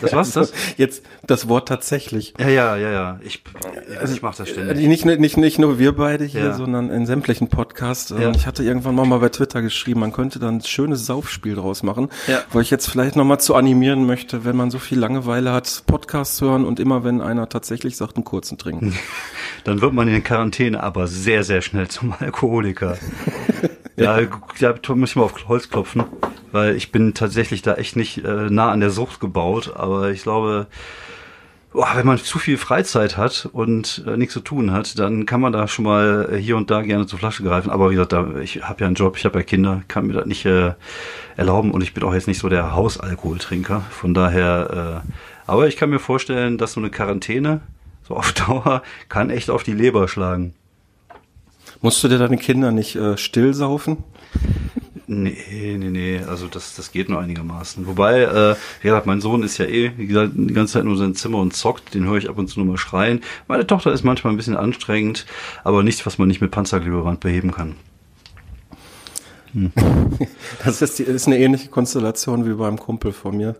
Das 0.00 0.12
was 0.14 0.32
das? 0.32 0.52
Jetzt 0.78 1.04
das 1.26 1.50
Wort 1.50 1.68
tatsächlich. 1.68 2.32
Ja, 2.38 2.48
ja, 2.48 2.76
ja, 2.76 2.90
ja. 2.90 3.20
Ich, 3.22 3.44
also 4.00 4.14
ich 4.14 4.22
mache 4.22 4.38
das 4.38 4.48
ständig. 4.48 4.88
Nicht, 4.88 5.04
nicht, 5.04 5.36
nicht 5.36 5.58
nur 5.58 5.78
wir 5.78 5.94
beide 5.94 6.24
hier, 6.24 6.44
ja. 6.44 6.54
sondern 6.54 6.88
in 6.88 7.04
sämtlichen 7.04 7.48
Podcasts. 7.48 8.08
Ja. 8.08 8.30
Ich 8.30 8.46
hatte 8.46 8.64
irgendwann 8.64 8.94
mal 8.94 9.18
bei 9.18 9.28
Twitter 9.28 9.60
geschrieben, 9.60 10.00
man 10.00 10.14
könnte 10.14 10.38
dann 10.38 10.56
ein 10.56 10.62
schönes 10.62 11.04
Saufspiel 11.04 11.56
draus 11.56 11.82
machen, 11.82 12.08
ja. 12.26 12.42
wo 12.52 12.60
ich 12.60 12.70
jetzt 12.70 12.88
vielleicht 12.88 13.16
nochmal 13.16 13.38
zu 13.38 13.54
animieren 13.54 14.06
möchte, 14.06 14.46
wenn 14.46 14.56
man 14.56 14.70
so 14.70 14.78
viel 14.78 14.98
Langeweile 14.98 15.52
hat, 15.52 15.82
Podcasts 15.86 16.40
hören 16.40 16.64
und 16.64 16.80
immer 16.80 17.04
wenn 17.04 17.20
einer 17.20 17.50
tatsächlich 17.50 17.98
sagt, 17.98 18.16
einen 18.16 18.24
kurzen 18.24 18.56
trinken. 18.56 18.98
dann 19.64 19.80
wird 19.80 19.92
man 19.92 20.08
in 20.08 20.24
Quarantäne 20.24 20.82
aber 20.82 21.06
sehr, 21.06 21.44
sehr 21.44 21.62
schnell 21.62 21.88
zum 21.88 22.14
Alkoholiker. 22.18 22.98
ja, 23.96 24.20
da 24.58 24.94
muss 24.94 25.10
ich 25.10 25.16
mal 25.16 25.24
auf 25.24 25.48
Holz 25.48 25.70
klopfen, 25.70 26.04
weil 26.50 26.76
ich 26.76 26.92
bin 26.92 27.14
tatsächlich 27.14 27.62
da 27.62 27.74
echt 27.74 27.96
nicht 27.96 28.24
äh, 28.24 28.50
nah 28.50 28.70
an 28.70 28.80
der 28.80 28.90
Sucht 28.90 29.20
gebaut, 29.20 29.72
aber 29.74 30.10
ich 30.10 30.22
glaube, 30.22 30.66
boah, 31.72 31.88
wenn 31.94 32.06
man 32.06 32.18
zu 32.18 32.38
viel 32.38 32.58
Freizeit 32.58 33.16
hat 33.16 33.48
und 33.52 34.04
äh, 34.06 34.16
nichts 34.16 34.34
zu 34.34 34.40
tun 34.40 34.72
hat, 34.72 34.98
dann 34.98 35.26
kann 35.26 35.40
man 35.40 35.52
da 35.52 35.66
schon 35.68 35.84
mal 35.84 36.28
äh, 36.32 36.36
hier 36.36 36.56
und 36.56 36.70
da 36.70 36.82
gerne 36.82 37.06
zur 37.06 37.18
Flasche 37.18 37.42
greifen. 37.42 37.70
Aber 37.70 37.90
wie 37.90 37.94
gesagt, 37.94 38.12
da, 38.12 38.26
ich 38.40 38.62
habe 38.62 38.80
ja 38.80 38.86
einen 38.86 38.96
Job, 38.96 39.16
ich 39.16 39.24
habe 39.24 39.38
ja 39.38 39.44
Kinder, 39.44 39.82
kann 39.88 40.06
mir 40.06 40.14
das 40.14 40.26
nicht 40.26 40.44
äh, 40.44 40.72
erlauben 41.36 41.70
und 41.70 41.82
ich 41.82 41.94
bin 41.94 42.04
auch 42.04 42.14
jetzt 42.14 42.28
nicht 42.28 42.38
so 42.38 42.48
der 42.48 42.74
Hausalkoholtrinker. 42.74 43.82
Von 43.90 44.14
daher, 44.14 45.02
äh, 45.04 45.08
aber 45.46 45.66
ich 45.68 45.76
kann 45.76 45.90
mir 45.90 45.98
vorstellen, 45.98 46.58
dass 46.58 46.74
so 46.74 46.80
eine 46.80 46.90
Quarantäne 46.90 47.60
so 48.12 48.16
auf 48.16 48.32
Dauer 48.46 48.82
kann 49.08 49.30
echt 49.30 49.50
auf 49.50 49.62
die 49.62 49.72
Leber 49.72 50.08
schlagen. 50.08 50.54
Musst 51.80 52.02
du 52.04 52.08
dir 52.08 52.18
deine 52.18 52.36
Kinder 52.36 52.70
nicht 52.70 52.94
äh, 52.94 53.16
still 53.16 53.54
saufen? 53.54 54.04
Nee, 55.08 55.76
nee, 55.78 55.90
nee, 55.90 56.20
also 56.26 56.46
das, 56.46 56.76
das 56.76 56.92
geht 56.92 57.08
nur 57.08 57.20
einigermaßen. 57.20 57.86
Wobei, 57.86 58.22
äh, 58.22 58.56
wie 58.80 58.88
gesagt, 58.88 59.04
mein 59.04 59.20
Sohn 59.20 59.42
ist 59.42 59.58
ja 59.58 59.66
eh, 59.66 59.92
wie 59.96 60.06
gesagt, 60.06 60.32
die 60.34 60.54
ganze 60.54 60.74
Zeit 60.74 60.84
nur 60.84 60.94
in 60.94 60.98
seinem 60.98 61.14
Zimmer 61.14 61.38
und 61.38 61.54
zockt, 61.54 61.92
den 61.94 62.04
höre 62.04 62.16
ich 62.16 62.30
ab 62.30 62.38
und 62.38 62.48
zu 62.48 62.60
nur 62.60 62.68
mal 62.68 62.78
schreien. 62.78 63.20
Meine 63.48 63.66
Tochter 63.66 63.92
ist 63.92 64.04
manchmal 64.04 64.32
ein 64.32 64.36
bisschen 64.36 64.56
anstrengend, 64.56 65.26
aber 65.64 65.82
nichts, 65.82 66.06
was 66.06 66.18
man 66.18 66.28
nicht 66.28 66.40
mit 66.40 66.50
Panzerklebeband 66.50 67.20
beheben 67.20 67.50
kann. 67.50 67.74
Hm. 69.52 69.72
Das 70.64 70.80
ist, 70.80 70.98
die, 70.98 71.02
ist 71.02 71.26
eine 71.26 71.38
ähnliche 71.38 71.68
Konstellation 71.68 72.46
wie 72.46 72.54
beim 72.54 72.78
Kumpel 72.78 73.12
von 73.12 73.36
mir. 73.36 73.56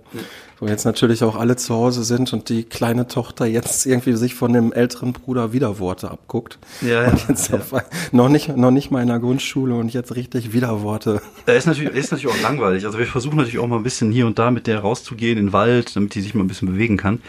Wo 0.60 0.68
jetzt 0.68 0.84
natürlich 0.84 1.24
auch 1.24 1.34
alle 1.34 1.56
zu 1.56 1.74
Hause 1.74 2.04
sind 2.04 2.32
und 2.32 2.48
die 2.48 2.62
kleine 2.62 3.08
Tochter 3.08 3.46
jetzt 3.46 3.84
irgendwie 3.84 4.12
sich 4.12 4.34
von 4.34 4.52
dem 4.52 4.72
älteren 4.72 5.12
Bruder 5.12 5.52
Widerworte 5.52 6.08
abguckt. 6.08 6.58
Ja, 6.80 7.02
ja. 7.02 7.10
Und 7.10 7.28
jetzt 7.28 7.50
ja. 7.50 7.56
Auf, 7.56 7.74
noch 8.12 8.28
nicht, 8.28 8.56
noch 8.56 8.70
nicht 8.70 8.92
mal 8.92 9.02
in 9.02 9.08
der 9.08 9.18
Grundschule 9.18 9.74
und 9.74 9.92
jetzt 9.92 10.14
richtig 10.14 10.52
Widerworte. 10.52 11.20
Er 11.46 11.56
ist 11.56 11.66
natürlich, 11.66 11.92
ist 11.94 12.12
natürlich 12.12 12.32
auch 12.32 12.42
langweilig. 12.42 12.84
Also 12.86 12.98
wir 12.98 13.06
versuchen 13.06 13.36
natürlich 13.36 13.58
auch 13.58 13.66
mal 13.66 13.76
ein 13.76 13.82
bisschen 13.82 14.12
hier 14.12 14.26
und 14.26 14.38
da 14.38 14.52
mit 14.52 14.68
der 14.68 14.78
rauszugehen 14.78 15.36
in 15.36 15.46
den 15.46 15.52
Wald, 15.52 15.96
damit 15.96 16.14
die 16.14 16.20
sich 16.20 16.34
mal 16.34 16.44
ein 16.44 16.48
bisschen 16.48 16.68
bewegen 16.68 16.96
kann. 16.96 17.20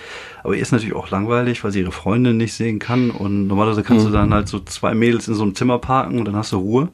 Aber 0.44 0.54
ihr 0.54 0.62
ist 0.62 0.72
natürlich 0.72 0.96
auch 0.96 1.10
langweilig, 1.10 1.64
weil 1.64 1.72
sie 1.72 1.80
ihre 1.80 1.92
Freundin 1.92 2.38
nicht 2.38 2.54
sehen 2.54 2.78
kann. 2.78 3.10
Und 3.10 3.48
normalerweise 3.48 3.82
kannst 3.82 4.06
mhm. 4.06 4.12
du 4.12 4.18
dann 4.18 4.34
halt 4.34 4.48
so 4.48 4.60
zwei 4.60 4.94
Mädels 4.94 5.28
in 5.28 5.34
so 5.34 5.42
einem 5.42 5.56
Zimmer 5.56 5.80
parken 5.80 6.20
und 6.20 6.26
dann 6.26 6.36
hast 6.36 6.52
du 6.52 6.58
Ruhe. 6.58 6.90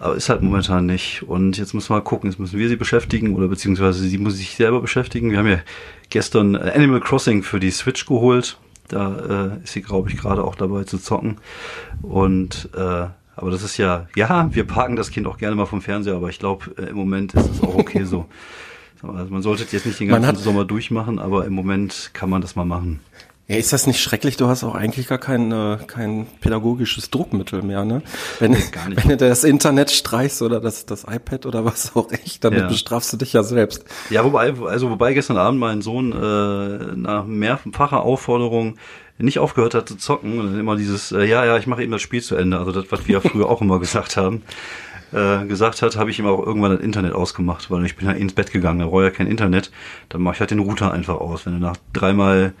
Aber 0.00 0.16
ist 0.16 0.30
halt 0.30 0.40
momentan 0.40 0.86
nicht. 0.86 1.22
Und 1.24 1.58
jetzt 1.58 1.74
müssen 1.74 1.90
wir 1.90 1.96
mal 1.96 2.02
gucken, 2.02 2.30
jetzt 2.30 2.40
müssen 2.40 2.58
wir 2.58 2.68
sie 2.68 2.76
beschäftigen 2.76 3.34
oder 3.36 3.48
beziehungsweise 3.48 4.02
sie 4.02 4.16
muss 4.16 4.38
sich 4.38 4.56
selber 4.56 4.80
beschäftigen. 4.80 5.30
Wir 5.30 5.38
haben 5.38 5.46
ja 5.46 5.60
gestern 6.08 6.54
äh, 6.54 6.72
Animal 6.74 7.00
Crossing 7.00 7.42
für 7.42 7.60
die 7.60 7.70
Switch 7.70 8.06
geholt. 8.06 8.56
Da 8.88 9.58
äh, 9.60 9.62
ist 9.62 9.74
sie, 9.74 9.82
glaube 9.82 10.08
ich, 10.08 10.16
gerade 10.16 10.42
auch 10.42 10.54
dabei 10.54 10.84
zu 10.84 10.98
zocken. 10.98 11.36
Und 12.00 12.70
äh, 12.74 13.06
aber 13.36 13.50
das 13.50 13.62
ist 13.62 13.76
ja, 13.76 14.06
ja, 14.16 14.54
wir 14.54 14.66
parken 14.66 14.96
das 14.96 15.10
Kind 15.10 15.26
auch 15.26 15.38
gerne 15.38 15.54
mal 15.54 15.66
vom 15.66 15.80
Fernseher, 15.82 16.16
aber 16.16 16.30
ich 16.30 16.38
glaube, 16.38 16.74
äh, 16.76 16.90
im 16.90 16.96
Moment 16.96 17.34
ist 17.34 17.50
es 17.50 17.62
auch 17.62 17.74
okay 17.74 18.04
so. 18.04 18.26
Also 19.02 19.32
man 19.32 19.40
sollte 19.40 19.64
jetzt 19.70 19.86
nicht 19.86 19.98
den 19.98 20.08
ganzen 20.08 20.36
Sommer 20.36 20.66
durchmachen, 20.66 21.18
aber 21.18 21.46
im 21.46 21.54
Moment 21.54 22.10
kann 22.12 22.28
man 22.28 22.42
das 22.42 22.54
mal 22.54 22.66
machen. 22.66 23.00
Ja, 23.50 23.56
ist 23.56 23.72
das 23.72 23.88
nicht 23.88 24.00
schrecklich? 24.00 24.36
Du 24.36 24.46
hast 24.46 24.62
auch 24.62 24.76
eigentlich 24.76 25.08
gar 25.08 25.18
kein, 25.18 25.50
äh, 25.50 25.78
kein 25.88 26.28
pädagogisches 26.40 27.10
Druckmittel 27.10 27.62
mehr, 27.62 27.84
ne? 27.84 28.00
Wenn, 28.38 28.54
wenn 28.54 29.08
du 29.08 29.16
das 29.16 29.42
Internet 29.42 29.90
streichst 29.90 30.40
oder 30.40 30.60
das, 30.60 30.86
das 30.86 31.02
iPad 31.02 31.46
oder 31.46 31.64
was 31.64 31.96
auch 31.96 32.12
echt, 32.12 32.44
damit 32.44 32.60
ja. 32.60 32.68
bestrafst 32.68 33.12
du 33.12 33.16
dich 33.16 33.32
ja 33.32 33.42
selbst. 33.42 33.84
Ja, 34.08 34.24
wobei, 34.24 34.54
also 34.54 34.90
wobei 34.90 35.14
gestern 35.14 35.36
Abend 35.36 35.58
mein 35.58 35.82
Sohn 35.82 36.12
äh, 36.12 36.94
nach 36.94 37.26
mehrfacher 37.26 38.02
Aufforderung 38.02 38.76
nicht 39.18 39.40
aufgehört 39.40 39.74
hat 39.74 39.88
zu 39.88 39.96
zocken 39.96 40.38
und 40.38 40.56
immer 40.56 40.76
dieses, 40.76 41.10
äh, 41.10 41.24
ja, 41.24 41.44
ja, 41.44 41.56
ich 41.56 41.66
mache 41.66 41.82
eben 41.82 41.90
das 41.90 42.02
Spiel 42.02 42.22
zu 42.22 42.36
Ende, 42.36 42.56
also 42.56 42.70
das, 42.70 42.84
was 42.90 43.08
wir 43.08 43.14
ja 43.14 43.20
früher 43.20 43.48
auch 43.48 43.62
immer 43.62 43.80
gesagt 43.80 44.16
haben 44.16 44.44
äh, 45.12 45.44
gesagt 45.46 45.82
hat, 45.82 45.96
habe 45.96 46.10
ich 46.10 46.18
ihm 46.18 46.26
auch 46.26 46.44
irgendwann 46.44 46.72
das 46.72 46.80
Internet 46.80 47.12
ausgemacht, 47.12 47.70
weil 47.70 47.84
ich 47.84 47.96
bin 47.96 48.06
ja 48.06 48.12
ins 48.12 48.32
Bett 48.32 48.52
gegangen, 48.52 48.80
da 48.80 48.86
brauche 48.86 49.06
ich 49.06 49.10
ja 49.10 49.16
kein 49.16 49.26
Internet. 49.26 49.70
Dann 50.08 50.22
mache 50.22 50.34
ich 50.34 50.40
halt 50.40 50.50
den 50.50 50.60
Router 50.60 50.92
einfach 50.92 51.16
aus. 51.16 51.46
Wenn 51.46 51.54
er 51.54 51.58
nach 51.58 51.76
dreimal 51.92 52.52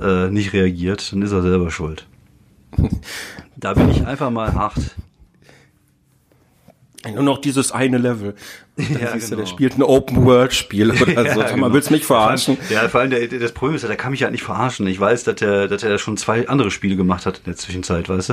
äh, 0.00 0.28
nicht 0.28 0.52
reagiert, 0.52 1.12
dann 1.12 1.22
ist 1.22 1.32
er 1.32 1.42
selber 1.42 1.70
schuld. 1.70 2.06
da 3.56 3.74
bin 3.74 3.90
ich 3.90 4.06
einfach 4.06 4.30
mal 4.30 4.52
hart. 4.54 4.96
Nur 7.12 7.22
noch 7.22 7.38
dieses 7.38 7.72
eine 7.72 7.98
Level. 7.98 8.34
Dann 8.74 8.86
ja, 8.98 9.12
siehst 9.12 9.28
genau. 9.28 9.30
du, 9.30 9.36
der 9.36 9.46
spielt 9.46 9.76
ein 9.76 9.82
Open-World-Spiel 9.82 10.92
oder 10.92 11.12
ja, 11.24 11.34
so. 11.34 11.40
Genau. 11.40 11.56
Man 11.58 11.74
will's 11.74 11.90
mich 11.90 12.06
verarschen. 12.06 12.56
Ja, 12.70 12.88
vor 12.88 13.00
allem 13.02 13.10
der, 13.10 13.28
das 13.28 13.52
Problem 13.52 13.76
ist, 13.76 13.86
der 13.86 13.96
kann 13.96 14.12
mich 14.12 14.20
ja 14.20 14.26
halt 14.26 14.32
nicht 14.32 14.44
verarschen. 14.44 14.86
Ich 14.86 14.98
weiß, 14.98 15.24
dass 15.24 15.42
er, 15.42 15.68
dass 15.68 15.82
er 15.82 15.98
schon 15.98 16.16
zwei 16.16 16.48
andere 16.48 16.70
Spiele 16.70 16.96
gemacht 16.96 17.26
hat 17.26 17.38
in 17.38 17.44
der 17.44 17.56
Zwischenzeit, 17.56 18.08
weißt 18.08 18.30
du. 18.30 18.32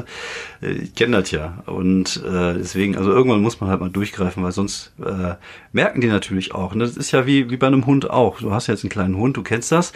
Äh, 0.62 0.71
ich 0.84 0.95
kenne 0.95 1.19
das 1.19 1.32
ja. 1.32 1.62
Und 1.65 2.23
äh, 2.25 2.54
deswegen, 2.54 2.97
also 2.97 3.12
irgendwann 3.12 3.41
muss 3.41 3.60
man 3.60 3.69
halt 3.69 3.82
mal 3.82 3.89
durchgreifen, 3.89 4.41
weil 4.41 4.54
sonst 4.54 4.93
äh, 5.06 5.36
merken 5.73 5.99
die 5.99 6.08
natürlich 6.08 6.56
auch. 6.56 6.71
Und 6.71 6.80
das 6.80 6.95
ist 6.95 7.12
ja 7.12 7.25
wie, 7.25 7.49
wie 7.49 7.58
bei 7.58 7.67
einem 7.67 7.86
Hund 7.86 8.10
auch. 8.10 8.39
Du 8.39 8.54
hast 8.54 8.67
jetzt 8.67 8.86
einen 8.86 8.91
kleinen 8.91 9.17
Hund, 9.17 9.36
du 9.36 9.43
kennst 9.43 9.73
das. 9.73 9.91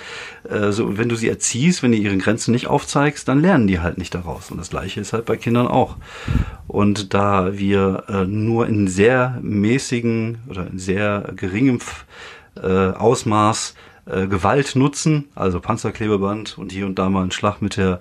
Äh, 0.50 0.74
so, 0.74 0.98
wenn 0.98 1.08
du 1.08 1.16
sie 1.16 1.30
erziehst, 1.30 1.84
wenn 1.84 1.94
du 1.94 1.98
ihren 1.98 2.20
Grenzen 2.20 2.52
nicht 2.52 2.68
aufzeigst, 2.68 3.30
dann 3.30 3.40
lernen 3.40 3.68
die 3.68 3.80
halt 3.80 3.98
nicht 3.98 4.14
daraus. 4.14 4.52
Und 4.52 4.58
das 4.58 4.72
gleiche 4.72 5.00
ist 5.00 5.14
halt 5.14 5.24
bei 5.24 5.38
Kindern 5.38 5.68
auch. 5.68 5.96
Und 6.68 7.14
da 7.14 7.58
wir 7.58 8.04
äh, 8.10 8.26
nur 8.26 8.68
in 8.68 8.90
sehr 8.90 9.40
mäßigen 9.42 10.33
oder 10.50 10.68
in 10.68 10.80
sehr 10.80 11.34
geringem 11.36 11.80
äh, 12.56 12.68
Ausmaß 12.68 13.76
äh, 14.06 14.28
Gewalt 14.28 14.76
nutzen, 14.76 15.30
also 15.36 15.60
Panzerklebeband 15.60 16.58
und 16.58 16.72
hier 16.72 16.86
und 16.86 17.00
da 17.00 17.10
mal 17.10 17.22
einen 17.22 17.32
Schlag 17.32 17.62
mit 17.62 17.78
der 17.78 18.00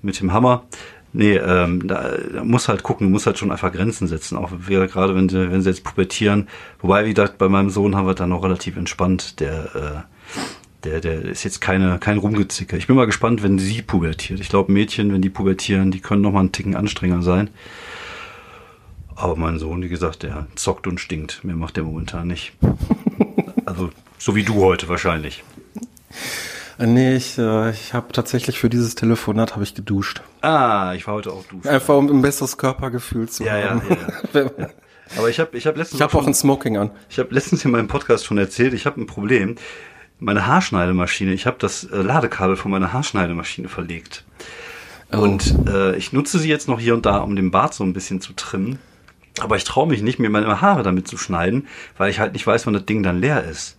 mit 0.00 0.20
dem 0.20 0.32
Hammer, 0.32 0.64
Nee, 1.12 1.36
ähm, 1.36 1.86
da, 1.86 2.12
da 2.32 2.44
muss 2.44 2.68
halt 2.68 2.82
gucken, 2.82 3.06
du 3.06 3.10
musst 3.10 3.26
halt 3.26 3.38
schon 3.38 3.50
einfach 3.50 3.72
Grenzen 3.72 4.06
setzen, 4.08 4.36
auch 4.36 4.50
gerade 4.66 5.14
wenn 5.14 5.28
sie, 5.28 5.50
wenn 5.50 5.62
sie 5.62 5.70
jetzt 5.70 5.82
pubertieren. 5.82 6.48
Wobei, 6.80 7.06
wie 7.06 7.14
gesagt, 7.14 7.38
bei 7.38 7.48
meinem 7.48 7.70
Sohn 7.70 7.96
haben 7.96 8.06
wir 8.06 8.14
dann 8.14 8.28
noch 8.28 8.44
relativ 8.44 8.76
entspannt. 8.76 9.40
Der, 9.40 9.74
äh, 9.74 10.38
der, 10.84 11.00
der 11.00 11.22
ist 11.22 11.44
jetzt 11.44 11.60
keine, 11.60 11.98
kein 11.98 12.18
Rumgezicke. 12.18 12.76
Ich 12.76 12.86
bin 12.86 12.96
mal 12.96 13.06
gespannt, 13.06 13.42
wenn 13.42 13.58
sie 13.58 13.80
pubertiert. 13.80 14.38
Ich 14.40 14.50
glaube, 14.50 14.70
Mädchen, 14.70 15.12
wenn 15.12 15.22
die 15.22 15.30
pubertieren, 15.30 15.90
die 15.90 16.00
können 16.00 16.22
noch 16.22 16.32
mal 16.32 16.40
einen 16.40 16.52
Ticken 16.52 16.76
anstrengender 16.76 17.24
sein. 17.24 17.48
Aber 19.18 19.34
mein 19.34 19.58
Sohn, 19.58 19.82
wie 19.82 19.88
gesagt, 19.88 20.22
der 20.22 20.46
zockt 20.54 20.86
und 20.86 21.00
stinkt. 21.00 21.42
Mehr 21.42 21.56
macht 21.56 21.76
der 21.76 21.82
momentan 21.82 22.28
nicht. 22.28 22.52
also, 23.66 23.90
so 24.16 24.36
wie 24.36 24.44
du 24.44 24.54
heute 24.62 24.88
wahrscheinlich. 24.88 25.42
Nee, 26.78 27.16
ich, 27.16 27.36
äh, 27.36 27.70
ich 27.72 27.94
habe 27.94 28.12
tatsächlich 28.12 28.60
für 28.60 28.70
dieses 28.70 28.94
Telefonat 28.94 29.54
habe 29.54 29.64
ich 29.64 29.74
geduscht. 29.74 30.22
Ah, 30.40 30.92
ich 30.94 31.08
war 31.08 31.14
heute 31.14 31.32
auch 31.32 31.44
duschen. 31.46 31.68
Einfach 31.68 31.96
um 31.96 32.08
ein 32.08 32.22
besseres 32.22 32.56
Körpergefühl 32.56 33.28
zu 33.28 33.42
ja, 33.42 33.70
haben. 33.70 33.82
Ja, 33.90 34.40
ja, 34.40 34.50
ja. 34.58 34.68
Aber 35.18 35.28
ich 35.28 35.40
habe 35.40 35.56
ich 35.56 35.66
hab 35.66 35.76
letztens 35.76 35.98
ich 35.98 36.02
habe 36.02 36.16
auch 36.16 36.26
ein 36.26 36.34
Smoking 36.34 36.76
an. 36.76 36.92
Ich 37.10 37.18
habe 37.18 37.34
letztens 37.34 37.64
in 37.64 37.72
meinem 37.72 37.88
Podcast 37.88 38.24
schon 38.24 38.38
erzählt, 38.38 38.72
ich 38.72 38.86
habe 38.86 39.00
ein 39.00 39.06
Problem. 39.06 39.56
Meine 40.20 40.46
Haarschneidemaschine, 40.46 41.32
ich 41.32 41.46
habe 41.46 41.56
das 41.58 41.82
äh, 41.82 41.96
Ladekabel 41.96 42.54
von 42.54 42.70
meiner 42.70 42.92
Haarschneidemaschine 42.92 43.68
verlegt. 43.68 44.24
Oh. 45.12 45.18
Und 45.18 45.66
äh, 45.66 45.96
ich 45.96 46.12
nutze 46.12 46.38
sie 46.38 46.48
jetzt 46.48 46.68
noch 46.68 46.78
hier 46.78 46.94
und 46.94 47.04
da, 47.04 47.18
um 47.18 47.34
den 47.34 47.50
Bart 47.50 47.74
so 47.74 47.82
ein 47.82 47.92
bisschen 47.92 48.20
zu 48.20 48.32
trimmen. 48.34 48.78
Aber 49.40 49.56
ich 49.56 49.64
traue 49.64 49.88
mich 49.88 50.02
nicht, 50.02 50.18
mir 50.18 50.30
meine 50.30 50.60
Haare 50.60 50.82
damit 50.82 51.08
zu 51.08 51.16
schneiden, 51.16 51.66
weil 51.96 52.10
ich 52.10 52.20
halt 52.20 52.32
nicht 52.32 52.46
weiß, 52.46 52.66
wann 52.66 52.74
das 52.74 52.86
Ding 52.86 53.02
dann 53.02 53.20
leer 53.20 53.44
ist. 53.44 53.78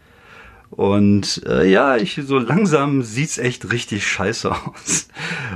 Und 0.72 1.42
äh, 1.48 1.68
ja, 1.68 1.98
ich 1.98 2.20
so 2.24 2.38
langsam 2.38 3.02
sieht's 3.02 3.38
echt 3.38 3.72
richtig 3.72 4.08
scheiße 4.08 4.52
aus. 4.76 5.08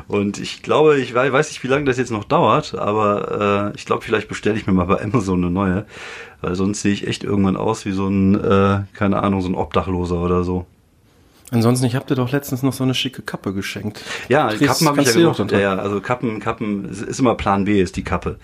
Und 0.08 0.40
ich 0.40 0.64
glaube, 0.64 0.98
ich 0.98 1.14
weiß 1.14 1.50
nicht, 1.50 1.64
wie 1.64 1.68
lange 1.68 1.86
das 1.86 1.98
jetzt 1.98 2.12
noch 2.12 2.24
dauert, 2.24 2.76
aber 2.76 3.72
äh, 3.72 3.78
ich 3.78 3.86
glaube, 3.86 4.04
vielleicht 4.04 4.28
bestelle 4.28 4.58
ich 4.58 4.66
mir 4.66 4.74
mal 4.74 4.86
bei 4.86 5.02
Amazon 5.02 5.44
eine 5.44 5.52
neue, 5.52 5.86
weil 6.42 6.56
sonst 6.56 6.82
sehe 6.82 6.94
ich 6.94 7.08
echt 7.08 7.24
irgendwann 7.24 7.58
aus 7.58 7.86
wie 7.86 7.92
so 7.92 8.08
ein, 8.08 8.36
äh, 8.36 8.84
keine 8.94 9.22
Ahnung, 9.22 9.42
so 9.42 9.50
ein 9.50 9.56
Obdachloser 9.56 10.20
oder 10.20 10.44
so. 10.44 10.66
Ansonsten, 11.54 11.86
ich 11.86 11.94
habe 11.94 12.08
dir 12.08 12.16
doch 12.16 12.32
letztens 12.32 12.64
noch 12.64 12.74
so 12.74 12.84
eine 12.84 12.96
schicke 12.96 13.22
Kappe 13.22 13.54
geschenkt. 13.54 14.02
Ja, 14.28 14.48
Drehst, 14.48 14.66
Kappen 14.66 14.88
habe 14.88 15.02
ich 15.02 15.14
ja 15.14 15.14
gemacht. 15.14 15.52
Ja, 15.52 15.60
ja, 15.60 15.76
also 15.76 16.02
Kappen, 16.02 16.40
Kappen 16.40 16.90
ist 16.90 17.20
immer 17.20 17.36
Plan 17.36 17.66
B, 17.66 17.80
ist 17.80 17.96
die 17.96 18.04
Kappe. 18.04 18.40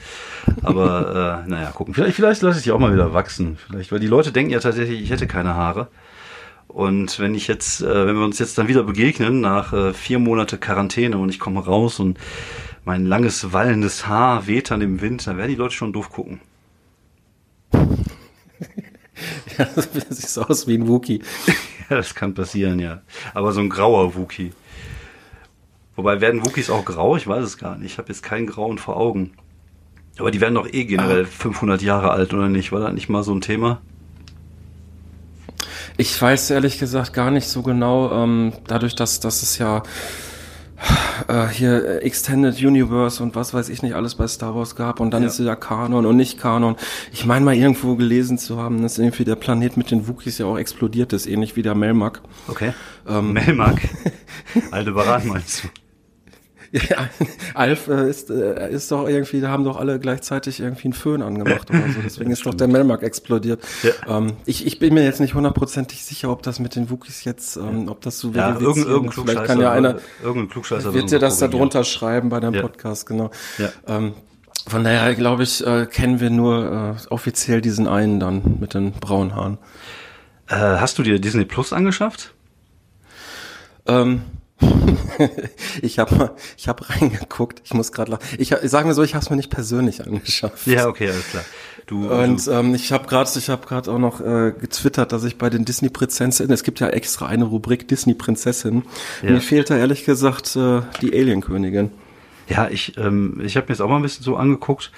Aber 0.62 1.44
äh, 1.46 1.50
naja, 1.50 1.72
gucken. 1.72 1.96
Vielleicht, 1.96 2.16
vielleicht 2.16 2.44
lasse 2.44 2.60
ich 2.60 2.66
die 2.66 2.72
auch 2.72 2.78
mal 2.78 2.94
wieder 2.94 3.12
wachsen. 3.12 3.58
Vielleicht, 3.66 3.92
weil 3.92 4.00
die 4.00 4.06
Leute 4.06 4.32
denken 4.32 4.52
ja 4.52 4.60
tatsächlich, 4.60 5.02
ich 5.02 5.10
hätte 5.10 5.26
keine 5.26 5.56
Haare. 5.56 5.88
Und 6.68 7.20
wenn 7.20 7.34
ich 7.34 7.48
jetzt, 7.48 7.82
äh, 7.82 8.06
wenn 8.06 8.16
wir 8.16 8.24
uns 8.24 8.38
jetzt 8.38 8.60
dann 8.60 8.68
wieder 8.68 8.84
begegnen 8.84 9.42
nach 9.42 9.74
äh, 9.74 9.92
vier 9.92 10.20
Monate 10.20 10.60
Quarantäne 10.60 11.18
und 11.18 11.30
ich 11.30 11.40
komme 11.40 11.66
raus 11.66 12.00
und 12.00 12.20
mein 12.86 13.08
langes 13.08 13.52
wallendes 13.52 14.06
Haar 14.06 14.46
weht 14.46 14.72
an 14.72 14.82
dem 14.82 15.02
Wind, 15.02 15.26
dann 15.26 15.38
werden 15.38 15.50
die 15.50 15.56
Leute 15.56 15.74
schon 15.74 15.94
doof 15.94 16.12
gucken. 16.12 16.42
ja, 19.58 19.68
das 19.76 19.90
sieht 20.10 20.30
so 20.30 20.44
aus 20.44 20.68
wie 20.68 20.76
ein 20.76 20.88
Wookie. 20.88 21.22
ja, 21.90 21.98
das 21.98 22.16
kann 22.16 22.34
passieren, 22.34 22.80
ja. 22.80 23.02
Aber 23.34 23.52
so 23.52 23.60
ein 23.62 23.70
grauer 23.70 24.16
Wookie. 24.16 24.52
Wobei 25.96 26.22
werden 26.22 26.46
Wookies 26.46 26.70
auch 26.70 26.86
grau? 26.86 27.18
Ich 27.18 27.28
weiß 27.28 27.44
es 27.44 27.58
gar 27.58 27.78
nicht. 27.78 27.92
Ich 27.94 27.98
habe 27.98 28.08
jetzt 28.10 28.24
keinen 28.24 28.48
Grauen 28.48 28.78
vor 28.78 28.96
Augen. 28.98 29.32
Aber 30.18 30.32
die 30.32 30.42
werden 30.42 30.56
doch 30.56 30.68
eh 30.72 30.86
generell 30.86 31.24
ah. 31.24 31.28
500 31.30 31.82
Jahre 31.82 32.12
alt, 32.12 32.34
oder 32.34 32.50
nicht? 32.50 32.72
War 32.72 32.80
das 32.80 32.94
nicht 32.94 33.10
mal 33.10 33.24
so 33.24 33.34
ein 33.34 33.42
Thema? 33.42 33.82
Ich 35.98 36.22
weiß 36.22 36.52
ehrlich 36.52 36.80
gesagt 36.80 37.14
gar 37.14 37.32
nicht 37.32 37.48
so 37.48 37.62
genau, 37.62 38.12
ähm, 38.12 38.54
dadurch, 38.68 38.96
dass, 38.96 39.20
dass 39.20 39.44
es 39.44 39.58
ja 39.58 39.84
äh, 41.28 41.48
hier 41.48 42.04
Extended 42.04 42.62
Universe 42.62 43.22
und 43.22 43.36
was 43.36 43.54
weiß 43.54 43.70
ich 43.70 43.82
nicht 43.82 43.96
alles 43.96 44.16
bei 44.16 44.28
Star 44.28 44.56
Wars 44.56 44.76
gab 44.76 45.00
und 45.00 45.12
dann 45.12 45.24
ja. 45.24 45.30
ist 45.30 45.40
ja 45.40 45.56
Kanon 45.56 46.06
und 46.06 46.16
nicht 46.16 46.40
Kanon. 46.40 46.76
Ich 47.12 47.26
meine 47.26 47.46
mal 47.46 47.56
irgendwo 47.56 47.96
gelesen 47.96 48.38
zu 48.38 48.58
haben, 48.58 48.82
dass 48.82 48.98
irgendwie 48.98 49.26
der 49.26 49.36
Planet 49.36 49.78
mit 49.78 49.92
den 49.92 50.08
Wookies 50.08 50.38
ja 50.38 50.46
auch 50.46 50.58
explodiert 50.58 51.14
ist, 51.14 51.28
ähnlich 51.28 51.56
wie 51.56 51.62
der 51.62 51.76
Melmac. 51.76 52.22
Okay. 52.48 52.74
Ähm, 53.08 53.34
Melmac. 53.34 53.82
Aldebaran 54.72 55.28
meinst 55.28 55.64
du? 55.64 55.68
Ja, 56.72 57.10
Alf 57.56 57.88
äh, 57.88 58.10
ist, 58.10 58.30
äh, 58.30 58.72
ist 58.72 58.92
doch 58.92 59.08
irgendwie, 59.08 59.42
da 59.42 59.50
haben 59.50 59.64
doch 59.64 59.78
alle 59.78 60.00
gleichzeitig 60.00 60.60
irgendwie 60.60 60.86
einen 60.86 60.94
Föhn 60.94 61.22
angemacht 61.22 61.70
oder 61.70 61.82
so. 61.90 62.02
Deswegen 62.04 62.32
ist 62.32 62.46
doch 62.46 62.54
der 62.54 62.68
Melmark 62.68 63.02
explodiert. 63.02 63.64
Ja. 63.82 64.18
Ähm, 64.18 64.34
ich, 64.46 64.68
ich 64.68 64.78
bin 64.78 64.94
mir 64.94 65.04
jetzt 65.04 65.20
nicht 65.20 65.34
hundertprozentig 65.34 66.04
sicher, 66.06 66.30
ob 66.30 66.44
das 66.44 66.60
mit 66.60 66.76
den 66.76 66.90
Wookies 66.90 67.24
jetzt, 67.24 67.58
ähm, 67.58 67.90
ob 67.90 68.02
das 68.02 68.20
so 68.20 68.32
ja, 68.32 68.52
irgendein, 68.60 68.84
irgendein 68.84 69.26
Vielleicht 69.26 69.46
kann 69.46 69.62
ja 69.62 69.72
einer, 69.72 69.98
irgendein 70.24 70.50
Klugscheißer 70.50 70.94
wird 70.94 71.12
dir 71.12 71.20
das 71.20 71.40
da 71.40 71.48
drunter 71.48 71.84
schreiben 71.84 72.30
bei 72.30 72.40
deinem 72.40 72.56
ja. 72.56 72.62
Podcast, 72.62 73.08
genau. 73.08 73.32
Ja. 73.58 73.70
Ähm, 73.88 74.14
von 74.68 74.84
daher, 74.84 75.16
glaube 75.16 75.44
ich, 75.44 75.66
äh, 75.66 75.88
kennen 75.88 76.20
wir 76.20 76.30
nur 76.30 76.96
äh, 77.00 77.08
offiziell 77.10 77.62
diesen 77.62 77.88
einen 77.88 78.20
dann 78.20 78.58
mit 78.60 78.76
den 78.76 78.92
braunen 78.92 79.36
Haaren. 79.36 79.58
Äh, 80.48 80.56
hast 80.56 81.00
du 81.00 81.04
dir 81.04 81.20
Disney 81.20 81.46
Plus 81.46 81.74
angeschafft? 81.74 82.34
Ähm, 83.88 84.22
ich 85.82 86.00
habe 86.00 86.36
ich 86.58 86.68
hab 86.68 86.90
reingeguckt. 86.90 87.62
Ich 87.64 87.74
muss 87.74 87.92
gerade 87.92 88.20
Ich, 88.38 88.52
ich 88.52 88.70
sage 88.70 88.88
mir 88.88 88.94
so, 88.94 89.04
ich 89.04 89.16
habe 89.16 89.24
es 89.24 89.30
mir 89.30 89.36
nicht 89.36 89.50
persönlich 89.50 90.06
angeschafft. 90.06 90.68
Ja, 90.68 90.88
okay, 90.88 91.10
alles 91.10 91.30
klar. 91.30 91.44
Du, 91.88 92.10
und 92.12 92.46
du. 92.46 92.52
Ähm, 92.52 92.76
ich 92.76 92.92
habe 92.92 93.08
gerade 93.08 93.30
ich 93.36 93.50
habe 93.50 93.66
gerade 93.66 93.92
auch 93.92 94.00
noch 94.00 94.20
äh, 94.22 94.52
getwittert, 94.52 95.12
dass 95.12 95.24
ich 95.24 95.38
bei 95.38 95.50
den 95.50 95.66
Disney 95.66 95.90
Prinzessinnen, 95.90 96.52
es 96.52 96.64
gibt 96.64 96.80
ja 96.80 96.90
extra 96.90 97.28
eine 97.28 97.46
Rubrik 97.46 97.88
Disney 97.88 98.14
Prinzessin. 98.14 98.84
Ja. 99.24 99.32
Mir 99.32 99.42
fehlt 99.42 99.70
da 99.70 99.78
ehrlich 99.78 100.06
gesagt 100.06 100.56
äh, 100.56 100.82
die 101.02 101.14
Alien 101.14 101.42
Königin. 101.42 101.92
Ja, 102.48 102.68
ich 102.70 102.98
ähm, 102.98 103.42
ich 103.44 103.56
habe 103.56 103.68
mir 103.68 103.74
jetzt 103.74 103.82
auch 103.82 103.90
mal 103.90 103.98
ein 103.98 104.02
bisschen 104.02 104.24
so 104.24 104.36
angeguckt 104.36 104.92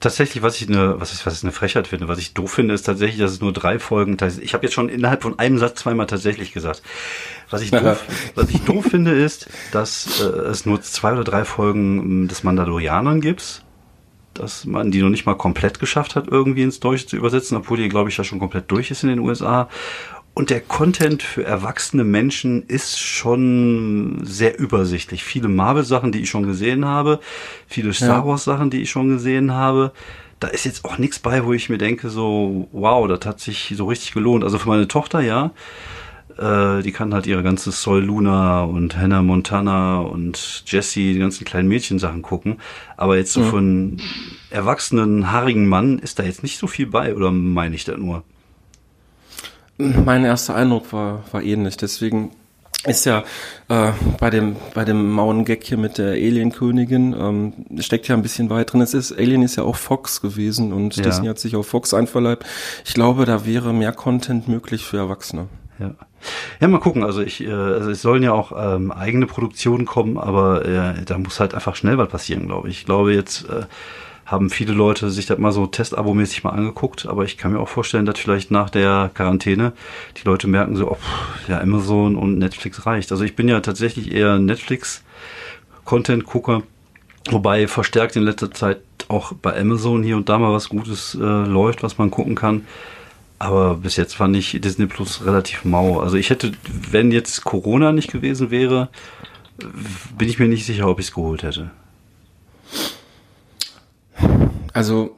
tatsächlich, 0.00 0.42
was 0.42 0.60
ich 0.60 0.68
eine, 0.68 1.00
was 1.00 1.12
ist, 1.12 1.26
was 1.26 1.34
ist 1.34 1.44
eine 1.44 1.52
Frechheit 1.52 1.88
finde, 1.88 2.08
was 2.08 2.18
ich 2.18 2.34
doof 2.34 2.52
finde, 2.52 2.74
ist 2.74 2.82
tatsächlich, 2.82 3.18
dass 3.18 3.32
es 3.32 3.40
nur 3.40 3.52
drei 3.52 3.78
Folgen. 3.78 4.16
Ich 4.40 4.54
habe 4.54 4.64
jetzt 4.64 4.74
schon 4.74 4.88
innerhalb 4.88 5.22
von 5.22 5.38
einem 5.38 5.58
Satz 5.58 5.80
zweimal 5.80 6.06
tatsächlich 6.06 6.52
gesagt. 6.52 6.82
Was 7.50 7.62
ich 7.62 7.70
doof, 7.70 8.04
was 8.34 8.50
ich 8.50 8.60
doof 8.62 8.86
finde, 8.90 9.12
ist, 9.12 9.48
dass 9.72 10.20
äh, 10.20 10.24
es 10.24 10.66
nur 10.66 10.80
zwei 10.82 11.12
oder 11.12 11.24
drei 11.24 11.44
Folgen 11.44 12.00
hm, 12.00 12.28
des 12.28 12.42
Mandalorianern 12.42 13.20
gibt. 13.20 13.62
Dass 14.34 14.64
man 14.64 14.90
die 14.90 15.00
noch 15.00 15.10
nicht 15.10 15.26
mal 15.26 15.36
komplett 15.36 15.78
geschafft 15.78 16.16
hat, 16.16 16.26
irgendwie 16.26 16.62
ins 16.62 16.80
Deutsche 16.80 17.06
zu 17.06 17.16
übersetzen, 17.16 17.56
obwohl 17.56 17.76
die, 17.76 17.88
glaube 17.88 18.08
ich, 18.08 18.16
ja 18.16 18.24
schon 18.24 18.40
komplett 18.40 18.68
durch 18.68 18.90
ist 18.90 19.04
in 19.04 19.08
den 19.08 19.20
USA. 19.20 19.68
Und 20.34 20.50
der 20.50 20.60
Content 20.60 21.22
für 21.22 21.44
erwachsene 21.44 22.02
Menschen 22.02 22.64
ist 22.66 22.98
schon 22.98 24.18
sehr 24.24 24.58
übersichtlich. 24.58 25.22
Viele 25.22 25.46
Marvel-Sachen, 25.46 26.10
die 26.10 26.22
ich 26.22 26.30
schon 26.30 26.44
gesehen 26.44 26.84
habe, 26.84 27.20
viele 27.68 27.92
Star 27.92 28.26
Wars-Sachen, 28.26 28.68
die 28.68 28.82
ich 28.82 28.90
schon 28.90 29.08
gesehen 29.08 29.52
habe. 29.52 29.92
Da 30.40 30.48
ist 30.48 30.64
jetzt 30.64 30.84
auch 30.84 30.98
nichts 30.98 31.20
bei, 31.20 31.44
wo 31.44 31.52
ich 31.52 31.70
mir 31.70 31.78
denke, 31.78 32.10
so, 32.10 32.68
wow, 32.72 33.06
das 33.06 33.24
hat 33.24 33.38
sich 33.38 33.72
so 33.76 33.86
richtig 33.86 34.12
gelohnt. 34.12 34.42
Also 34.42 34.58
für 34.58 34.68
meine 34.68 34.88
Tochter, 34.88 35.20
ja. 35.20 35.52
Äh, 36.36 36.82
die 36.82 36.90
kann 36.90 37.14
halt 37.14 37.28
ihre 37.28 37.44
ganze 37.44 37.70
Sol 37.70 38.02
Luna 38.02 38.64
und 38.64 38.96
Hannah 38.96 39.22
Montana 39.22 40.00
und 40.00 40.64
Jessie, 40.66 41.12
die 41.12 41.20
ganzen 41.20 41.44
kleinen 41.44 41.68
Mädchensachen 41.68 42.22
gucken. 42.22 42.56
Aber 42.96 43.16
jetzt 43.16 43.32
so 43.32 43.40
mhm. 43.40 43.50
von 43.50 43.96
erwachsenen, 44.50 45.30
haarigen 45.30 45.68
Mann 45.68 46.00
ist 46.00 46.18
da 46.18 46.24
jetzt 46.24 46.42
nicht 46.42 46.58
so 46.58 46.66
viel 46.66 46.88
bei, 46.88 47.14
oder 47.14 47.30
meine 47.30 47.76
ich 47.76 47.84
da 47.84 47.96
nur? 47.96 48.24
Mein 49.78 50.24
erster 50.24 50.54
Eindruck 50.54 50.92
war, 50.92 51.24
war 51.32 51.42
ähnlich. 51.42 51.76
Deswegen 51.76 52.30
ist 52.86 53.06
ja 53.06 53.24
äh, 53.68 53.92
bei 54.20 54.30
dem 54.30 54.56
bei 54.74 54.84
dem 54.84 55.10
Mauern-Gag 55.10 55.64
hier 55.64 55.78
mit 55.78 55.98
der 55.98 56.12
Alien-Königin 56.12 57.14
ähm, 57.18 57.52
steckt 57.80 58.08
ja 58.08 58.14
ein 58.14 58.22
bisschen 58.22 58.50
weit 58.50 58.72
drin. 58.72 58.82
Es 58.82 58.94
ist 58.94 59.12
Alien 59.12 59.42
ist 59.42 59.56
ja 59.56 59.64
auch 59.64 59.76
Fox 59.76 60.20
gewesen 60.20 60.72
und 60.72 60.96
ja. 60.96 61.02
Disney 61.02 61.28
hat 61.28 61.38
sich 61.38 61.56
auf 61.56 61.66
Fox 61.66 61.94
einverleibt. 61.94 62.44
Ich 62.84 62.94
glaube, 62.94 63.24
da 63.24 63.46
wäre 63.46 63.72
mehr 63.72 63.92
Content 63.92 64.48
möglich 64.48 64.84
für 64.84 64.98
Erwachsene. 64.98 65.48
Ja. 65.78 65.94
Ja, 66.60 66.68
mal 66.68 66.80
gucken. 66.80 67.04
Also 67.04 67.20
ich, 67.20 67.42
äh, 67.42 67.52
also 67.52 67.90
es 67.90 68.02
sollen 68.02 68.22
ja 68.22 68.32
auch 68.32 68.52
ähm, 68.56 68.92
eigene 68.92 69.26
Produktionen 69.26 69.86
kommen, 69.86 70.16
aber 70.18 70.64
äh, 70.64 71.04
da 71.04 71.18
muss 71.18 71.40
halt 71.40 71.54
einfach 71.54 71.76
schnell 71.76 71.98
was 71.98 72.08
passieren, 72.08 72.46
glaube 72.46 72.68
ich. 72.68 72.80
Ich 72.80 72.84
glaube 72.86 73.12
jetzt 73.14 73.48
äh, 73.48 73.62
haben 74.26 74.50
viele 74.50 74.72
Leute 74.72 75.10
sich 75.10 75.26
das 75.26 75.38
mal 75.38 75.52
so 75.52 75.66
Testabo-mäßig 75.66 76.42
mal 76.44 76.50
angeguckt, 76.50 77.06
aber 77.06 77.24
ich 77.24 77.36
kann 77.36 77.52
mir 77.52 77.60
auch 77.60 77.68
vorstellen, 77.68 78.06
dass 78.06 78.18
vielleicht 78.18 78.50
nach 78.50 78.70
der 78.70 79.10
Quarantäne 79.12 79.74
die 80.16 80.24
Leute 80.24 80.46
merken 80.46 80.76
so, 80.76 80.90
oh, 80.90 80.96
ja, 81.46 81.60
Amazon 81.60 82.16
und 82.16 82.38
Netflix 82.38 82.86
reicht. 82.86 83.12
Also 83.12 83.22
ich 83.24 83.36
bin 83.36 83.48
ja 83.48 83.60
tatsächlich 83.60 84.12
eher 84.12 84.38
Netflix-Content-Gucker, 84.38 86.62
wobei 87.30 87.68
verstärkt 87.68 88.16
in 88.16 88.22
letzter 88.22 88.50
Zeit 88.50 88.78
auch 89.08 89.34
bei 89.34 89.60
Amazon 89.60 90.02
hier 90.02 90.16
und 90.16 90.30
da 90.30 90.38
mal 90.38 90.52
was 90.52 90.70
Gutes 90.70 91.14
äh, 91.14 91.18
läuft, 91.18 91.82
was 91.82 91.98
man 91.98 92.10
gucken 92.10 92.34
kann. 92.34 92.66
Aber 93.38 93.74
bis 93.74 93.96
jetzt 93.96 94.14
fand 94.14 94.34
ich 94.36 94.58
Disney 94.60 94.86
Plus 94.86 95.26
relativ 95.26 95.66
mau. 95.66 96.00
Also 96.00 96.16
ich 96.16 96.30
hätte, 96.30 96.52
wenn 96.90 97.12
jetzt 97.12 97.44
Corona 97.44 97.92
nicht 97.92 98.10
gewesen 98.10 98.50
wäre, 98.50 98.88
bin 100.16 100.28
ich 100.28 100.38
mir 100.38 100.48
nicht 100.48 100.64
sicher, 100.64 100.88
ob 100.88 100.98
ich 100.98 101.08
es 101.08 101.14
geholt 101.14 101.42
hätte. 101.42 101.70
Also 104.74 105.16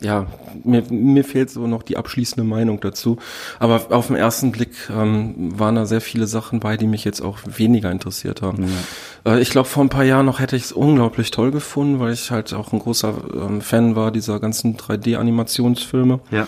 ja, 0.00 0.26
mir, 0.62 0.82
mir 0.90 1.24
fehlt 1.24 1.50
so 1.50 1.66
noch 1.66 1.82
die 1.82 1.96
abschließende 1.96 2.44
Meinung 2.44 2.80
dazu. 2.80 3.18
Aber 3.58 3.86
auf 3.90 4.08
den 4.08 4.16
ersten 4.16 4.52
Blick 4.52 4.70
ähm, 4.90 5.58
waren 5.58 5.74
da 5.74 5.86
sehr 5.86 6.00
viele 6.00 6.26
Sachen 6.26 6.60
bei, 6.60 6.76
die 6.76 6.86
mich 6.86 7.04
jetzt 7.04 7.20
auch 7.20 7.38
weniger 7.46 7.90
interessiert 7.90 8.42
haben. 8.42 8.68
Ja. 9.24 9.34
Äh, 9.34 9.40
ich 9.40 9.50
glaube, 9.50 9.68
vor 9.68 9.82
ein 9.82 9.88
paar 9.88 10.04
Jahren 10.04 10.26
noch 10.26 10.40
hätte 10.40 10.56
ich 10.56 10.64
es 10.64 10.72
unglaublich 10.72 11.30
toll 11.30 11.50
gefunden, 11.50 12.00
weil 12.00 12.12
ich 12.12 12.30
halt 12.30 12.52
auch 12.54 12.72
ein 12.72 12.78
großer 12.78 13.14
ähm, 13.34 13.60
Fan 13.60 13.96
war 13.96 14.10
dieser 14.10 14.40
ganzen 14.40 14.76
3D-Animationsfilme. 14.76 16.20
Ja. 16.30 16.46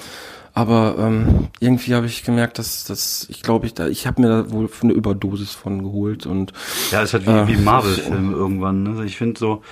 Aber 0.53 0.97
ähm, 0.99 1.49
irgendwie 1.61 1.95
habe 1.95 2.07
ich 2.07 2.25
gemerkt, 2.25 2.59
dass, 2.59 2.85
dass 2.85 3.27
ich 3.29 3.43
glaube, 3.43 3.67
ich 3.67 3.75
da, 3.75 3.89
ich 3.89 4.07
habe 4.07 4.23
mir 4.23 4.29
da 4.29 4.51
wohl 4.51 4.71
eine 4.83 4.95
Überdosis 4.95 5.53
von 5.53 5.83
geholt 5.83 6.25
und 6.25 6.55
ja, 6.91 7.03
es 7.03 7.13
hat 7.13 7.27
wie, 7.27 7.31
äh, 7.31 7.49
wie 7.49 7.57
Marvel-Film 7.57 8.33
irgendwann. 8.35 8.83
Ne? 8.83 8.91
Also 8.91 9.03
ich 9.03 9.19
finde 9.19 9.39
so 9.39 9.63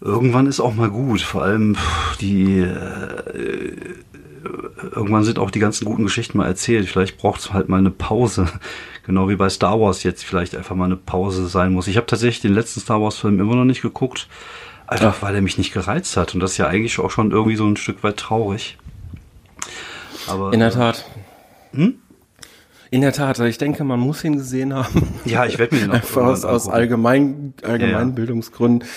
irgendwann 0.00 0.46
ist 0.46 0.60
auch 0.60 0.74
mal 0.74 0.90
gut. 0.90 1.20
Vor 1.20 1.42
allem 1.42 1.76
die 2.20 2.60
äh, 2.60 3.84
irgendwann 4.94 5.24
sind 5.24 5.38
auch 5.38 5.50
die 5.50 5.58
ganzen 5.58 5.84
guten 5.84 6.04
Geschichten 6.04 6.38
mal 6.38 6.46
erzählt. 6.46 6.88
Vielleicht 6.88 7.18
braucht 7.18 7.40
es 7.40 7.52
halt 7.52 7.68
mal 7.68 7.78
eine 7.78 7.90
Pause. 7.90 8.46
Genau 9.06 9.28
wie 9.28 9.34
bei 9.34 9.48
Star 9.48 9.80
Wars 9.80 10.02
jetzt 10.02 10.24
vielleicht 10.24 10.54
einfach 10.54 10.76
mal 10.76 10.84
eine 10.84 10.94
Pause 10.94 11.48
sein 11.48 11.72
muss. 11.72 11.88
Ich 11.88 11.96
habe 11.96 12.06
tatsächlich 12.06 12.42
den 12.42 12.52
letzten 12.52 12.80
Star 12.80 13.00
Wars-Film 13.00 13.40
immer 13.40 13.56
noch 13.56 13.64
nicht 13.64 13.80
geguckt. 13.80 14.28
Einfach 14.86 15.22
weil 15.22 15.34
er 15.34 15.40
mich 15.40 15.56
nicht 15.56 15.72
gereizt 15.72 16.16
hat. 16.16 16.34
Und 16.34 16.40
das 16.40 16.52
ist 16.52 16.58
ja 16.58 16.68
eigentlich 16.68 16.98
auch 17.00 17.10
schon 17.10 17.30
irgendwie 17.30 17.56
so 17.56 17.66
ein 17.66 17.76
Stück 17.76 18.04
weit 18.04 18.18
traurig. 18.18 18.76
Aber, 20.28 20.52
In 20.52 20.60
der 20.60 20.68
äh, 20.68 20.72
Tat. 20.72 21.06
Hm? 21.72 21.94
In 22.92 23.02
der 23.02 23.12
Tat, 23.12 23.38
ich 23.38 23.58
denke, 23.58 23.84
man 23.84 24.00
muss 24.00 24.24
ihn 24.24 24.36
gesehen 24.36 24.74
haben. 24.74 25.06
Ja, 25.24 25.46
ich 25.46 25.58
werde 25.58 25.76
mir 25.76 25.82
den 25.82 25.92
auch 25.92 26.16
aus, 26.16 26.44
aus 26.44 26.68
allgemein, 26.68 27.54
Allgemeinbildungsgründen. 27.62 28.88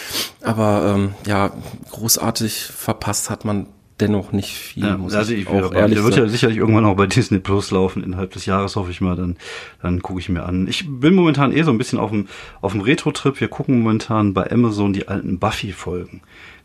Ja, 0.41 0.47
ja. 0.47 0.51
Aber 0.51 0.95
ähm, 0.95 1.13
ja, 1.27 1.51
großartig 1.91 2.63
verpasst 2.63 3.29
hat 3.29 3.45
man 3.45 3.67
dennoch 3.99 4.31
nicht 4.31 4.55
viel. 4.55 4.85
Ja, 4.85 4.97
muss 4.97 5.13
also 5.13 5.31
ich, 5.33 5.47
auch 5.47 5.71
ehrlich 5.71 5.95
Der 5.95 6.03
wird 6.03 6.17
ja 6.17 6.27
sicherlich 6.27 6.57
irgendwann 6.57 6.85
auch 6.85 6.95
bei 6.95 7.05
Disney 7.07 7.37
Plus 7.37 7.69
laufen, 7.69 8.03
innerhalb 8.03 8.31
des 8.31 8.47
Jahres 8.47 8.75
hoffe 8.75 8.89
ich 8.89 8.99
mal, 8.99 9.15
dann, 9.15 9.37
dann 9.83 10.01
gucke 10.01 10.19
ich 10.19 10.27
mir 10.27 10.43
an. 10.43 10.67
Ich 10.67 10.85
bin 10.87 11.13
momentan 11.13 11.51
eh 11.51 11.61
so 11.61 11.69
ein 11.69 11.77
bisschen 11.77 11.99
auf 11.99 12.09
dem, 12.09 12.27
auf 12.61 12.71
dem 12.71 12.81
Retro-Trip. 12.81 13.39
Wir 13.39 13.47
gucken 13.47 13.81
momentan 13.81 14.33
bei 14.33 14.49
Amazon 14.51 14.93
die 14.93 15.07
alten 15.07 15.39
Buffy-Folgen 15.39 16.21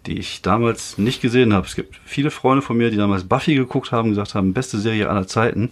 die 0.06 0.16
ich 0.16 0.42
damals 0.42 0.96
nicht 0.96 1.20
gesehen 1.20 1.52
habe. 1.52 1.66
Es 1.66 1.74
gibt 1.74 2.00
viele 2.04 2.30
Freunde 2.30 2.62
von 2.62 2.78
mir, 2.78 2.90
die 2.90 2.96
damals 2.96 3.24
Buffy 3.24 3.56
geguckt 3.56 3.92
haben, 3.92 4.10
gesagt 4.10 4.34
haben, 4.34 4.54
beste 4.54 4.78
Serie 4.78 5.10
aller 5.10 5.26
Zeiten. 5.26 5.70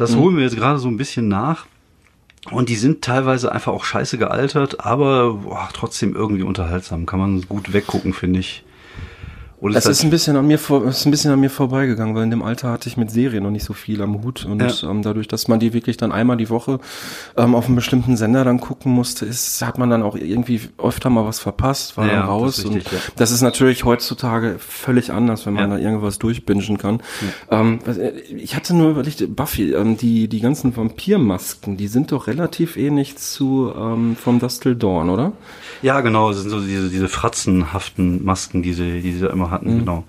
Das 0.00 0.12
mhm. 0.12 0.20
holen 0.20 0.36
wir 0.36 0.44
jetzt 0.44 0.56
gerade 0.56 0.78
so 0.78 0.88
ein 0.88 0.96
bisschen 0.96 1.28
nach. 1.28 1.66
Und 2.50 2.70
die 2.70 2.76
sind 2.76 3.02
teilweise 3.02 3.52
einfach 3.52 3.72
auch 3.72 3.84
scheiße 3.84 4.16
gealtert, 4.16 4.80
aber 4.80 5.34
boah, 5.34 5.68
trotzdem 5.74 6.16
irgendwie 6.16 6.42
unterhaltsam. 6.42 7.04
Kann 7.04 7.20
man 7.20 7.42
gut 7.42 7.74
weggucken, 7.74 8.14
finde 8.14 8.40
ich. 8.40 8.64
Und 9.60 9.76
es, 9.76 9.84
es 9.84 9.98
ist 9.98 10.04
ein 10.04 10.10
bisschen 10.10 10.36
an 10.36 10.46
mir 10.46 10.58
vor, 10.58 10.86
ist 10.86 11.04
ein 11.04 11.10
bisschen 11.10 11.32
an 11.32 11.40
mir 11.40 11.50
vorbeigegangen, 11.50 12.14
weil 12.14 12.24
in 12.24 12.30
dem 12.30 12.42
Alter 12.42 12.70
hatte 12.70 12.88
ich 12.88 12.96
mit 12.96 13.10
Serien 13.10 13.42
noch 13.42 13.50
nicht 13.50 13.64
so 13.64 13.74
viel 13.74 14.00
am 14.00 14.22
Hut 14.22 14.46
und 14.46 14.60
ja. 14.62 14.90
ähm, 14.90 15.02
dadurch, 15.02 15.28
dass 15.28 15.48
man 15.48 15.60
die 15.60 15.74
wirklich 15.74 15.98
dann 15.98 16.12
einmal 16.12 16.38
die 16.38 16.48
Woche 16.48 16.80
ähm, 17.36 17.54
auf 17.54 17.66
einem 17.66 17.76
bestimmten 17.76 18.16
Sender 18.16 18.42
dann 18.44 18.60
gucken 18.60 18.90
musste, 18.90 19.26
ist, 19.26 19.60
hat 19.60 19.76
man 19.76 19.90
dann 19.90 20.02
auch 20.02 20.16
irgendwie 20.16 20.62
öfter 20.78 21.10
mal 21.10 21.26
was 21.26 21.40
verpasst, 21.40 21.98
war 21.98 22.06
ja, 22.06 22.14
dann 22.14 22.22
raus 22.22 22.56
das 22.56 22.64
richtig, 22.64 22.86
und 22.86 22.92
ja. 22.92 22.98
das 23.16 23.32
ist 23.32 23.42
natürlich 23.42 23.84
heutzutage 23.84 24.56
völlig 24.58 25.12
anders, 25.12 25.44
wenn 25.44 25.54
man 25.54 25.70
da 25.70 25.76
irgendwas 25.76 26.18
durchbingen 26.18 26.78
kann. 26.78 27.02
Ähm, 27.50 27.80
äh, 27.86 28.18
ich 28.20 28.56
hatte 28.56 28.74
nur 28.74 28.90
überlegt, 28.90 29.36
Buffy, 29.36 29.72
ähm, 29.74 29.98
die 29.98 30.28
die 30.28 30.40
ganzen 30.40 30.74
Vampirmasken, 30.74 31.76
die 31.76 31.88
sind 31.88 32.12
doch 32.12 32.28
relativ 32.28 32.78
ähnlich 32.78 33.18
zu 33.18 33.72
ähm, 33.76 34.16
vom 34.16 34.38
Dustle 34.38 34.74
Dawn, 34.74 35.10
oder? 35.10 35.32
Ja, 35.82 36.00
genau, 36.00 36.30
das 36.30 36.40
sind 36.40 36.50
so 36.50 36.60
diese 36.60 36.88
diese 36.88 37.08
fratzenhaften 37.08 38.24
Masken, 38.24 38.62
die 38.62 38.72
sie 38.72 39.02
die 39.02 39.12
sie 39.12 39.26
immer 39.26 39.49
hatten, 39.50 39.74
mhm. 39.74 39.78
genau. 39.80 40.04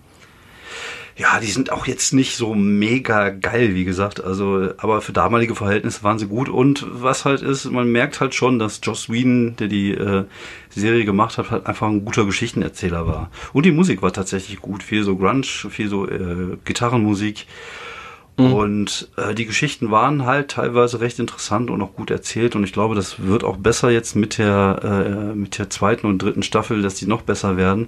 Ja, 1.17 1.39
die 1.39 1.51
sind 1.51 1.71
auch 1.71 1.85
jetzt 1.87 2.13
nicht 2.13 2.35
so 2.35 2.55
mega 2.55 3.29
geil, 3.29 3.75
wie 3.75 3.83
gesagt. 3.83 4.23
Also, 4.23 4.69
aber 4.77 5.01
für 5.01 5.11
damalige 5.11 5.55
Verhältnisse 5.55 6.03
waren 6.03 6.17
sie 6.17 6.27
gut. 6.27 6.49
Und 6.49 6.85
was 6.89 7.25
halt 7.25 7.41
ist, 7.41 7.65
man 7.65 7.91
merkt 7.91 8.21
halt 8.21 8.33
schon, 8.33 8.59
dass 8.59 8.79
Joss 8.81 9.09
Whedon, 9.09 9.55
der 9.57 9.67
die 9.67 9.91
äh, 9.91 10.23
Serie 10.69 11.05
gemacht 11.05 11.37
hat, 11.37 11.51
halt 11.51 11.67
einfach 11.67 11.87
ein 11.87 12.05
guter 12.05 12.25
Geschichtenerzähler 12.25 13.05
war. 13.05 13.29
Und 13.53 13.65
die 13.65 13.71
Musik 13.71 14.01
war 14.01 14.13
tatsächlich 14.13 14.61
gut. 14.61 14.83
Viel 14.83 15.03
so 15.03 15.15
Grunge, 15.17 15.43
viel 15.43 15.89
so 15.89 16.07
äh, 16.07 16.57
Gitarrenmusik. 16.63 17.45
Mhm. 18.37 18.53
Und 18.53 19.09
äh, 19.17 19.35
die 19.35 19.45
Geschichten 19.45 19.91
waren 19.91 20.25
halt 20.25 20.51
teilweise 20.51 21.01
recht 21.01 21.19
interessant 21.19 21.69
und 21.69 21.81
auch 21.81 21.93
gut 21.93 22.09
erzählt. 22.09 22.55
Und 22.55 22.63
ich 22.63 22.73
glaube, 22.73 22.95
das 22.95 23.21
wird 23.23 23.43
auch 23.43 23.57
besser 23.57 23.91
jetzt 23.91 24.15
mit 24.15 24.37
der, 24.37 24.79
äh, 24.83 25.35
mit 25.35 25.57
der 25.59 25.69
zweiten 25.69 26.07
und 26.07 26.19
dritten 26.19 26.41
Staffel, 26.41 26.81
dass 26.81 26.95
die 26.95 27.05
noch 27.05 27.21
besser 27.21 27.57
werden. 27.57 27.87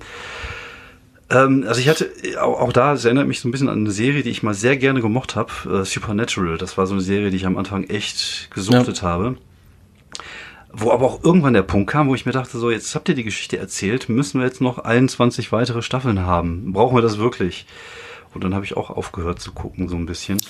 Ähm, 1.30 1.66
also 1.68 1.80
ich 1.80 1.90
hatte 1.90 2.12
auch, 2.40 2.60
auch, 2.60 2.74
da, 2.74 2.94
es 2.94 3.06
erinnert 3.06 3.28
mich 3.28 3.40
so 3.40 3.48
ein 3.48 3.52
bisschen 3.52 3.70
an 3.70 3.80
eine 3.80 3.92
Serie, 3.92 4.24
die 4.24 4.30
ich 4.30 4.44
mal 4.44 4.54
sehr 4.54 4.78
gerne 4.78 5.02
gemocht 5.02 5.36
habe, 5.36 5.52
äh, 5.82 5.86
Supernatural. 5.86 6.58
Das 6.58 6.78
war 6.78 6.88
so 6.88 6.94
eine 6.94 7.02
Serie, 7.02 7.30
die 7.30 7.38
ich 7.38 7.46
am 7.46 7.58
Anfang 7.58 7.86
echt 7.86 8.50
gesuchtet 8.52 9.02
ja. 9.02 9.04
habe. 9.04 9.38
Wo 10.72 10.92
aber 10.92 11.06
auch 11.06 11.24
irgendwann 11.24 11.54
der 11.54 11.62
Punkt 11.62 11.90
kam, 11.92 12.08
wo 12.08 12.16
ich 12.16 12.26
mir 12.26 12.32
dachte, 12.32 12.58
so, 12.58 12.72
jetzt 12.72 12.96
habt 12.96 13.08
ihr 13.08 13.16
die 13.16 13.24
Geschichte 13.24 13.58
erzählt, 13.58 14.10
müssen 14.10 14.40
wir 14.40 14.48
jetzt 14.48 14.60
noch 14.60 14.80
21 14.80 15.52
weitere 15.52 15.84
Staffeln 15.84 16.22
haben? 16.22 16.74
Brauchen 16.74 16.98
wir 16.98 17.04
das 17.04 17.20
wirklich? 17.20 17.68
Und 18.34 18.44
dann 18.44 18.56
habe 18.56 18.66
ich 18.66 18.76
auch 18.76 18.90
aufgehört 18.90 19.40
zu 19.40 19.52
gucken, 19.52 19.88
so 19.88 19.96
ein 19.96 20.08
bisschen. 20.08 20.42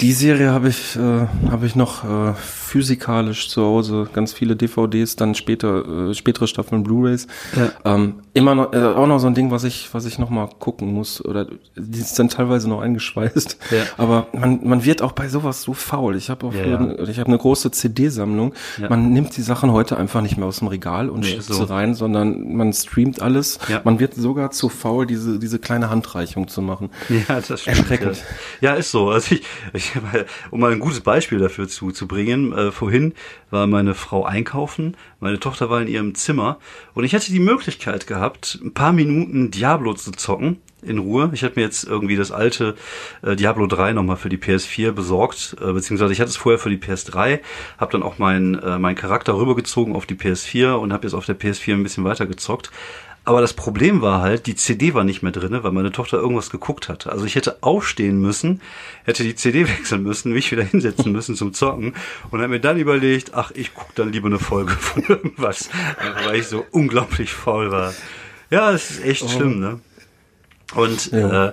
Die 0.00 0.12
Serie 0.12 0.50
habe 0.50 0.68
ich, 0.68 0.96
äh, 0.96 1.26
habe 1.50 1.66
ich 1.66 1.76
noch 1.76 2.04
äh, 2.04 2.32
physikalisch 2.34 3.50
zu 3.50 3.62
Hause, 3.62 4.08
ganz 4.12 4.32
viele 4.32 4.56
DVDs, 4.56 5.16
dann 5.16 5.34
später, 5.34 6.08
äh, 6.10 6.14
spätere 6.14 6.46
Staffeln 6.46 6.84
Blu-rays. 6.84 7.26
Ja. 7.54 7.72
Ähm, 7.84 8.20
immer 8.32 8.54
noch, 8.54 8.72
äh, 8.72 8.78
auch 8.78 9.06
noch 9.06 9.18
so 9.18 9.26
ein 9.26 9.34
Ding, 9.34 9.50
was 9.50 9.64
ich, 9.64 9.92
was 9.92 10.06
ich 10.06 10.18
noch 10.18 10.30
mal 10.30 10.48
gucken 10.58 10.94
muss. 10.94 11.22
Oder 11.22 11.48
die 11.76 11.98
ist 11.98 12.18
dann 12.18 12.30
teilweise 12.30 12.68
noch 12.68 12.80
eingeschweißt. 12.80 13.58
Ja. 13.70 13.82
Aber 13.98 14.28
man, 14.32 14.60
man 14.66 14.84
wird 14.84 15.02
auch 15.02 15.12
bei 15.12 15.28
sowas 15.28 15.62
so 15.62 15.74
faul. 15.74 16.16
Ich 16.16 16.30
habe 16.30 16.46
auch, 16.46 16.54
ja, 16.54 16.64
ja. 16.64 16.98
ich 17.08 17.18
habe 17.18 17.28
eine 17.28 17.38
große 17.38 17.70
CD-Sammlung. 17.70 18.54
Man 18.88 19.12
nimmt 19.12 19.36
die 19.36 19.42
Sachen 19.42 19.72
heute 19.72 19.98
einfach 19.98 20.22
nicht 20.22 20.38
mehr 20.38 20.46
aus 20.46 20.60
dem 20.60 20.68
Regal 20.68 21.10
und 21.10 21.20
nee, 21.20 21.26
schiebt 21.26 21.44
so. 21.44 21.54
sie 21.54 21.68
rein, 21.68 21.94
sondern 21.94 22.54
man 22.54 22.72
streamt 22.72 23.20
alles. 23.20 23.58
Man 23.84 24.00
wird 24.00 24.14
sogar 24.14 24.50
zu 24.50 24.70
faul, 24.70 25.06
diese, 25.06 25.38
diese 25.38 25.58
kleine 25.58 25.90
Handreichung 25.90 26.48
zu 26.48 26.62
machen. 26.62 26.90
Ja, 27.08 27.40
das 27.40 27.62
stimmt. 27.62 27.78
Erschreckend. 27.78 28.24
Ja, 28.60 28.74
ist 28.74 28.90
so. 28.90 29.10
Also 29.10 29.34
ich, 29.34 29.42
ich 29.72 29.89
um 30.50 30.60
mal 30.60 30.72
ein 30.72 30.80
gutes 30.80 31.00
Beispiel 31.00 31.38
dafür 31.38 31.68
zu, 31.68 31.90
zu 31.90 32.06
bringen, 32.06 32.52
äh, 32.52 32.72
vorhin 32.72 33.14
war 33.50 33.66
meine 33.66 33.94
Frau 33.94 34.24
einkaufen, 34.24 34.96
meine 35.20 35.40
Tochter 35.40 35.70
war 35.70 35.82
in 35.82 35.88
ihrem 35.88 36.14
Zimmer 36.14 36.58
und 36.94 37.04
ich 37.04 37.14
hatte 37.14 37.32
die 37.32 37.40
Möglichkeit 37.40 38.06
gehabt, 38.06 38.58
ein 38.62 38.74
paar 38.74 38.92
Minuten 38.92 39.50
Diablo 39.50 39.94
zu 39.94 40.12
zocken 40.12 40.58
in 40.82 40.98
Ruhe. 40.98 41.30
Ich 41.32 41.44
habe 41.44 41.54
mir 41.56 41.62
jetzt 41.62 41.84
irgendwie 41.84 42.16
das 42.16 42.32
alte 42.32 42.74
äh, 43.22 43.36
Diablo 43.36 43.66
3 43.66 43.92
nochmal 43.92 44.16
für 44.16 44.28
die 44.28 44.38
PS4 44.38 44.92
besorgt, 44.92 45.56
äh, 45.60 45.72
beziehungsweise 45.72 46.12
ich 46.12 46.20
hatte 46.20 46.30
es 46.30 46.36
vorher 46.36 46.58
für 46.58 46.70
die 46.70 46.78
PS3, 46.78 47.40
habe 47.78 47.92
dann 47.92 48.02
auch 48.02 48.18
meinen 48.18 48.58
äh, 48.58 48.78
mein 48.78 48.94
Charakter 48.94 49.36
rübergezogen 49.36 49.94
auf 49.94 50.06
die 50.06 50.14
PS4 50.14 50.74
und 50.74 50.92
habe 50.92 51.06
jetzt 51.06 51.14
auf 51.14 51.26
der 51.26 51.38
PS4 51.38 51.74
ein 51.74 51.82
bisschen 51.82 52.04
weiter 52.04 52.26
gezockt. 52.26 52.70
Aber 53.24 53.40
das 53.40 53.52
Problem 53.52 54.00
war 54.00 54.22
halt, 54.22 54.46
die 54.46 54.54
CD 54.56 54.94
war 54.94 55.04
nicht 55.04 55.22
mehr 55.22 55.32
drinne, 55.32 55.62
weil 55.62 55.72
meine 55.72 55.92
Tochter 55.92 56.16
irgendwas 56.18 56.50
geguckt 56.50 56.88
hat. 56.88 57.06
Also 57.06 57.26
ich 57.26 57.34
hätte 57.34 57.58
aufstehen 57.62 58.18
müssen, 58.20 58.60
hätte 59.04 59.22
die 59.22 59.34
CD 59.34 59.68
wechseln 59.68 60.02
müssen, 60.02 60.32
mich 60.32 60.50
wieder 60.50 60.64
hinsetzen 60.64 61.12
müssen 61.12 61.36
zum 61.36 61.52
Zocken 61.52 61.94
und 62.30 62.40
habe 62.40 62.48
mir 62.48 62.60
dann 62.60 62.78
überlegt, 62.78 63.34
ach, 63.34 63.50
ich 63.54 63.74
guck 63.74 63.94
dann 63.94 64.12
lieber 64.12 64.28
eine 64.28 64.38
Folge 64.38 64.72
von 64.72 65.02
irgendwas, 65.08 65.68
weil 66.24 66.40
ich 66.40 66.46
so 66.46 66.64
unglaublich 66.70 67.32
faul 67.32 67.70
war. 67.70 67.94
Ja, 68.50 68.72
es 68.72 68.90
ist 68.90 69.04
echt 69.04 69.22
oh. 69.22 69.28
schlimm, 69.28 69.60
ne? 69.60 69.80
Und 70.74 71.12
ja. 71.12 71.48
äh, 71.48 71.52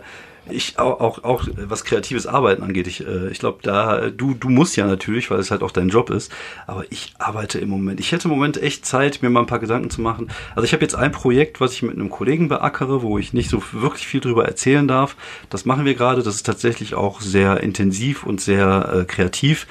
ich 0.49 0.79
auch, 0.79 0.99
auch, 0.99 1.23
auch 1.23 1.47
was 1.55 1.83
kreatives 1.83 2.27
Arbeiten 2.27 2.63
angeht, 2.63 2.87
ich, 2.87 3.05
äh, 3.05 3.29
ich 3.29 3.39
glaube, 3.39 3.59
da, 3.61 4.09
du, 4.09 4.33
du 4.33 4.49
musst 4.49 4.75
ja 4.75 4.85
natürlich, 4.85 5.29
weil 5.31 5.39
es 5.39 5.51
halt 5.51 5.63
auch 5.63 5.71
dein 5.71 5.89
Job 5.89 6.09
ist, 6.09 6.31
aber 6.65 6.85
ich 6.89 7.13
arbeite 7.17 7.59
im 7.59 7.69
Moment. 7.69 7.99
Ich 7.99 8.11
hätte 8.11 8.27
im 8.27 8.33
Moment 8.33 8.61
echt 8.61 8.85
Zeit, 8.85 9.21
mir 9.21 9.29
mal 9.29 9.41
ein 9.41 9.45
paar 9.47 9.59
Gedanken 9.59 9.89
zu 9.89 10.01
machen. 10.01 10.29
Also 10.55 10.65
ich 10.65 10.73
habe 10.73 10.83
jetzt 10.83 10.95
ein 10.95 11.11
Projekt, 11.11 11.61
was 11.61 11.73
ich 11.73 11.83
mit 11.83 11.93
einem 11.93 12.09
Kollegen 12.09 12.47
beackere, 12.47 13.01
wo 13.01 13.17
ich 13.17 13.33
nicht 13.33 13.49
so 13.49 13.61
wirklich 13.71 14.07
viel 14.07 14.19
drüber 14.19 14.45
erzählen 14.45 14.87
darf. 14.87 15.15
Das 15.49 15.65
machen 15.65 15.85
wir 15.85 15.95
gerade. 15.95 16.23
Das 16.23 16.35
ist 16.35 16.45
tatsächlich 16.45 16.95
auch 16.95 17.21
sehr 17.21 17.61
intensiv 17.61 18.23
und 18.23 18.41
sehr 18.41 18.91
äh, 18.93 19.05
kreativ. 19.05 19.67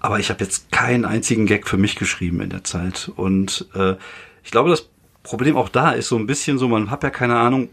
Aber 0.00 0.18
ich 0.18 0.30
habe 0.30 0.44
jetzt 0.44 0.70
keinen 0.70 1.04
einzigen 1.04 1.46
Gag 1.46 1.66
für 1.66 1.78
mich 1.78 1.96
geschrieben 1.96 2.40
in 2.40 2.50
der 2.50 2.64
Zeit. 2.64 3.10
Und 3.16 3.66
äh, 3.74 3.94
ich 4.42 4.50
glaube, 4.50 4.70
das 4.70 4.88
Problem 5.22 5.56
auch 5.56 5.70
da 5.70 5.92
ist 5.92 6.08
so 6.08 6.16
ein 6.16 6.26
bisschen 6.26 6.58
so, 6.58 6.68
man 6.68 6.90
hat 6.90 7.02
ja 7.02 7.10
keine 7.10 7.36
Ahnung, 7.36 7.70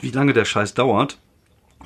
wie 0.00 0.10
lange 0.10 0.32
der 0.32 0.44
Scheiß 0.44 0.74
dauert 0.74 1.18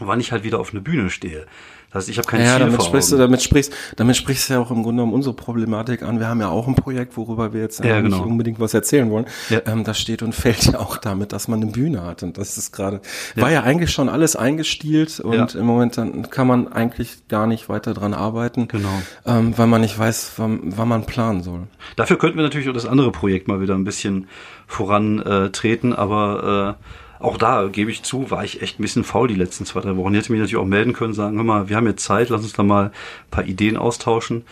wann 0.01 0.21
ich 0.21 0.33
halt 0.33 0.45
wieder 0.45 0.61
auf 0.61 0.71
eine 0.71 0.81
Bühne 0.81 1.11
stehe. 1.11 1.47
Das 1.91 2.03
heißt, 2.03 2.11
ich 2.11 2.19
habe 2.19 2.29
kein 2.29 2.43
ja, 2.43 2.51
Ziel 2.51 2.59
damit 2.59 2.77
vor 2.77 2.85
sprichst 2.85 3.13
Augen. 3.13 3.19
du, 3.19 3.25
damit 3.25 3.43
sprichst, 3.43 3.73
damit 3.97 4.17
sprichst 4.17 4.49
du 4.49 4.55
ja 4.55 4.61
auch 4.61 4.71
im 4.71 4.83
Grunde 4.83 5.03
um 5.03 5.15
unsere 5.15 5.35
Problematik 5.35 6.03
an. 6.03 6.21
Wir 6.21 6.29
haben 6.29 6.41
ja 6.41 6.49
auch 6.49 6.69
ein 6.69 6.75
Projekt, 6.75 7.17
worüber 7.17 7.55
wir 7.55 7.63
jetzt 7.63 7.83
ja, 7.83 8.01
genau. 8.03 8.17
nicht 8.17 8.27
unbedingt 8.27 8.61
was 8.61 8.75
erzählen 8.75 9.11
wollen. 9.11 9.25
Ja. 9.49 9.63
Ähm, 9.65 9.85
das 9.85 9.99
steht 9.99 10.23
und 10.23 10.35
fällt 10.35 10.67
ja 10.67 10.81
auch 10.81 10.99
damit, 10.99 11.33
dass 11.33 11.49
man 11.49 11.63
eine 11.63 11.71
Bühne 11.71 12.05
hat. 12.05 12.23
Und 12.23 12.37
das 12.37 12.59
ist 12.59 12.73
gerade, 12.73 13.01
ja. 13.37 13.43
war 13.43 13.51
ja 13.51 13.63
eigentlich 13.63 13.91
schon 13.91 14.11
alles 14.11 14.37
eingestielt 14.37 15.19
und 15.21 15.55
im 15.55 15.65
Moment 15.65 15.97
dann 15.97 16.29
kann 16.29 16.47
man 16.47 16.69
eigentlich 16.71 17.27
gar 17.29 17.47
nicht 17.47 17.71
weiter 17.71 17.95
dran 17.95 18.13
arbeiten. 18.13 18.69
Genau. 18.69 19.03
Ähm, 19.25 19.57
weil 19.57 19.67
man 19.67 19.81
nicht 19.81 19.99
weiß, 19.99 20.33
wann, 20.37 20.61
wann 20.77 20.89
man 20.89 21.07
planen 21.07 21.43
soll. 21.43 21.69
Dafür 21.97 22.19
könnten 22.19 22.37
wir 22.37 22.43
natürlich 22.45 22.69
auch 22.69 22.75
das 22.75 22.87
andere 22.87 23.13
Projekt 23.13 23.49
mal 23.49 23.63
wieder 23.63 23.75
ein 23.75 23.85
bisschen 23.85 24.29
vorantreten, 24.67 25.93
äh, 25.93 25.97
aber 25.97 26.77
äh, 26.79 26.85
auch 27.21 27.37
da 27.37 27.69
gebe 27.69 27.91
ich 27.91 28.03
zu, 28.03 28.31
war 28.31 28.45
ich 28.45 28.63
echt 28.63 28.79
ein 28.79 28.83
bisschen 28.83 29.05
faul 29.05 29.29
die 29.29 29.35
letzten 29.35 29.65
zwei, 29.65 29.81
drei 29.81 29.97
Wochen. 29.97 30.13
Ich 30.15 30.21
hätte 30.21 30.33
mich 30.33 30.41
natürlich 30.41 30.63
auch 30.63 30.67
melden 30.67 30.93
können, 30.93 31.13
sagen, 31.13 31.37
hör 31.37 31.45
mal, 31.45 31.69
wir 31.69 31.77
haben 31.77 31.87
jetzt 31.87 32.05
Zeit, 32.05 32.29
lass 32.29 32.43
uns 32.43 32.53
da 32.53 32.63
mal 32.63 32.87
ein 32.87 33.31
paar 33.31 33.45
Ideen 33.45 33.77
austauschen. 33.77 34.45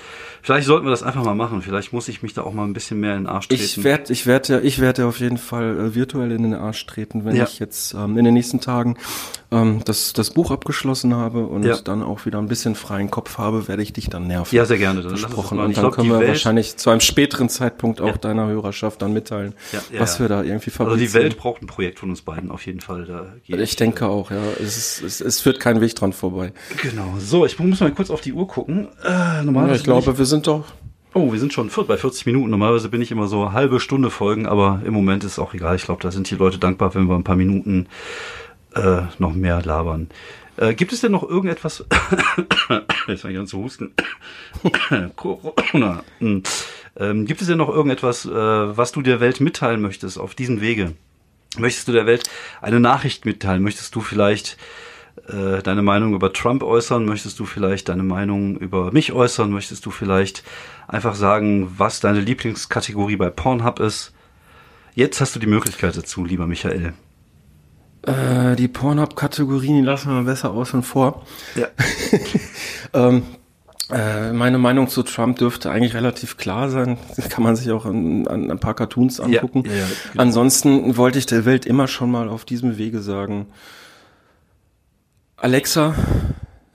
Vielleicht 0.43 0.67
sollten 0.67 0.87
wir 0.87 0.91
das 0.91 1.03
einfach 1.03 1.25
mal 1.25 1.35
machen. 1.35 1.63
Vielleicht 1.63 1.93
muss 1.93 2.09
ich 2.09 2.23
mich 2.23 2.35
da 2.35 2.43
auch 2.43 2.53
mal 2.53 2.65
ein 2.65 2.73
bisschen 2.73 3.01
mehr 3.01 3.17
in 3.17 3.25
den 3.25 3.27
Arsch 3.27 3.49
treten. 3.49 3.63
Ich 3.63 3.85
werde, 3.85 4.13
ich 4.13 4.27
werde 4.27 4.53
ja, 4.55 4.61
ich 4.61 4.81
werde 4.81 5.07
auf 5.07 5.21
jeden 5.21 5.39
Fall 5.39 5.79
äh, 5.79 5.95
virtuell 5.95 6.33
in 6.33 6.43
den 6.43 6.55
Arsch 6.55 6.87
treten, 6.87 7.25
wenn 7.25 7.37
ja. 7.37 7.45
ich 7.45 7.59
jetzt 7.59 7.95
ähm, 7.95 8.17
in 8.19 8.25
den 8.25 8.35
nächsten 8.35 8.61
Tagen 8.61 8.97
ähm, 9.51 9.83
das, 9.85 10.13
das 10.13 10.31
Buch 10.31 10.51
abgeschlossen 10.51 11.15
habe 11.15 11.47
und 11.47 11.65
ja. 11.65 11.77
dann 11.77 12.03
auch 12.03 12.27
wieder 12.27 12.39
ein 12.39 12.49
bisschen 12.49 12.75
freien 12.75 13.11
Kopf 13.11 13.39
habe, 13.39 13.69
werde 13.69 13.83
ich 13.83 13.93
dich 13.93 14.09
dann 14.09 14.27
nerven. 14.27 14.55
Ja, 14.55 14.65
sehr 14.65 14.79
gerne. 14.79 15.03
Dann 15.03 15.13
besprochen. 15.13 15.59
Und 15.59 15.77
dann 15.77 15.83
glaub, 15.83 15.95
können 15.95 16.11
wir 16.11 16.19
Welt 16.19 16.29
wahrscheinlich 16.29 16.77
zu 16.77 16.91
einem 16.91 17.01
späteren 17.01 17.49
Zeitpunkt 17.49 18.01
auch 18.01 18.07
ja. 18.07 18.17
deiner 18.17 18.47
Hörerschaft 18.49 19.03
dann 19.03 19.13
mitteilen, 19.13 19.55
was 19.97 20.19
wir 20.21 20.29
da 20.29 20.43
irgendwie 20.43 20.71
fabrizieren. 20.71 21.01
Also 21.01 21.19
die 21.19 21.25
Welt 21.25 21.37
braucht 21.37 21.63
ein 21.63 21.67
Projekt 21.67 22.01
von 22.01 22.11
uns 22.11 22.23
beiden 22.23 22.51
auf 22.51 22.67
jeden 22.67 22.81
Fall. 22.81 23.05
Da 23.05 23.35
ich, 23.45 23.55
ich 23.55 23.77
denke 23.77 24.05
äh, 24.05 24.09
auch, 24.09 24.31
ja. 24.31 24.43
Es, 24.61 24.77
ist, 24.77 25.03
es, 25.03 25.21
es 25.21 25.41
führt 25.41 25.61
kein 25.61 25.81
Weg 25.81 25.95
dran 25.95 26.13
vorbei. 26.13 26.53
Genau. 26.83 27.15
So, 27.19 27.47
ich 27.47 27.59
muss 27.59 27.81
mal 27.81 27.93
kurz 27.93 28.11
auf 28.11 28.21
die 28.21 28.33
Uhr 28.33 28.49
gucken. 28.49 28.89
Äh, 29.05 29.43
normalerweise 29.43 29.75
ja, 29.75 29.77
ich 29.77 29.85
glaube, 29.85 30.11
ich, 30.13 30.19
wir 30.19 30.27
sind 30.27 30.47
doch 30.47 30.65
Oh, 31.15 31.33
wir 31.33 31.41
sind 31.41 31.55
schon 31.55 31.71
bei 31.89 31.97
40 31.97 32.27
Minuten. 32.27 32.51
Normalerweise 32.51 32.91
bin 32.91 33.01
ich 33.01 33.11
immer 33.11 33.27
so 33.27 33.53
halbe 33.53 33.81
Stunde 33.81 34.11
Folgen, 34.11 34.45
aber 34.47 34.83
im 34.85 34.93
Moment 34.93 35.25
ist 35.25 35.39
auch 35.39 35.55
egal. 35.55 35.75
Ich 35.77 35.85
glaube, 35.85 36.03
da 36.03 36.11
sind 36.11 36.29
die 36.29 36.35
Leute 36.35 36.59
dankbar, 36.59 36.95
wenn 36.95 37.07
wir 37.07 37.15
ein 37.15 37.25
paar 37.25 37.37
Minuten 37.37 37.87
äh, 38.77 39.03
noch 39.19 39.35
mehr 39.35 39.63
labern. 39.63 40.09
Äh, 40.57 40.75
gibt 40.75 40.93
es 40.93 41.01
denn 41.01 41.13
noch 41.13 41.23
irgendetwas? 41.23 41.85
Jetzt 43.09 43.23
fange 43.23 43.35
ich 43.35 43.41
an 43.41 43.47
zu 43.47 43.59
husten. 43.59 43.93
Corona. 45.17 46.03
Hm. 46.19 46.43
Ähm, 46.99 47.27
gibt 47.27 47.43
es 47.43 47.47
denn 47.47 47.59
noch 47.59 47.69
irgendetwas, 47.69 48.25
äh, 48.25 48.31
was 48.31 48.93
du 48.93 49.03
der 49.03 49.21
Welt 49.21 49.41
mitteilen 49.41 49.83
möchtest 49.83 50.19
auf 50.19 50.35
diesem 50.35 50.61
Wege? 50.61 50.95
Möchtest 51.59 51.89
du 51.89 51.93
der 51.93 52.07
Welt 52.07 52.29
eine 52.63 52.81
Nachricht 52.81 53.25
mitteilen? 53.27 53.63
Möchtest 53.63 53.95
du 53.95 54.01
vielleicht 54.01 54.57
äh, 55.29 55.63
deine 55.63 55.83
Meinung 55.83 56.15
über 56.15 56.33
Trump 56.33 56.63
äußern? 56.63 57.05
Möchtest 57.05 57.39
du 57.39 57.45
vielleicht 57.45 57.89
deine 57.91 58.03
Meinung 58.03 58.57
über 58.57 58.93
mich 58.93 59.13
äußern? 59.13 59.51
Möchtest 59.51 59.85
du 59.85 59.91
vielleicht 59.91 60.43
einfach 60.89 61.15
sagen, 61.15 61.73
was 61.77 62.01
deine 62.01 62.21
Lieblingskategorie 62.21 63.17
bei 63.17 63.31
Pornhub 63.31 63.81
ist? 63.81 64.15
Jetzt 64.95 65.21
hast 65.21 65.35
du 65.35 65.39
die 65.39 65.47
Möglichkeit 65.47 65.97
dazu, 65.97 66.25
lieber 66.25 66.47
Michael. 66.47 66.95
Äh, 68.07 68.55
die 68.57 68.69
Pornhub-Kategorien 68.69 69.85
lassen 69.85 70.15
wir 70.15 70.23
besser 70.23 70.53
außen 70.53 70.83
vor. 70.83 71.27
Ja. 71.57 71.67
ähm, 72.95 73.23
äh, 73.91 74.33
meine 74.33 74.59
Meinung 74.59 74.89
zu 74.89 75.03
Trump 75.03 75.39
dürfte 75.39 75.71
eigentlich 75.71 75.95
relativ 75.95 76.37
klar 76.37 76.71
sein. 76.71 76.99
Das 77.17 77.29
kann 77.29 77.43
man 77.45 77.57
sich 77.57 77.71
auch 77.71 77.85
an, 77.85 78.27
an 78.27 78.51
ein 78.51 78.59
paar 78.59 78.75
Cartoons 78.75 79.21
angucken. 79.21 79.65
Ja, 79.67 79.73
ja, 79.73 79.87
genau. 80.13 80.23
Ansonsten 80.23 80.97
wollte 80.97 81.19
ich 81.19 81.27
der 81.27 81.45
Welt 81.45 81.67
immer 81.67 81.89
schon 81.89 82.11
mal 82.11 82.29
auf 82.29 82.45
diesem 82.45 82.79
Wege 82.79 83.01
sagen, 83.01 83.47
Alexa, 85.37 85.95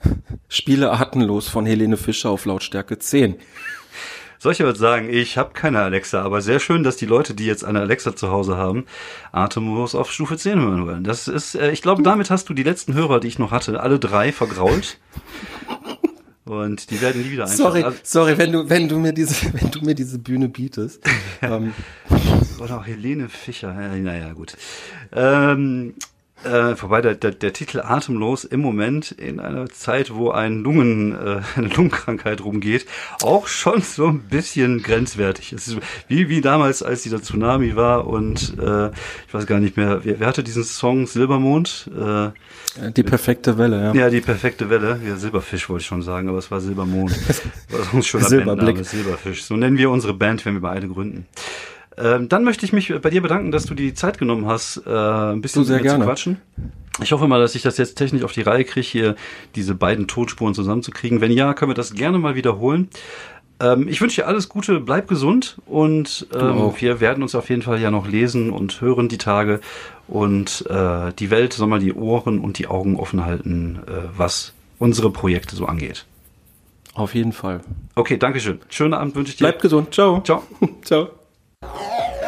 spiele 0.48 0.92
Atemlos 0.92 1.48
von 1.48 1.66
Helene 1.66 1.96
Fischer 1.96 2.30
auf 2.30 2.44
Lautstärke 2.44 2.98
10. 2.98 3.36
Soll 4.42 4.50
ich 4.50 4.60
aber 4.60 4.74
sagen, 4.74 5.08
ich 5.08 5.38
habe 5.38 5.52
keine 5.52 5.78
Alexa, 5.82 6.20
aber 6.20 6.40
sehr 6.40 6.58
schön, 6.58 6.82
dass 6.82 6.96
die 6.96 7.06
Leute, 7.06 7.32
die 7.32 7.46
jetzt 7.46 7.64
eine 7.64 7.78
Alexa 7.78 8.16
zu 8.16 8.32
Hause 8.32 8.56
haben, 8.56 8.86
Atemlos 9.30 9.94
auf 9.94 10.10
Stufe 10.10 10.36
10 10.36 10.58
hören 10.58 10.84
wollen. 10.84 11.04
Das 11.04 11.28
ist, 11.28 11.54
äh, 11.54 11.70
ich 11.70 11.80
glaube, 11.80 12.02
damit 12.02 12.28
hast 12.28 12.48
du 12.48 12.52
die 12.52 12.64
letzten 12.64 12.94
Hörer, 12.94 13.20
die 13.20 13.28
ich 13.28 13.38
noch 13.38 13.52
hatte, 13.52 13.78
alle 13.78 14.00
drei 14.00 14.32
vergrault. 14.32 14.98
Und 16.44 16.90
die 16.90 17.00
werden 17.00 17.22
nie 17.22 17.30
wieder 17.30 17.44
einschalten. 17.44 17.62
Sorry, 17.62 17.82
also 17.84 17.98
sorry, 18.02 18.36
wenn 18.36 18.50
du, 18.50 18.68
wenn 18.68 18.88
du 18.88 18.98
mir 18.98 19.12
diese, 19.12 19.36
wenn 19.54 19.70
du 19.70 19.80
mir 19.80 19.94
diese 19.94 20.18
Bühne 20.18 20.48
bietest. 20.48 21.04
ähm. 21.40 21.72
Oder 22.58 22.78
auch 22.78 22.86
Helene 22.86 23.28
Fischer. 23.28 23.72
Naja, 23.72 24.32
gut. 24.32 24.56
Ähm, 25.12 25.94
äh, 26.44 26.80
wobei 26.80 27.00
der, 27.00 27.14
der, 27.14 27.32
der 27.32 27.52
Titel 27.52 27.80
Atemlos 27.80 28.44
im 28.44 28.60
Moment 28.60 29.12
in 29.12 29.40
einer 29.40 29.68
Zeit, 29.68 30.14
wo 30.14 30.30
ein 30.30 30.62
Lungen, 30.62 31.12
äh, 31.12 31.40
eine 31.56 31.68
Lungenkrankheit 31.68 32.44
rumgeht, 32.44 32.86
auch 33.22 33.46
schon 33.46 33.82
so 33.82 34.06
ein 34.06 34.20
bisschen 34.20 34.82
grenzwertig. 34.82 35.52
Es 35.52 35.68
ist 35.68 35.78
wie, 36.08 36.28
wie 36.28 36.40
damals, 36.40 36.82
als 36.82 37.02
dieser 37.02 37.22
Tsunami 37.22 37.76
war 37.76 38.06
und 38.06 38.56
äh, 38.58 38.88
ich 38.88 39.32
weiß 39.32 39.46
gar 39.46 39.60
nicht 39.60 39.76
mehr, 39.76 40.04
wer, 40.04 40.20
wer 40.20 40.26
hatte 40.26 40.42
diesen 40.42 40.64
Song 40.64 41.06
Silbermond? 41.06 41.90
Äh, 41.98 42.30
die 42.92 43.02
perfekte 43.02 43.58
Welle, 43.58 43.82
ja. 43.82 43.94
Ja, 43.94 44.10
die 44.10 44.20
perfekte 44.20 44.70
Welle. 44.70 44.98
Ja, 45.06 45.16
Silberfisch 45.16 45.68
wollte 45.68 45.82
ich 45.82 45.86
schon 45.86 46.02
sagen, 46.02 46.28
aber 46.28 46.38
es 46.38 46.50
war 46.50 46.60
Silbermond. 46.60 47.12
war 47.70 47.94
uns 47.94 48.06
schon 48.06 48.22
Silberblick. 48.22 48.84
Silberfisch. 48.84 49.44
So 49.44 49.56
nennen 49.56 49.76
wir 49.76 49.90
unsere 49.90 50.14
Band, 50.14 50.44
wenn 50.46 50.54
wir 50.54 50.62
beide 50.62 50.88
gründen. 50.88 51.26
Ähm, 52.02 52.28
dann 52.28 52.42
möchte 52.42 52.66
ich 52.66 52.72
mich 52.72 52.92
bei 53.00 53.10
dir 53.10 53.22
bedanken, 53.22 53.52
dass 53.52 53.66
du 53.66 53.74
die 53.74 53.94
Zeit 53.94 54.18
genommen 54.18 54.46
hast, 54.46 54.82
äh, 54.86 54.90
ein 54.90 55.40
bisschen 55.40 55.64
sehr 55.64 55.80
gerne. 55.80 56.00
zu 56.00 56.04
quatschen. 56.04 56.40
Ich 57.02 57.12
hoffe 57.12 57.28
mal, 57.28 57.40
dass 57.40 57.54
ich 57.54 57.62
das 57.62 57.78
jetzt 57.78 57.94
technisch 57.94 58.22
auf 58.22 58.32
die 58.32 58.42
Reihe 58.42 58.64
kriege, 58.64 58.86
hier 58.86 59.16
diese 59.54 59.74
beiden 59.74 60.08
Tonspuren 60.08 60.54
zusammenzukriegen. 60.54 61.20
Wenn 61.20 61.32
ja, 61.32 61.54
können 61.54 61.70
wir 61.70 61.74
das 61.74 61.94
gerne 61.94 62.18
mal 62.18 62.34
wiederholen. 62.34 62.88
Ähm, 63.60 63.86
ich 63.88 64.00
wünsche 64.00 64.22
dir 64.22 64.26
alles 64.26 64.48
Gute, 64.48 64.80
bleib 64.80 65.06
gesund 65.08 65.58
und 65.66 66.26
ähm, 66.34 66.72
wir 66.78 67.00
werden 67.00 67.22
uns 67.22 67.34
auf 67.34 67.48
jeden 67.48 67.62
Fall 67.62 67.80
ja 67.80 67.90
noch 67.90 68.08
lesen 68.08 68.50
und 68.50 68.80
hören 68.80 69.08
die 69.08 69.18
Tage. 69.18 69.60
Und 70.08 70.66
äh, 70.68 71.12
die 71.18 71.30
Welt 71.30 71.52
soll 71.52 71.68
mal 71.68 71.78
die 71.78 71.94
Ohren 71.94 72.40
und 72.40 72.58
die 72.58 72.66
Augen 72.66 72.96
offen 72.96 73.24
halten, 73.24 73.78
äh, 73.86 74.08
was 74.16 74.52
unsere 74.78 75.10
Projekte 75.10 75.54
so 75.54 75.66
angeht. 75.66 76.04
Auf 76.94 77.14
jeden 77.14 77.32
Fall. 77.32 77.60
Okay, 77.94 78.18
Dankeschön. 78.18 78.60
Schönen 78.68 78.94
Abend 78.94 79.14
wünsche 79.14 79.30
ich 79.30 79.36
dir. 79.36 79.44
Bleib 79.44 79.62
gesund. 79.62 79.94
Ciao. 79.94 80.20
Ciao. 80.22 80.42
Ciao. 80.82 81.21
Oh! 81.62 82.08